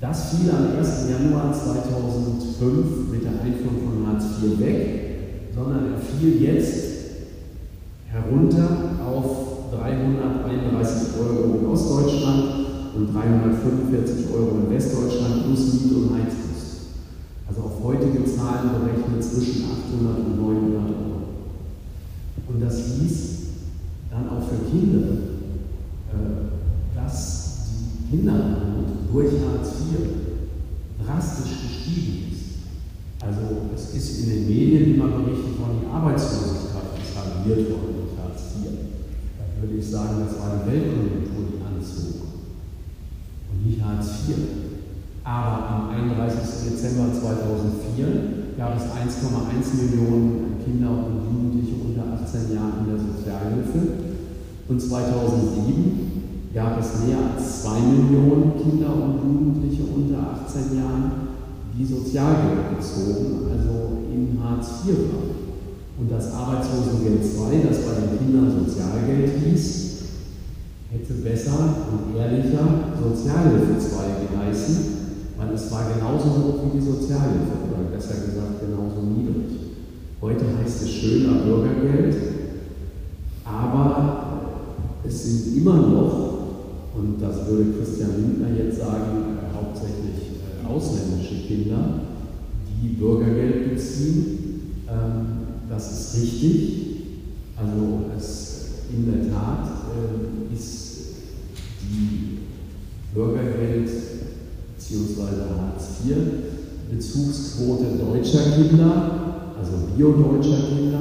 Das 0.00 0.30
fiel 0.30 0.50
am 0.50 0.78
1. 0.78 1.10
Januar 1.10 1.52
2005 1.52 3.12
mit 3.12 3.22
der 3.22 3.32
Einführung 3.42 3.76
von 3.84 4.06
Hartz 4.06 4.24
IV 4.42 4.58
weg, 4.58 5.52
sondern 5.54 5.92
er 5.92 5.98
fiel 5.98 6.40
jetzt 6.40 6.84
herunter 8.06 8.96
auf 9.06 9.70
331 9.72 11.20
Euro 11.20 11.58
in 11.58 11.66
Ostdeutschland 11.66 12.44
und 12.96 13.14
345 13.14 14.32
Euro 14.34 14.58
in 14.64 14.70
Westdeutschland 14.74 15.44
plus 15.44 15.74
Miet- 15.74 15.92
und 15.94 16.14
Heizkosten 16.14 16.50
also 17.50 17.62
auf 17.62 17.82
heutige 17.82 18.24
Zahlen 18.24 18.70
berechnet 18.80 19.24
zwischen 19.24 19.64
800 19.64 20.18
und 20.18 20.40
900 20.40 20.88
Euro. 20.88 21.22
Und 22.48 22.60
das 22.60 22.76
hieß 22.76 23.38
dann 24.10 24.28
auch 24.28 24.42
für 24.48 24.70
Kinder, 24.70 25.08
äh, 26.12 26.94
dass 26.94 27.58
die 27.66 28.16
Kinderarmut 28.16 28.69
durch 29.12 29.32
Hartz 29.42 29.90
IV 29.90 31.04
drastisch 31.04 31.54
gestiegen 31.66 32.30
ist. 32.30 32.62
Also 33.20 33.68
es 33.74 33.94
ist 33.94 34.20
in 34.20 34.30
den 34.30 34.46
Medien 34.46 34.94
immer 34.94 35.08
berichtet 35.08 35.58
worden, 35.58 35.82
die 35.82 35.90
Arbeitslosigkeit 35.90 36.94
ist 37.02 37.16
halbiert 37.18 37.70
worden 37.70 37.94
durch 37.98 38.14
Hartz 38.16 38.54
IV. 38.54 38.70
Da 39.36 39.44
würde 39.60 39.76
ich 39.76 39.86
sagen, 39.86 40.22
das 40.24 40.38
war 40.38 40.62
die 40.62 40.70
Weltkonjunktur, 40.70 41.42
die 41.50 41.60
anzog 41.60 42.30
und 43.50 43.66
nicht 43.66 43.82
Hartz 43.82 44.28
IV. 44.28 44.70
Aber 45.24 45.68
am 45.68 45.90
31. 45.90 46.70
Dezember 46.70 47.12
2004 47.12 48.56
gab 48.56 48.76
es 48.76 48.88
1,1 48.88 49.74
Millionen 49.76 50.56
Kinder 50.64 50.90
und 50.90 51.28
Jugendliche 51.28 51.76
unter 51.76 52.14
18 52.14 52.54
Jahren 52.54 52.84
in 52.84 52.88
der 52.88 53.00
Sozialhilfe. 53.04 53.80
Und 54.68 54.80
2007 54.80 56.09
gab 56.54 56.80
es 56.80 57.06
mehr 57.06 57.18
als 57.36 57.62
2 57.62 57.80
Millionen 57.80 58.52
Kinder 58.58 58.90
und 58.94 59.22
Jugendliche 59.22 59.84
unter 59.94 60.34
18 60.34 60.76
Jahren, 60.76 61.12
die 61.78 61.84
Sozialgeld 61.84 62.76
bezogen, 62.76 63.46
also 63.50 64.02
in 64.10 64.36
Hartz 64.42 64.82
IV 64.84 64.98
waren. 65.14 65.30
Und 65.98 66.10
das 66.10 66.32
Arbeitslosengeld 66.32 67.22
II, 67.22 67.68
das 67.68 67.78
bei 67.86 67.94
den 68.00 68.18
Kindern 68.18 68.64
Sozialgeld 68.64 69.30
hieß, 69.44 69.90
hätte 70.90 71.14
besser 71.22 71.86
und 71.92 72.18
ehrlicher 72.18 72.66
Sozialhilfe 72.98 73.78
II 73.78 74.26
geheißen, 74.34 74.76
weil 75.38 75.54
es 75.54 75.70
war 75.70 75.84
genauso 75.94 76.30
hoch 76.30 76.58
wie 76.64 76.78
die 76.78 76.84
Sozialhilfe 76.84 77.70
oder 77.70 77.94
besser 77.94 78.26
gesagt 78.26 78.58
genauso 78.60 79.06
niedrig. 79.06 79.70
Heute 80.20 80.44
heißt 80.58 80.82
es 80.82 80.90
schöner 80.90 81.44
Bürgergeld, 81.44 82.16
aber 83.44 84.30
es 85.04 85.24
sind 85.24 85.56
immer 85.56 85.76
noch, 85.76 86.39
und 86.94 87.20
das 87.20 87.46
würde 87.46 87.72
Christian 87.78 88.10
Lindner 88.16 88.64
jetzt 88.64 88.78
sagen, 88.78 89.38
äh, 89.38 89.56
hauptsächlich 89.56 90.40
äh, 90.40 90.66
ausländische 90.66 91.46
Kinder, 91.46 92.00
die 92.82 92.88
Bürgergeld 92.88 93.70
beziehen. 93.70 94.72
Ähm, 94.88 95.26
das 95.68 95.92
ist 95.92 96.22
richtig. 96.22 96.76
Also 97.56 98.10
es 98.16 98.50
in 98.92 99.06
der 99.06 99.32
Tat 99.32 99.68
äh, 99.94 100.54
ist 100.54 100.96
die 101.82 102.38
Bürgergeld 103.14 103.88
bzw. 104.76 105.22
Hartz 105.58 106.00
IV, 106.04 106.16
Bezugsquote 106.90 107.84
deutscher 107.98 108.50
Kinder, 108.50 109.54
also 109.58 109.72
biodeutscher 109.96 110.68
Kinder, 110.68 111.00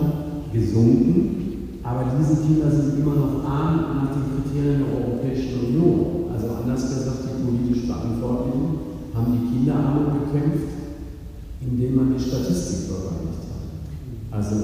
gesunken, 0.53 1.38
aber 1.84 2.11
diese 2.19 2.41
Kinder 2.41 2.69
sind 2.69 2.99
immer 2.99 3.15
noch 3.15 3.43
arm 3.47 4.03
nach 4.03 4.11
den 4.11 4.27
Kriterien 4.36 4.84
der 4.84 4.91
Europäischen 4.99 5.59
Union. 5.63 6.27
Also 6.34 6.47
anders 6.59 6.84
gesagt, 6.84 7.23
die 7.23 7.39
politisch 7.39 7.88
Verantwortlichen 7.88 8.89
haben 9.15 9.32
die 9.32 9.47
Kinderarmut 9.47 10.27
bekämpft, 10.27 10.67
indem 11.61 11.95
man 11.95 12.13
die 12.13 12.23
Statistik 12.23 12.91
bereinigt 12.91 13.47
hat. 13.47 13.63
Also 14.32 14.55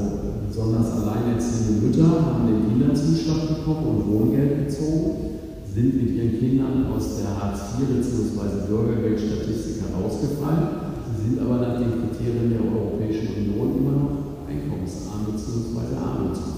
besonders 0.48 0.92
alleinerziehende 0.92 1.88
Mütter 1.88 2.12
haben 2.26 2.48
den 2.48 2.70
Kinderzuschlag 2.70 3.48
bekommen 3.48 3.88
und 3.88 4.08
Wohngeld 4.12 4.68
bezogen, 4.68 5.26
sind 5.74 5.96
mit 5.96 6.16
ihren 6.16 6.40
Kindern 6.40 6.86
aus 6.96 7.18
der 7.20 7.36
Hartz 7.36 7.76
IV 7.80 8.00
bzw. 8.00 8.68
Bürgergeldstatistik 8.68 9.84
herausgefallen. 9.88 10.96
Sie 11.12 11.30
sind 11.30 11.42
aber 11.42 11.58
nach 11.58 11.80
den 11.80 11.92
Kriterien 12.00 12.52
der 12.52 12.64
Europäischen 12.64 13.36
Union 13.36 13.78
immer 13.80 13.92
noch 13.92 14.16
einkommensarm 14.48 15.26
bzw. 15.28 15.96
armutsgefährdet. 16.00 16.55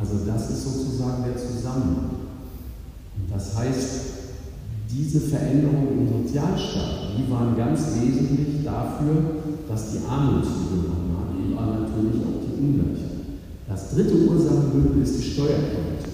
Also 0.00 0.24
das 0.26 0.50
ist 0.50 0.64
sozusagen 0.64 1.24
der 1.24 1.36
Zusammenhang. 1.36 2.24
Und 3.20 3.30
das 3.30 3.54
heißt, 3.54 3.90
diese 4.90 5.20
Veränderungen 5.20 6.08
im 6.08 6.24
Sozialstaat, 6.24 7.14
die 7.18 7.30
waren 7.30 7.54
ganz 7.54 7.80
wesentlich 8.00 8.64
dafür, 8.64 9.44
dass 9.68 9.92
die 9.92 10.00
Armut 10.08 10.44
zugenommen 10.44 11.14
hat, 11.20 11.30
war 11.54 11.80
natürlich 11.80 12.16
auch 12.24 12.40
die 12.40 12.58
Ungleichheit. 12.58 13.20
Das 13.68 13.90
dritte 13.94 14.26
Ursachenbündel 14.26 15.02
ist 15.02 15.18
die 15.18 15.30
Steuerpolitik. 15.30 16.10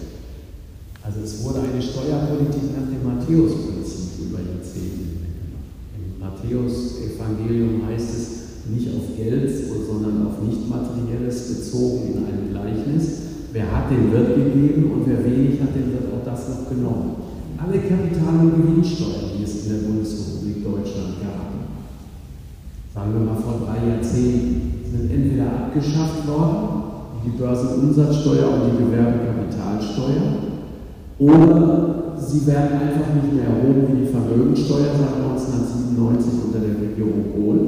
Also 1.03 1.21
es 1.25 1.45
wurde 1.45 1.61
eine 1.61 1.81
Steuerpolitik 1.81 2.75
nach 2.75 2.91
dem 2.91 3.07
Matthäus-Prinzip 3.07 4.29
über 4.29 4.41
Jahrzehnte 4.43 5.15
gemacht. 5.15 5.71
Im 5.95 6.19
Matthäus-Evangelium 6.19 7.87
heißt 7.87 8.11
es, 8.11 8.27
nicht 8.69 8.89
auf 8.89 9.17
Geld, 9.17 9.49
sondern 9.89 10.27
auf 10.27 10.43
Nichtmaterielles 10.43 11.55
bezogen 11.55 12.13
in 12.13 12.25
einem 12.27 12.51
Gleichnis. 12.51 13.23
Wer 13.53 13.71
hat, 13.87 13.91
den 13.91 14.11
wird 14.13 14.35
gegeben 14.35 14.91
und 14.91 15.07
wer 15.07 15.25
wenig 15.25 15.61
hat, 15.61 15.75
den 15.75 15.93
wird 15.93 16.11
auch 16.11 16.25
das 16.25 16.49
noch 16.49 16.69
genommen. 16.69 17.23
Alle 17.57 17.79
Kapital- 17.79 18.43
und 18.43 18.57
Gewinnsteuern, 18.59 19.31
die 19.39 19.45
es 19.45 19.65
in 19.65 19.71
der 19.71 19.89
Bundesrepublik 19.89 20.65
Deutschland 20.65 21.23
gab, 21.23 21.55
sagen 22.93 23.15
wir 23.15 23.25
mal 23.25 23.41
vor 23.41 23.63
drei 23.65 23.97
Jahrzehnten, 23.97 24.83
sind 24.91 25.11
entweder 25.11 25.71
abgeschafft 25.71 26.27
worden, 26.27 27.23
die 27.25 27.39
Börsenumsatzsteuer 27.39 28.51
und 28.51 28.63
die 28.71 28.79
Gewerbekapitalsteuer, 28.85 30.27
oder 31.19 32.13
sie 32.19 32.47
werden 32.47 32.77
einfach 32.77 33.09
nicht 33.17 33.33
mehr 33.33 33.49
erhoben 33.49 33.89
wie 33.89 34.05
die 34.05 34.13
Vermögensteuer 34.13 34.93
seit 34.99 35.17
1997 35.17 36.45
unter 36.45 36.61
der 36.61 36.77
Regierung 36.77 37.33
Kohl, 37.33 37.59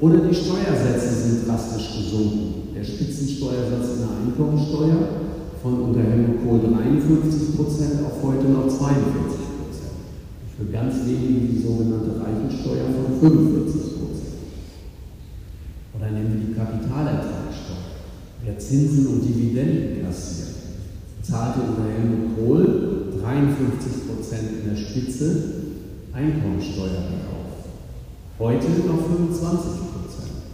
oder 0.00 0.18
die 0.24 0.34
Steuersätze 0.34 1.12
sind 1.12 1.48
drastisch 1.48 2.00
gesunken. 2.00 2.72
Der 2.74 2.82
Spitzensteuersatz 2.82 3.86
in 3.94 4.00
der 4.02 4.12
Einkommensteuer 4.24 5.33
von 5.64 5.80
unter 5.80 6.02
Helmut 6.02 6.44
Kohl 6.44 6.60
53 6.60 7.56
Prozent 7.56 8.04
auf 8.04 8.22
heute 8.22 8.52
noch 8.52 8.68
42 8.68 8.84
Prozent. 9.56 9.96
Für 10.58 10.66
ganz 10.66 11.06
wenige 11.06 11.48
die 11.48 11.62
sogenannte 11.62 12.20
Reichensteuer 12.20 12.84
von 12.92 13.32
45 13.32 13.96
Prozent. 13.96 14.44
Oder 15.96 16.10
nehmen 16.10 16.36
wir 16.36 16.44
die 16.44 16.52
Kapitalertragssteuer. 16.52 17.96
Wer 18.44 18.58
Zinsen 18.58 19.06
und 19.06 19.24
Dividenden 19.24 20.04
kassiert, 20.04 20.52
zahlte 21.22 21.60
unter 21.60 21.88
Helmut 21.88 22.36
Kohl 22.36 23.14
53 23.24 24.04
Prozent 24.06 24.44
in 24.60 24.68
der 24.68 24.76
Spitze 24.76 25.44
Einkommensteuer 26.12 27.08
darauf. 27.08 27.72
Heute 28.38 28.66
noch 28.84 29.00
25 29.00 29.40
Prozent. 29.96 30.44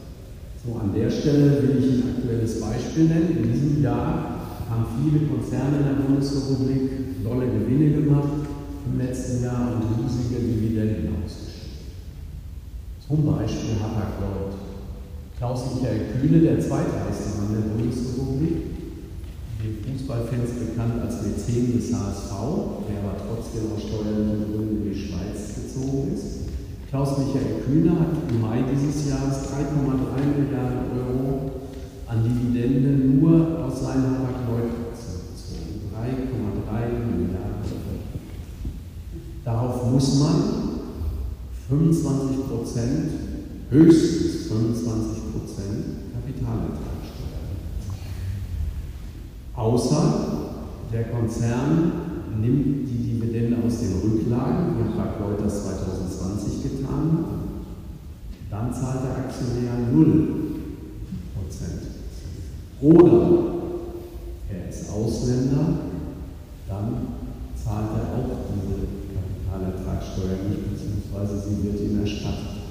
So, 0.65 0.79
an 0.79 0.95
der 0.95 1.11
Stelle 1.11 1.61
will 1.65 1.83
ich 1.83 1.95
ein 1.95 2.15
aktuelles 2.15 2.61
Beispiel 2.61 3.09
nennen. 3.09 3.39
In 3.43 3.53
diesem 3.53 3.83
Jahr 3.83 4.30
haben 4.71 4.87
viele 5.03 5.27
Konzerne 5.27 5.79
in 5.79 5.85
der 5.85 6.03
Bundesrepublik 6.07 7.25
dolle 7.25 7.47
Gewinne 7.51 7.91
gemacht 7.91 8.47
im 8.87 8.99
letzten 8.99 9.43
Jahr 9.43 9.75
und 9.75 9.99
riesige 9.99 10.39
Dividenden 10.39 11.11
ausgeschüttet. 11.19 11.91
Zum 13.03 13.27
Beispiel 13.27 13.83
Hapag-Lloyd. 13.83 14.55
Klaus-Michael 15.37 16.15
Kühne, 16.15 16.41
der 16.41 16.61
zweitreichste 16.61 17.43
Mann 17.43 17.51
der 17.51 17.67
Bundesrepublik, 17.75 18.79
den 19.59 19.75
Fußballfans 19.83 20.51
bekannt 20.55 21.03
als 21.03 21.27
Mäzen 21.27 21.75
des 21.75 21.93
HSV, 21.93 22.31
der 22.87 23.03
aber 23.03 23.19
trotzdem 23.19 23.75
aus 23.75 23.83
steuerlichen 23.83 24.55
Gründen 24.55 24.87
in 24.87 24.93
die 24.93 24.97
Schweiz 24.97 25.59
gezogen 25.59 26.15
ist. 26.15 26.47
Klaus-Michael 26.89 27.67
Kühne 27.67 27.99
hat 27.99 28.15
im 28.31 28.41
Mai 28.41 28.63
dieses 28.71 29.09
Jahres 29.09 29.51
3,3 29.51 30.39
Milliarden 30.39 30.91
Euro 30.95 31.60
an 32.11 32.25
Dividenden 32.25 33.21
nur 33.21 33.65
aus 33.65 33.83
seinen 33.83 34.19
Hapag-Lloyd-Aktien 34.19 35.31
bezogen. 35.31 35.79
3,3 35.95 37.07
Milliarden 37.07 37.63
Euro. 37.63 37.95
Darauf 39.45 39.93
muss 39.93 40.19
man 40.19 40.37
25 41.69 42.49
Prozent, 42.49 43.11
höchstens 43.71 44.49
25 44.49 45.33
Prozent 45.33 45.85
Kapitalertragssteuer. 46.13 47.47
Außer 49.55 50.03
der 50.93 51.05
Konzern 51.05 51.93
nimmt 52.41 52.89
die 52.89 53.21
Dividende 53.21 53.59
aus 53.65 53.79
den 53.79 54.01
Rücklagen, 54.03 54.79
wie 54.79 55.43
das 55.45 55.63
2020 55.63 56.63
getan 56.65 57.19
hat, 57.19 57.31
dann 58.51 58.75
zahlt 58.75 59.05
der 59.05 59.25
Aktionär 59.25 59.75
0 59.93 60.50
oder 62.83 63.61
er 64.49 64.69
ist 64.69 64.91
Ausländer, 64.91 65.67
dann 66.67 67.09
zahlt 67.55 67.91
er 67.95 68.17
auch 68.17 68.49
diese 68.55 68.89
Kapitalertragssteuer 69.13 70.49
nicht, 70.49 70.71
beziehungsweise 70.71 71.41
sie 71.41 71.63
wird 71.63 71.81
ihm 71.81 72.01
erstattet. 72.01 72.65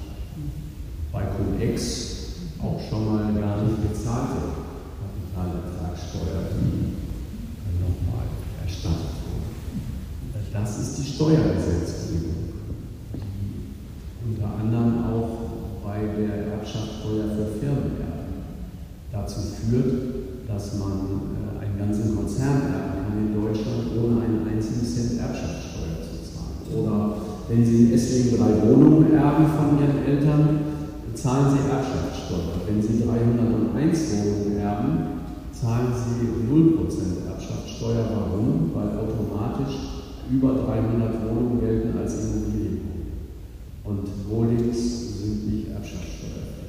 Bei 1.12 1.22
Cum-Ex 1.22 2.16
auch 2.60 2.80
schon 2.88 3.06
mal 3.06 3.32
gar 3.40 3.62
nicht 3.62 3.88
bezahlte 3.88 4.66
Kapitalertragssteuer, 4.98 6.42
die 6.58 6.98
nochmal 7.80 8.26
erstattet 8.64 9.14
wurde. 9.30 9.50
Das 10.52 10.78
ist 10.78 10.98
die 10.98 11.12
Steuergesetzgebung, 11.12 12.50
die 13.14 14.34
unter 14.34 14.58
anderem 14.60 15.04
auch 15.04 15.30
bei 15.84 16.00
der 16.00 16.52
Erbschaftssteuer 16.52 17.28
für 17.36 17.60
Firmen 17.60 18.10
dazu 19.12 19.40
führt, 19.40 20.46
dass 20.46 20.78
man 20.78 20.92
äh, 21.34 21.64
einen 21.64 21.78
ganzen 21.78 22.16
Konzern 22.16 22.62
erben 22.70 22.94
kann 23.02 23.18
in 23.18 23.34
Deutschland, 23.34 23.90
ohne 23.98 24.22
einen 24.22 24.46
einzigen 24.46 24.86
Cent 24.86 25.20
Erbschaftssteuer 25.20 25.98
zu 26.02 26.22
zahlen. 26.22 26.62
Oder 26.74 27.16
wenn 27.48 27.64
Sie 27.64 27.84
in 27.84 27.92
Esslingen 27.94 28.38
drei 28.38 28.52
Wohnungen 28.62 29.12
erben 29.14 29.46
von 29.46 29.78
Ihren 29.78 30.04
Eltern, 30.06 30.42
zahlen 31.14 31.50
Sie 31.50 31.70
Erbschaftssteuer. 31.70 32.62
Wenn 32.66 32.80
Sie 32.80 33.02
301 33.02 33.98
Wohnungen 34.14 34.58
erben, 34.58 34.90
zahlen 35.52 35.92
Sie 35.92 36.26
0% 36.46 37.26
Erbschaftssteuer. 37.26 38.06
Warum? 38.14 38.70
Weil 38.74 38.96
automatisch 38.96 39.74
über 40.30 40.54
300 40.54 41.26
Wohnungen 41.26 41.60
gelten 41.60 41.98
als 41.98 42.14
Immobilien. 42.14 42.80
Und 43.84 44.06
Holdings 44.30 45.18
sind 45.18 45.50
nicht 45.50 45.68
Erbschaftssteuerpflichtig. 45.70 46.60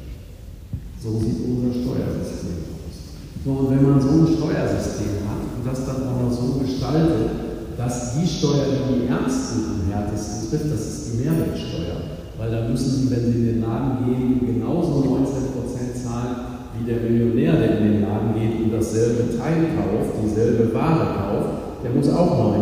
So 1.02 1.18
sieht 1.18 1.42
unser 1.50 1.74
Steuersystem 1.74 2.62
aus. 2.78 2.94
So, 3.42 3.50
und 3.58 3.74
wenn 3.74 3.82
man 3.82 3.98
so 3.98 4.22
ein 4.22 4.30
Steuersystem 4.38 5.26
hat 5.26 5.50
und 5.50 5.66
das 5.66 5.82
dann 5.82 6.06
auch 6.06 6.22
noch 6.22 6.30
so 6.30 6.62
gestaltet, 6.62 7.74
dass 7.74 8.22
die 8.22 8.28
Steuer, 8.30 8.70
die 8.70 9.02
die 9.02 9.08
Ärmsten 9.10 9.66
am 9.66 9.82
härtesten 9.90 10.50
trifft, 10.50 10.70
das 10.70 10.86
ist 10.86 11.02
die 11.10 11.26
Mehrwertsteuer. 11.26 12.22
Weil 12.38 12.52
da 12.52 12.70
müssen 12.70 13.02
Sie, 13.02 13.10
wenn 13.10 13.34
Sie 13.34 13.40
in 13.40 13.46
den 13.46 13.62
Laden 13.62 14.06
gehen, 14.06 14.46
genauso 14.46 15.02
19% 15.26 15.98
zahlen 15.98 16.62
wie 16.78 16.86
der 16.86 17.02
Millionär, 17.02 17.58
der 17.58 17.80
in 17.80 17.94
den 17.94 18.02
Laden 18.06 18.38
geht 18.38 18.62
und 18.62 18.70
dasselbe 18.70 19.26
Teil 19.42 19.74
kauft, 19.74 20.22
dieselbe 20.22 20.72
Ware 20.72 21.18
kauft, 21.18 21.82
der 21.82 21.98
muss 21.98 22.14
auch 22.14 22.62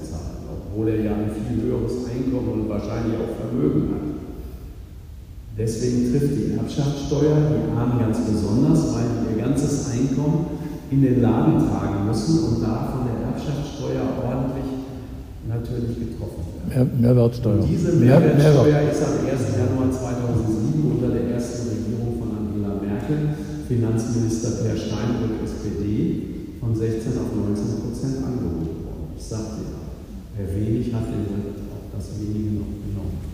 zahlen, 0.00 0.48
obwohl 0.48 0.88
er 0.88 1.04
ja 1.04 1.12
ein 1.12 1.28
viel 1.28 1.60
höheres 1.60 2.08
Einkommen 2.08 2.64
und 2.64 2.68
wahrscheinlich 2.70 3.20
auch 3.20 3.36
Vermögen 3.36 3.84
hat. 3.92 4.10
Deswegen 5.60 6.10
trifft 6.10 6.36
die 6.36 6.56
Erbschaftssteuer 6.56 7.36
die 7.36 7.78
Armen 7.78 7.98
ganz 8.00 8.18
besonders, 8.20 8.94
weil 8.94 9.04
sie 9.04 9.36
ihr 9.36 9.44
ganzes 9.44 9.90
Einkommen 9.90 10.46
in 10.90 11.02
den 11.02 11.19
Laden 11.30 11.58
tragen 11.62 12.06
müssen 12.06 12.36
und 12.44 12.56
da 12.62 12.90
von 12.90 13.06
der 13.06 13.30
Erbschaftssteuer 13.30 14.02
ordentlich 14.18 14.90
natürlich 15.46 15.94
getroffen 15.94 16.42
werden. 16.66 17.00
Mehr, 17.00 17.14
Mehrwertsteuer. 17.14 17.62
Und 17.62 17.70
diese 17.70 17.92
Mehrwertsteuer 17.94 18.66
Mehrwert. 18.66 18.92
ist 18.92 19.02
am 19.06 19.14
1. 19.22 19.40
Januar 19.54 19.88
2007 19.90 20.90
unter 20.90 21.08
der 21.14 21.24
ersten 21.34 21.62
Regierung 21.70 22.18
von 22.18 22.28
Angela 22.34 22.74
Merkel, 22.82 23.38
Finanzminister 23.66 24.62
Per 24.62 24.74
Steinbrück, 24.74 25.38
SPD, 25.46 26.58
von 26.58 26.74
16 26.74 27.14
auf 27.14 27.30
19 27.30 27.78
Prozent 27.82 28.16
angehoben 28.26 28.82
worden. 28.84 29.14
Ich 29.16 29.24
sagte 29.24 29.62
ja, 29.70 29.78
wer 30.36 30.48
wenig 30.50 30.92
hat, 30.92 31.06
den 31.06 31.30
wird 31.30 31.62
auch 31.70 31.86
das 31.94 32.18
wenige 32.18 32.58
noch 32.58 32.74
genommen. 32.82 33.29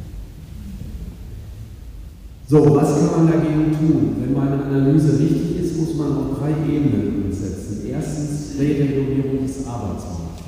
So, 2.48 2.76
was 2.76 3.00
kann 3.00 3.26
man 3.26 3.32
dagegen 3.32 3.72
tun? 3.72 4.16
Wenn 4.20 4.34
meine 4.34 4.62
Analyse 4.62 5.18
richtig 5.18 5.60
ist, 5.60 5.78
muss 5.78 5.96
man 5.96 6.12
auf 6.12 6.38
drei 6.38 6.50
Ebenen 6.50 7.32
setzen. 7.32 7.80
Erstens 7.90 8.56
Reregulierung 8.58 9.44
des 9.44 9.66
Arbeitsmarktes. 9.66 10.46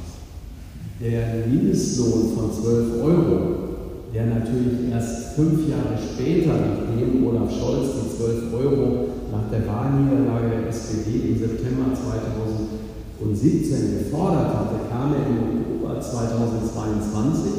Der 1.00 1.46
Mindestlohn 1.46 2.32
von 2.34 2.52
12 2.52 3.02
Euro 3.02 3.68
der 4.14 4.26
natürlich 4.26 4.90
erst 4.90 5.34
fünf 5.36 5.68
Jahre 5.68 5.98
später, 6.00 6.54
nachdem 6.56 7.26
Olaf 7.26 7.52
Scholz 7.52 7.88
die 7.94 8.08
12 8.16 8.54
Euro 8.54 9.08
nach 9.30 9.50
der 9.50 9.66
Wahlniederlage 9.68 10.48
der 10.48 10.68
SPD 10.68 11.28
im 11.28 11.38
September 11.38 11.92
2017 11.92 13.98
gefordert 13.98 14.54
hatte, 14.54 14.76
kam 14.88 15.12
er 15.12 15.26
im 15.28 15.60
Oktober 15.60 16.00
2022. 16.00 17.52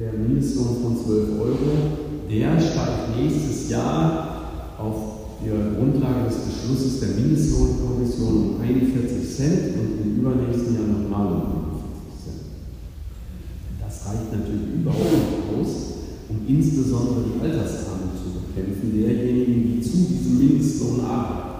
Der 0.00 0.12
Mindestlohn 0.14 0.82
von 0.82 0.96
12 0.96 1.40
Euro, 1.40 1.70
der 2.30 2.60
steigt 2.60 3.16
nächstes 3.16 3.70
Jahr 3.70 4.76
auf 4.78 5.12
der 5.44 5.74
Grundlage 5.76 6.28
des 6.28 6.38
Beschlusses 6.38 7.00
der 7.00 7.08
Mindestlohnkommission 7.10 8.54
um 8.54 8.60
41 8.60 9.36
Cent 9.36 9.74
und 9.74 10.00
im 10.00 10.20
übernächsten 10.20 10.74
Jahr 10.74 10.86
nochmal 10.86 11.26
um 11.26 11.42
50 12.06 12.24
Cent. 12.24 12.42
Das 13.80 14.06
reicht 14.06 14.30
natürlich 14.32 14.74
überhaupt 14.80 15.12
nicht 15.12 15.60
aus, 15.60 15.72
um 16.28 16.46
insbesondere 16.46 17.24
die 17.26 17.40
Altersarmut 17.42 18.14
zu 18.22 18.38
bekämpfen, 18.38 18.92
derjenigen, 18.94 19.74
die 19.74 19.82
zu 19.82 19.96
diesem 19.96 20.38
Mindestlohn 20.38 21.00
arbeiten. 21.04 21.52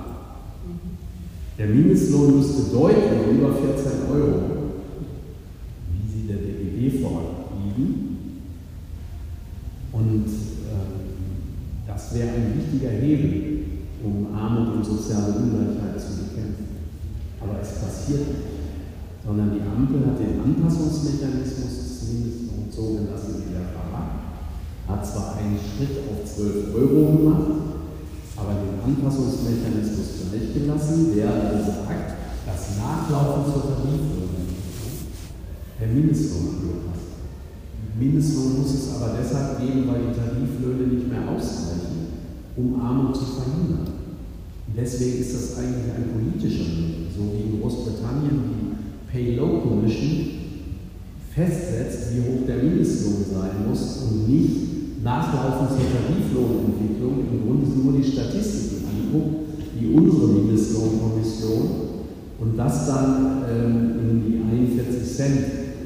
Der 1.59 1.67
Mindestlohn 1.67 2.39
müsste 2.39 2.73
deutlich 2.73 3.39
über 3.39 3.53
14 3.55 4.11
Euro, 4.11 4.41
wie 5.91 6.11
sie 6.11 6.27
der 6.27 6.37
DGB 6.37 7.03
fordert, 7.03 7.51
liegen. 7.77 8.17
Und 9.93 10.27
äh, 10.27 11.87
das 12.13 12.21
wäre 12.21 12.37
ein 12.37 12.53
wichtiger 12.61 12.93
Hebel 12.93 13.65
um 14.05 14.37
Armut 14.37 14.77
und 14.77 14.85
soziale 14.85 15.33
Ungleichheit 15.33 15.97
zu 15.97 16.21
bekämpfen. 16.21 16.93
Aber 17.41 17.57
es 17.63 17.81
passiert 17.81 18.29
nicht, 18.29 18.53
sondern 19.25 19.57
die 19.57 19.65
Ampel 19.65 20.05
hat 20.05 20.21
den 20.21 20.45
Anpassungsmechanismus 20.45 21.73
des 21.73 22.13
Mindestlohns 22.13 22.77
so 22.77 23.01
gelassen, 23.01 23.49
wie 23.49 23.57
er 23.57 23.73
war. 23.73 24.29
Hat 24.93 25.07
zwar 25.07 25.39
einen 25.39 25.57
Schritt 25.57 26.05
auf 26.05 26.29
12 26.29 26.75
Euro 26.75 27.17
gemacht, 27.17 27.81
aber 28.37 28.61
den 28.61 28.77
Anpassungsmechanismus 28.85 30.29
gleichgelassen, 30.29 31.17
der 31.17 31.57
besagt, 31.57 32.13
dass 32.45 32.77
Nachlaufen 32.77 33.49
zur 33.49 33.73
Tariflöhne 33.73 34.53
der 35.81 35.89
Mindestlohn 35.89 36.61
angepasst 36.61 37.13
Mindestlohn 37.99 38.59
muss 38.59 38.75
es 38.75 38.95
aber 38.97 39.15
deshalb 39.17 39.61
geben, 39.61 39.87
weil 39.89 40.11
die 40.11 40.19
Tariflöhne 40.19 40.93
nicht 40.93 41.09
mehr 41.09 41.29
ausreichen 41.29 41.72
um 42.57 42.81
Armut 42.81 43.17
zu 43.17 43.25
verhindern. 43.25 43.87
Und 44.67 44.77
deswegen 44.77 45.21
ist 45.21 45.35
das 45.35 45.59
eigentlich 45.59 45.93
ein 45.95 46.13
politischer 46.13 46.65
Mittel, 46.65 47.07
so 47.15 47.33
wie 47.33 47.55
in 47.55 47.61
Großbritannien 47.61 48.41
die 48.49 49.11
Pay 49.11 49.37
Low 49.37 49.61
Commission 49.61 50.43
festsetzt, 51.35 52.13
wie 52.13 52.21
hoch 52.21 52.47
der 52.47 52.63
Mindestlohn 52.63 53.25
sein 53.31 53.69
muss 53.69 54.03
und 54.03 54.29
nicht 54.29 55.03
nachlaufend 55.03 55.71
zur 55.71 55.89
Tariflohnentwicklung 55.91 57.25
im 57.31 57.43
Grunde 57.45 57.67
nur 57.69 57.93
die 57.99 58.05
Statistiken 58.05 58.85
anguckt, 58.87 59.37
wie 59.79 59.95
unsere 59.95 60.29
Mindestlohnkommission 60.29 61.69
und 62.39 62.57
das 62.57 62.87
dann 62.87 63.45
ähm, 63.49 64.11
in 64.11 64.23
die 64.27 64.77
41 64.79 65.17
Cent 65.17 65.39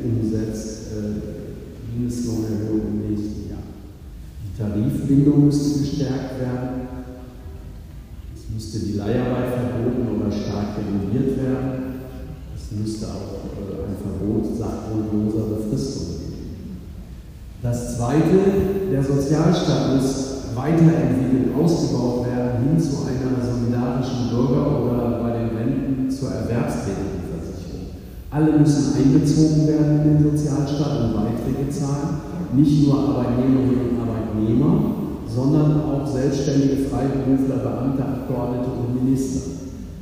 umsetzt, 0.04 0.92
äh, 0.92 1.96
Mindestlohnerhöhung 1.96 3.08
nächsten 3.08 3.35
Tarifbindung 4.56 5.46
müsste 5.46 5.80
gestärkt 5.80 6.40
werden. 6.40 6.88
Es 8.34 8.48
müsste 8.54 8.86
die 8.86 8.96
Leiharbeit 8.96 9.52
verboten 9.52 10.16
oder 10.16 10.32
stark 10.32 10.78
reguliert 10.78 11.36
werden. 11.36 12.00
Es 12.56 12.72
müsste 12.72 13.06
auch 13.08 13.52
äh, 13.52 13.84
ein 13.84 13.96
Verbot 14.00 14.56
sachgrundloser 14.56 15.56
Befristung 15.56 16.06
geben. 16.06 16.78
Das 17.62 17.98
Zweite, 17.98 18.88
der 18.90 19.04
Sozialstaat 19.04 19.96
muss 19.96 20.36
weiterentwickelt, 20.54 21.54
ausgebaut 21.54 22.26
werden 22.26 22.64
hin 22.64 22.80
zu 22.80 23.04
einer 23.04 23.36
solidarischen 23.44 24.30
Bürger- 24.30 24.80
oder 24.80 25.20
bei 25.20 25.38
den 25.38 25.56
Renten 25.56 26.10
zur 26.10 26.30
Erwerbstätigenversicherung. 26.30 27.92
Alle 28.30 28.58
müssen 28.58 28.96
einbezogen 28.96 29.68
werden 29.68 30.00
in 30.00 30.16
den 30.16 30.30
Sozialstaat 30.30 31.00
und 31.02 31.12
Beiträge 31.12 31.68
zahlen, 31.68 32.24
nicht 32.54 32.86
nur 32.86 32.98
Arbeitnehmerinnen 32.98 33.90
und 33.90 33.95
Arbeitnehmer 34.36 34.96
sondern 35.26 35.82
auch 35.82 36.06
selbstständige 36.06 36.86
Freiberufler, 36.86 37.58
Beamte, 37.58 38.02
Abgeordnete 38.02 38.70
und 38.70 38.94
Minister. 38.94 39.58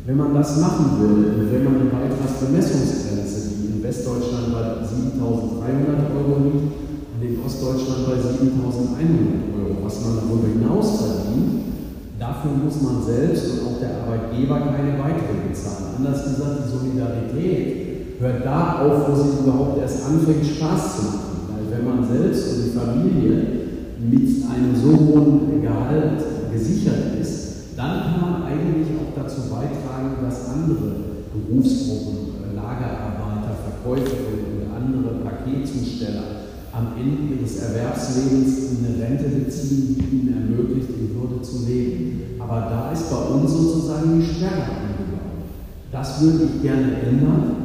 Wenn 0.07 0.19
man 0.19 0.35
das 0.35 0.61
machen 0.61 1.01
und 1.01 1.51
wenn 1.51 1.65
man 1.65 1.81
die 1.81 1.89
Beitragsbemessungsgrenze, 1.89 3.57
die 3.57 3.73
in 3.73 3.83
Westdeutschland 3.83 4.53
bei 4.53 4.85
7.300 4.85 6.13
Euro 6.13 6.45
liegt 6.45 6.77
und 6.77 7.21
in 7.25 7.41
Ostdeutschland 7.41 8.05
bei 8.05 8.21
7.100 8.21 9.49
Euro, 9.57 9.81
was 9.83 10.05
man 10.05 10.21
darüber 10.21 10.49
hinaus 10.53 11.01
verdient, 11.01 11.73
dafür 12.21 12.53
muss 12.53 12.83
man 12.83 13.03
selbst 13.03 13.49
und 13.49 13.61
auch 13.65 13.81
der 13.81 14.05
Arbeitgeber 14.05 14.61
keine 14.77 15.01
Beiträge 15.01 15.57
zahlen. 15.57 16.05
Anders 16.05 16.23
gesagt, 16.23 16.69
die 16.69 16.71
Solidarität 16.71 18.21
hört 18.21 18.45
da 18.45 18.85
auf, 18.85 19.09
wo 19.09 19.15
sie 19.17 19.41
überhaupt 19.41 19.81
erst 19.81 20.05
anfängt, 20.05 20.45
Spaß 20.45 20.97
zu 20.97 21.03
machen. 21.11 21.49
Weil 21.49 21.79
wenn 21.79 21.89
man 21.89 22.07
selbst 22.07 22.45
und 22.53 22.61
die 22.61 22.77
Familie 22.77 23.64
mit 24.11 24.45
einem 24.45 24.77
so 24.77 24.93
hohen 24.93 25.63
Gehalt 25.63 26.23
gesichert 26.53 27.19
ist, 27.21 27.77
dann 27.77 28.03
kann 28.03 28.21
man 28.21 28.43
eigentlich 28.45 28.89
auch 28.99 29.17
dazu 29.17 29.49
beitragen, 29.51 30.21
dass 30.23 30.49
andere 30.51 31.25
Berufsgruppen, 31.33 32.37
äh, 32.45 32.55
Lagerarbeiter, 32.55 33.57
Verkäuferinnen 33.65 34.61
und 34.61 34.77
andere 34.77 35.25
Paketzusteller 35.25 36.45
am 36.73 36.93
Ende 36.99 37.35
ihres 37.35 37.57
Erwerbslebens 37.59 38.79
eine 38.79 39.03
Rente 39.03 39.29
beziehen, 39.29 39.97
die 39.97 40.17
ihnen 40.17 40.35
ermöglicht, 40.35 40.91
in 40.91 41.15
Würde 41.15 41.43
zu 41.43 41.67
leben. 41.67 42.21
Aber 42.39 42.69
da 42.69 42.93
ist 42.93 43.11
bei 43.11 43.17
uns 43.17 43.51
sozusagen 43.51 44.21
die 44.21 44.27
Sperre 44.27 44.63
eingebaut. 44.63 45.49
Das 45.91 46.21
würde 46.21 46.45
ich 46.45 46.63
gerne 46.63 47.01
ändern 47.01 47.57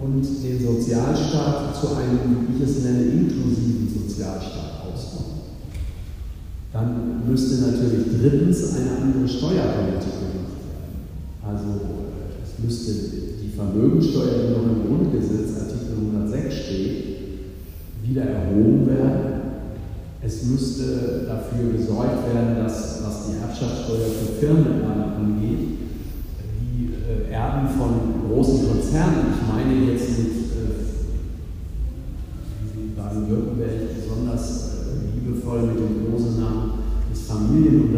und 0.00 0.22
den 0.22 0.66
Sozialstaat 0.66 1.76
zu 1.76 1.88
einem, 1.96 2.46
wie 2.48 2.56
ich 2.56 2.68
es 2.68 2.84
nenne, 2.84 3.02
inklusiven 3.02 3.88
Sozialstaat 3.88 4.73
dann 6.74 7.22
müsste 7.30 7.70
natürlich 7.70 8.06
drittens 8.20 8.74
eine 8.74 8.96
andere 9.00 9.28
Steuerpolitik 9.28 10.18
gemacht 10.18 10.58
werden. 10.66 10.98
Also 11.46 11.70
es 12.42 12.58
müsste 12.64 12.92
die 13.40 13.48
Vermögensteuer, 13.54 14.42
die 14.42 14.50
noch 14.52 14.66
im 14.66 14.82
Grundgesetz 14.88 15.54
Artikel 15.54 15.94
106 16.12 16.54
steht, 16.54 17.04
wieder 18.02 18.22
erhoben 18.22 18.88
werden. 18.88 19.24
Es 20.20 20.42
müsste 20.42 21.26
dafür 21.28 21.78
gesorgt 21.78 22.34
werden, 22.34 22.56
dass, 22.64 23.04
was 23.04 23.28
die 23.28 23.38
Erbschaftssteuer 23.40 24.10
für 24.10 24.32
Firmenerben 24.44 25.14
angeht, 25.14 25.78
die 26.58 26.90
äh, 26.90 27.30
Erben 27.32 27.68
von 27.68 28.26
großen 28.28 28.66
Konzernen, 28.66 29.30
ich 29.30 29.46
meine 29.46 29.92
jetzt 29.92 30.18
mit 30.18 30.26
äh, 30.26 30.74
Baden-Württemberg 32.96 33.94
besonders 33.94 34.74
liebevoll 35.24 35.62
mit 35.62 35.76
dem 35.76 36.10
Kosenamen 36.10 36.72
des 37.10 37.26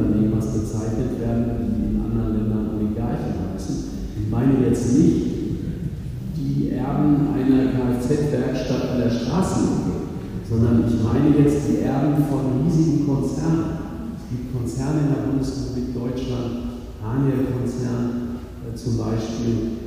Familienunternehmers 0.07 0.47
bezeichnet 0.47 1.21
werden, 1.21 1.45
die 1.75 1.97
in 1.97 2.01
anderen 2.01 2.35
Ländern 2.35 2.71
Oligarchen 2.79 3.35
heißen. 3.53 3.77
Ich 4.21 4.31
meine 4.31 4.67
jetzt 4.67 4.97
nicht 4.97 5.27
die 6.37 6.71
Erben 6.71 7.35
einer 7.35 7.73
Kfz-Werkstatt 7.73 8.91
an 8.91 8.99
der 8.99 9.11
Straßenecke, 9.11 10.15
sondern 10.49 10.85
ich 10.87 11.03
meine 11.03 11.37
jetzt 11.39 11.69
die 11.69 11.83
Erben 11.83 12.25
von 12.31 12.63
riesigen 12.65 13.07
Konzernen. 13.07 13.87
Es 14.17 14.31
gibt 14.31 14.53
Konzerne 14.57 15.01
in 15.01 15.15
der 15.15 15.31
Bundesrepublik 15.31 15.95
Deutschland, 15.95 16.81
Haniel-Konzern 17.03 18.39
äh, 18.63 18.75
zum 18.75 18.99
Beispiel, 18.99 19.87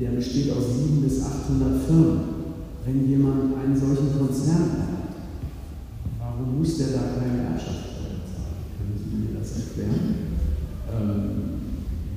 der 0.00 0.10
besteht 0.10 0.50
aus 0.50 0.82
700 0.82 1.04
bis 1.04 1.24
800 1.24 1.82
Firmen. 1.86 2.20
Wenn 2.84 3.08
jemand 3.08 3.54
einen 3.56 3.76
solchen 3.76 4.18
Konzern 4.18 4.66
hat, 4.74 4.92
Warum 6.42 6.58
muss 6.58 6.78
der 6.78 6.88
da 6.88 7.20
keine 7.20 7.54
Erbschaftssteuer 7.54 8.24
zahlen? 8.24 8.66
Können 8.74 8.96
Sie 8.96 9.04
erklären? 9.82 10.32
Ähm, 10.90 11.52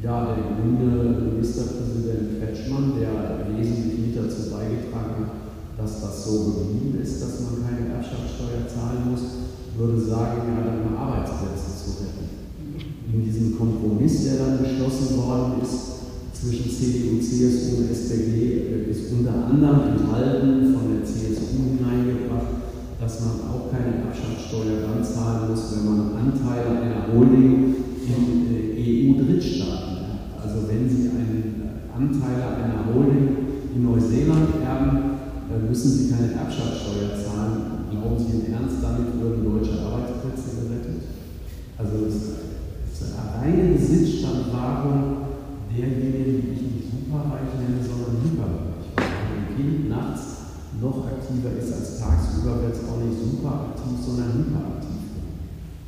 ja, 0.04 0.36
der 0.36 0.54
grüne 0.54 1.34
Ministerpräsident 1.34 2.38
Kretschmann, 2.40 2.94
der 3.00 3.50
wesentlich 3.50 4.00
mit 4.00 4.18
dazu 4.18 4.52
beigetragen 4.52 5.26
hat, 5.26 5.34
dass 5.78 6.02
das 6.02 6.26
so 6.26 6.62
geblieben 6.62 7.00
ist, 7.02 7.22
dass 7.22 7.42
man 7.42 7.66
keine 7.66 7.90
Erbschaftssteuer 7.96 8.70
zahlen 8.70 9.12
muss, 9.12 9.50
würde 9.78 10.00
sagen, 10.00 10.42
ja, 10.48 10.64
dann 10.64 10.96
Arbeitsplätze 10.96 11.74
zu 11.74 11.90
retten. 12.04 12.30
In 13.12 13.24
diesem 13.24 13.58
Kompromiss, 13.58 14.24
der 14.24 14.38
dann 14.38 14.60
beschlossen 14.60 15.18
worden 15.18 15.62
ist, 15.62 15.96
zwischen 16.34 16.70
CDU, 16.70 17.20
CSU 17.20 17.78
und 17.78 17.92
SPD, 17.92 18.86
ist 18.92 19.12
unter 19.12 19.34
anderem 19.50 19.98
enthalten 19.98 20.76
von 20.76 20.94
der 20.94 21.04
CSU 21.04 21.80
hineingebracht, 21.80 22.55
dass 23.00 23.20
man 23.22 23.52
auch 23.52 23.72
keine 23.72 24.08
Erbschaftssteuer 24.08 24.88
dann 24.88 25.04
zahlen 25.04 25.52
muss, 25.52 25.76
wenn 25.76 25.86
man 25.86 26.16
Anteile 26.16 26.80
einer 26.80 27.12
Holding 27.12 27.76
in 28.08 28.48
äh, 28.50 29.12
EU-Drittstaaten 29.12 29.96
hat. 30.00 30.42
Also 30.42 30.68
wenn 30.68 30.90
Sie 30.90 31.10
einen 31.10 31.90
Anteil 31.94 32.40
einer 32.64 32.88
Holding 32.94 33.28
in 33.76 33.84
Neuseeland 33.84 34.64
erben, 34.64 35.16
müssen 35.68 35.92
Sie 35.92 36.12
keine 36.12 36.34
Erbschaftssteuer 36.34 37.16
zahlen. 37.16 37.92
Glauben 37.92 38.18
Sie 38.18 38.48
im 38.48 38.54
Ernst, 38.54 38.78
damit 38.82 39.20
würden 39.20 39.44
deutsche 39.44 39.80
Arbeitsplätze 39.82 40.56
gerettet? 40.56 41.04
Also 41.78 42.06
es 42.08 42.16
ist 42.16 43.04
eine 43.12 43.42
reine 43.42 43.74
Besitzstandwahrung 43.74 45.18
derjenigen, 45.70 46.42
die 46.42 46.54
ich 46.54 46.62
nicht 46.62 46.88
superreich 46.92 47.52
nenne, 47.60 47.84
sondern 47.84 48.24
hyperreich. 48.24 48.76
Nachts 49.90 50.35
noch 50.82 51.08
aktiver 51.08 51.56
ist 51.58 51.74
als 51.74 52.00
tagsüber, 52.00 52.62
wird 52.62 52.76
es 52.76 52.84
auch 52.88 53.00
nicht 53.00 53.18
superaktiv, 53.20 53.96
sondern 54.06 54.34
hyperaktiv. 54.40 55.04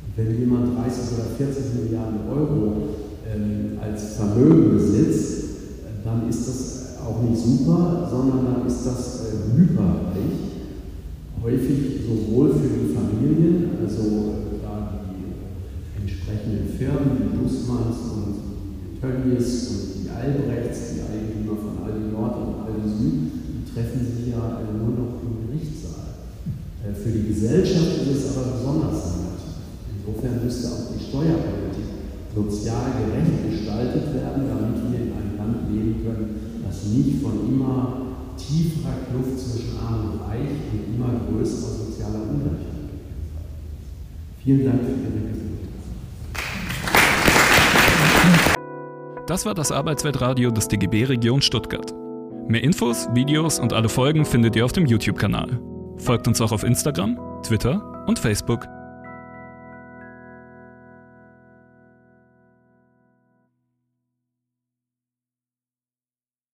Und 0.04 0.12
wenn 0.16 0.38
jemand 0.38 0.78
30 0.78 1.18
oder 1.18 1.28
40 1.36 1.82
Milliarden 1.82 2.20
Euro 2.28 2.96
ähm, 3.26 3.78
als 3.80 4.16
Vermögen 4.16 4.76
besitzt, 4.76 5.44
dann 6.04 6.28
ist 6.28 6.48
das 6.48 6.78
auch 7.04 7.22
nicht 7.22 7.40
super, 7.40 8.08
sondern 8.10 8.44
dann 8.44 8.66
ist 8.66 8.84
das 8.86 9.28
äh, 9.28 9.56
hyperreich. 9.56 10.48
Häufig 11.42 12.02
sowohl 12.04 12.50
für 12.50 12.68
die 12.68 12.94
Familien, 12.94 13.70
also 13.80 14.02
äh, 14.02 14.58
da 14.62 14.90
die 14.90 15.28
äh, 15.28 16.02
entsprechenden 16.02 16.68
Firmen, 16.76 17.30
die 17.32 17.38
Dussmanns 17.38 17.96
und 18.12 18.34
die 18.82 19.00
Tönnies 19.00 19.68
und 19.70 20.04
die 20.04 20.10
Albrechts, 20.10 20.94
die 20.94 21.02
Eigentümer 21.02 21.56
von 21.56 21.84
Aldi 21.84 22.12
Nord 22.12 22.36
und 22.36 22.54
Aldi 22.66 22.88
Süd, 22.88 23.27
treffen 23.78 24.02
sich 24.02 24.34
ja 24.34 24.58
nur 24.74 24.90
noch 24.90 25.22
im 25.22 25.46
Gerichtssaal. 25.46 26.18
Äh, 26.82 26.92
für 26.92 27.10
die 27.10 27.28
Gesellschaft 27.28 28.02
ist 28.02 28.10
es 28.10 28.36
aber 28.36 28.58
besonders 28.58 29.14
negativ. 29.14 29.54
Insofern 29.94 30.42
müsste 30.42 30.66
auch 30.66 30.90
die 30.90 31.04
Steuerpolitik 31.04 31.86
sozial 32.34 32.90
gerecht 32.98 33.38
gestaltet 33.50 34.14
werden, 34.14 34.50
damit 34.50 34.82
wir 34.82 34.98
in 34.98 35.12
einem 35.14 35.36
Land 35.38 35.70
leben 35.70 36.02
können, 36.02 36.62
das 36.66 36.86
nicht 36.90 37.22
von 37.22 37.46
immer 37.46 38.02
tieferer 38.36 39.06
Kluft 39.06 39.38
zwischen 39.38 39.78
Arm 39.78 40.12
und 40.12 40.20
Reich 40.26 40.58
und 40.74 40.94
immer 40.94 41.10
größerer 41.30 41.70
sozialer 41.70 42.22
Ungleichheit 42.30 42.66
Vielen 44.42 44.64
Dank 44.64 44.80
für 44.80 44.90
Ihre 44.90 45.10
Geduld. 45.10 45.58
Das 49.26 49.44
war 49.44 49.54
das 49.54 49.72
Arbeitsweltradio 49.72 50.50
des 50.50 50.68
DGB 50.68 51.04
Region 51.04 51.42
Stuttgart. 51.42 51.92
Mehr 52.48 52.64
Infos, 52.64 53.08
Videos 53.12 53.60
und 53.60 53.74
alle 53.74 53.90
Folgen 53.90 54.24
findet 54.24 54.56
ihr 54.56 54.64
auf 54.64 54.72
dem 54.72 54.86
YouTube-Kanal. 54.86 55.60
Folgt 55.98 56.26
uns 56.26 56.40
auch 56.40 56.50
auf 56.50 56.64
Instagram, 56.64 57.18
Twitter 57.42 58.04
und 58.06 58.18
Facebook. 58.18 58.66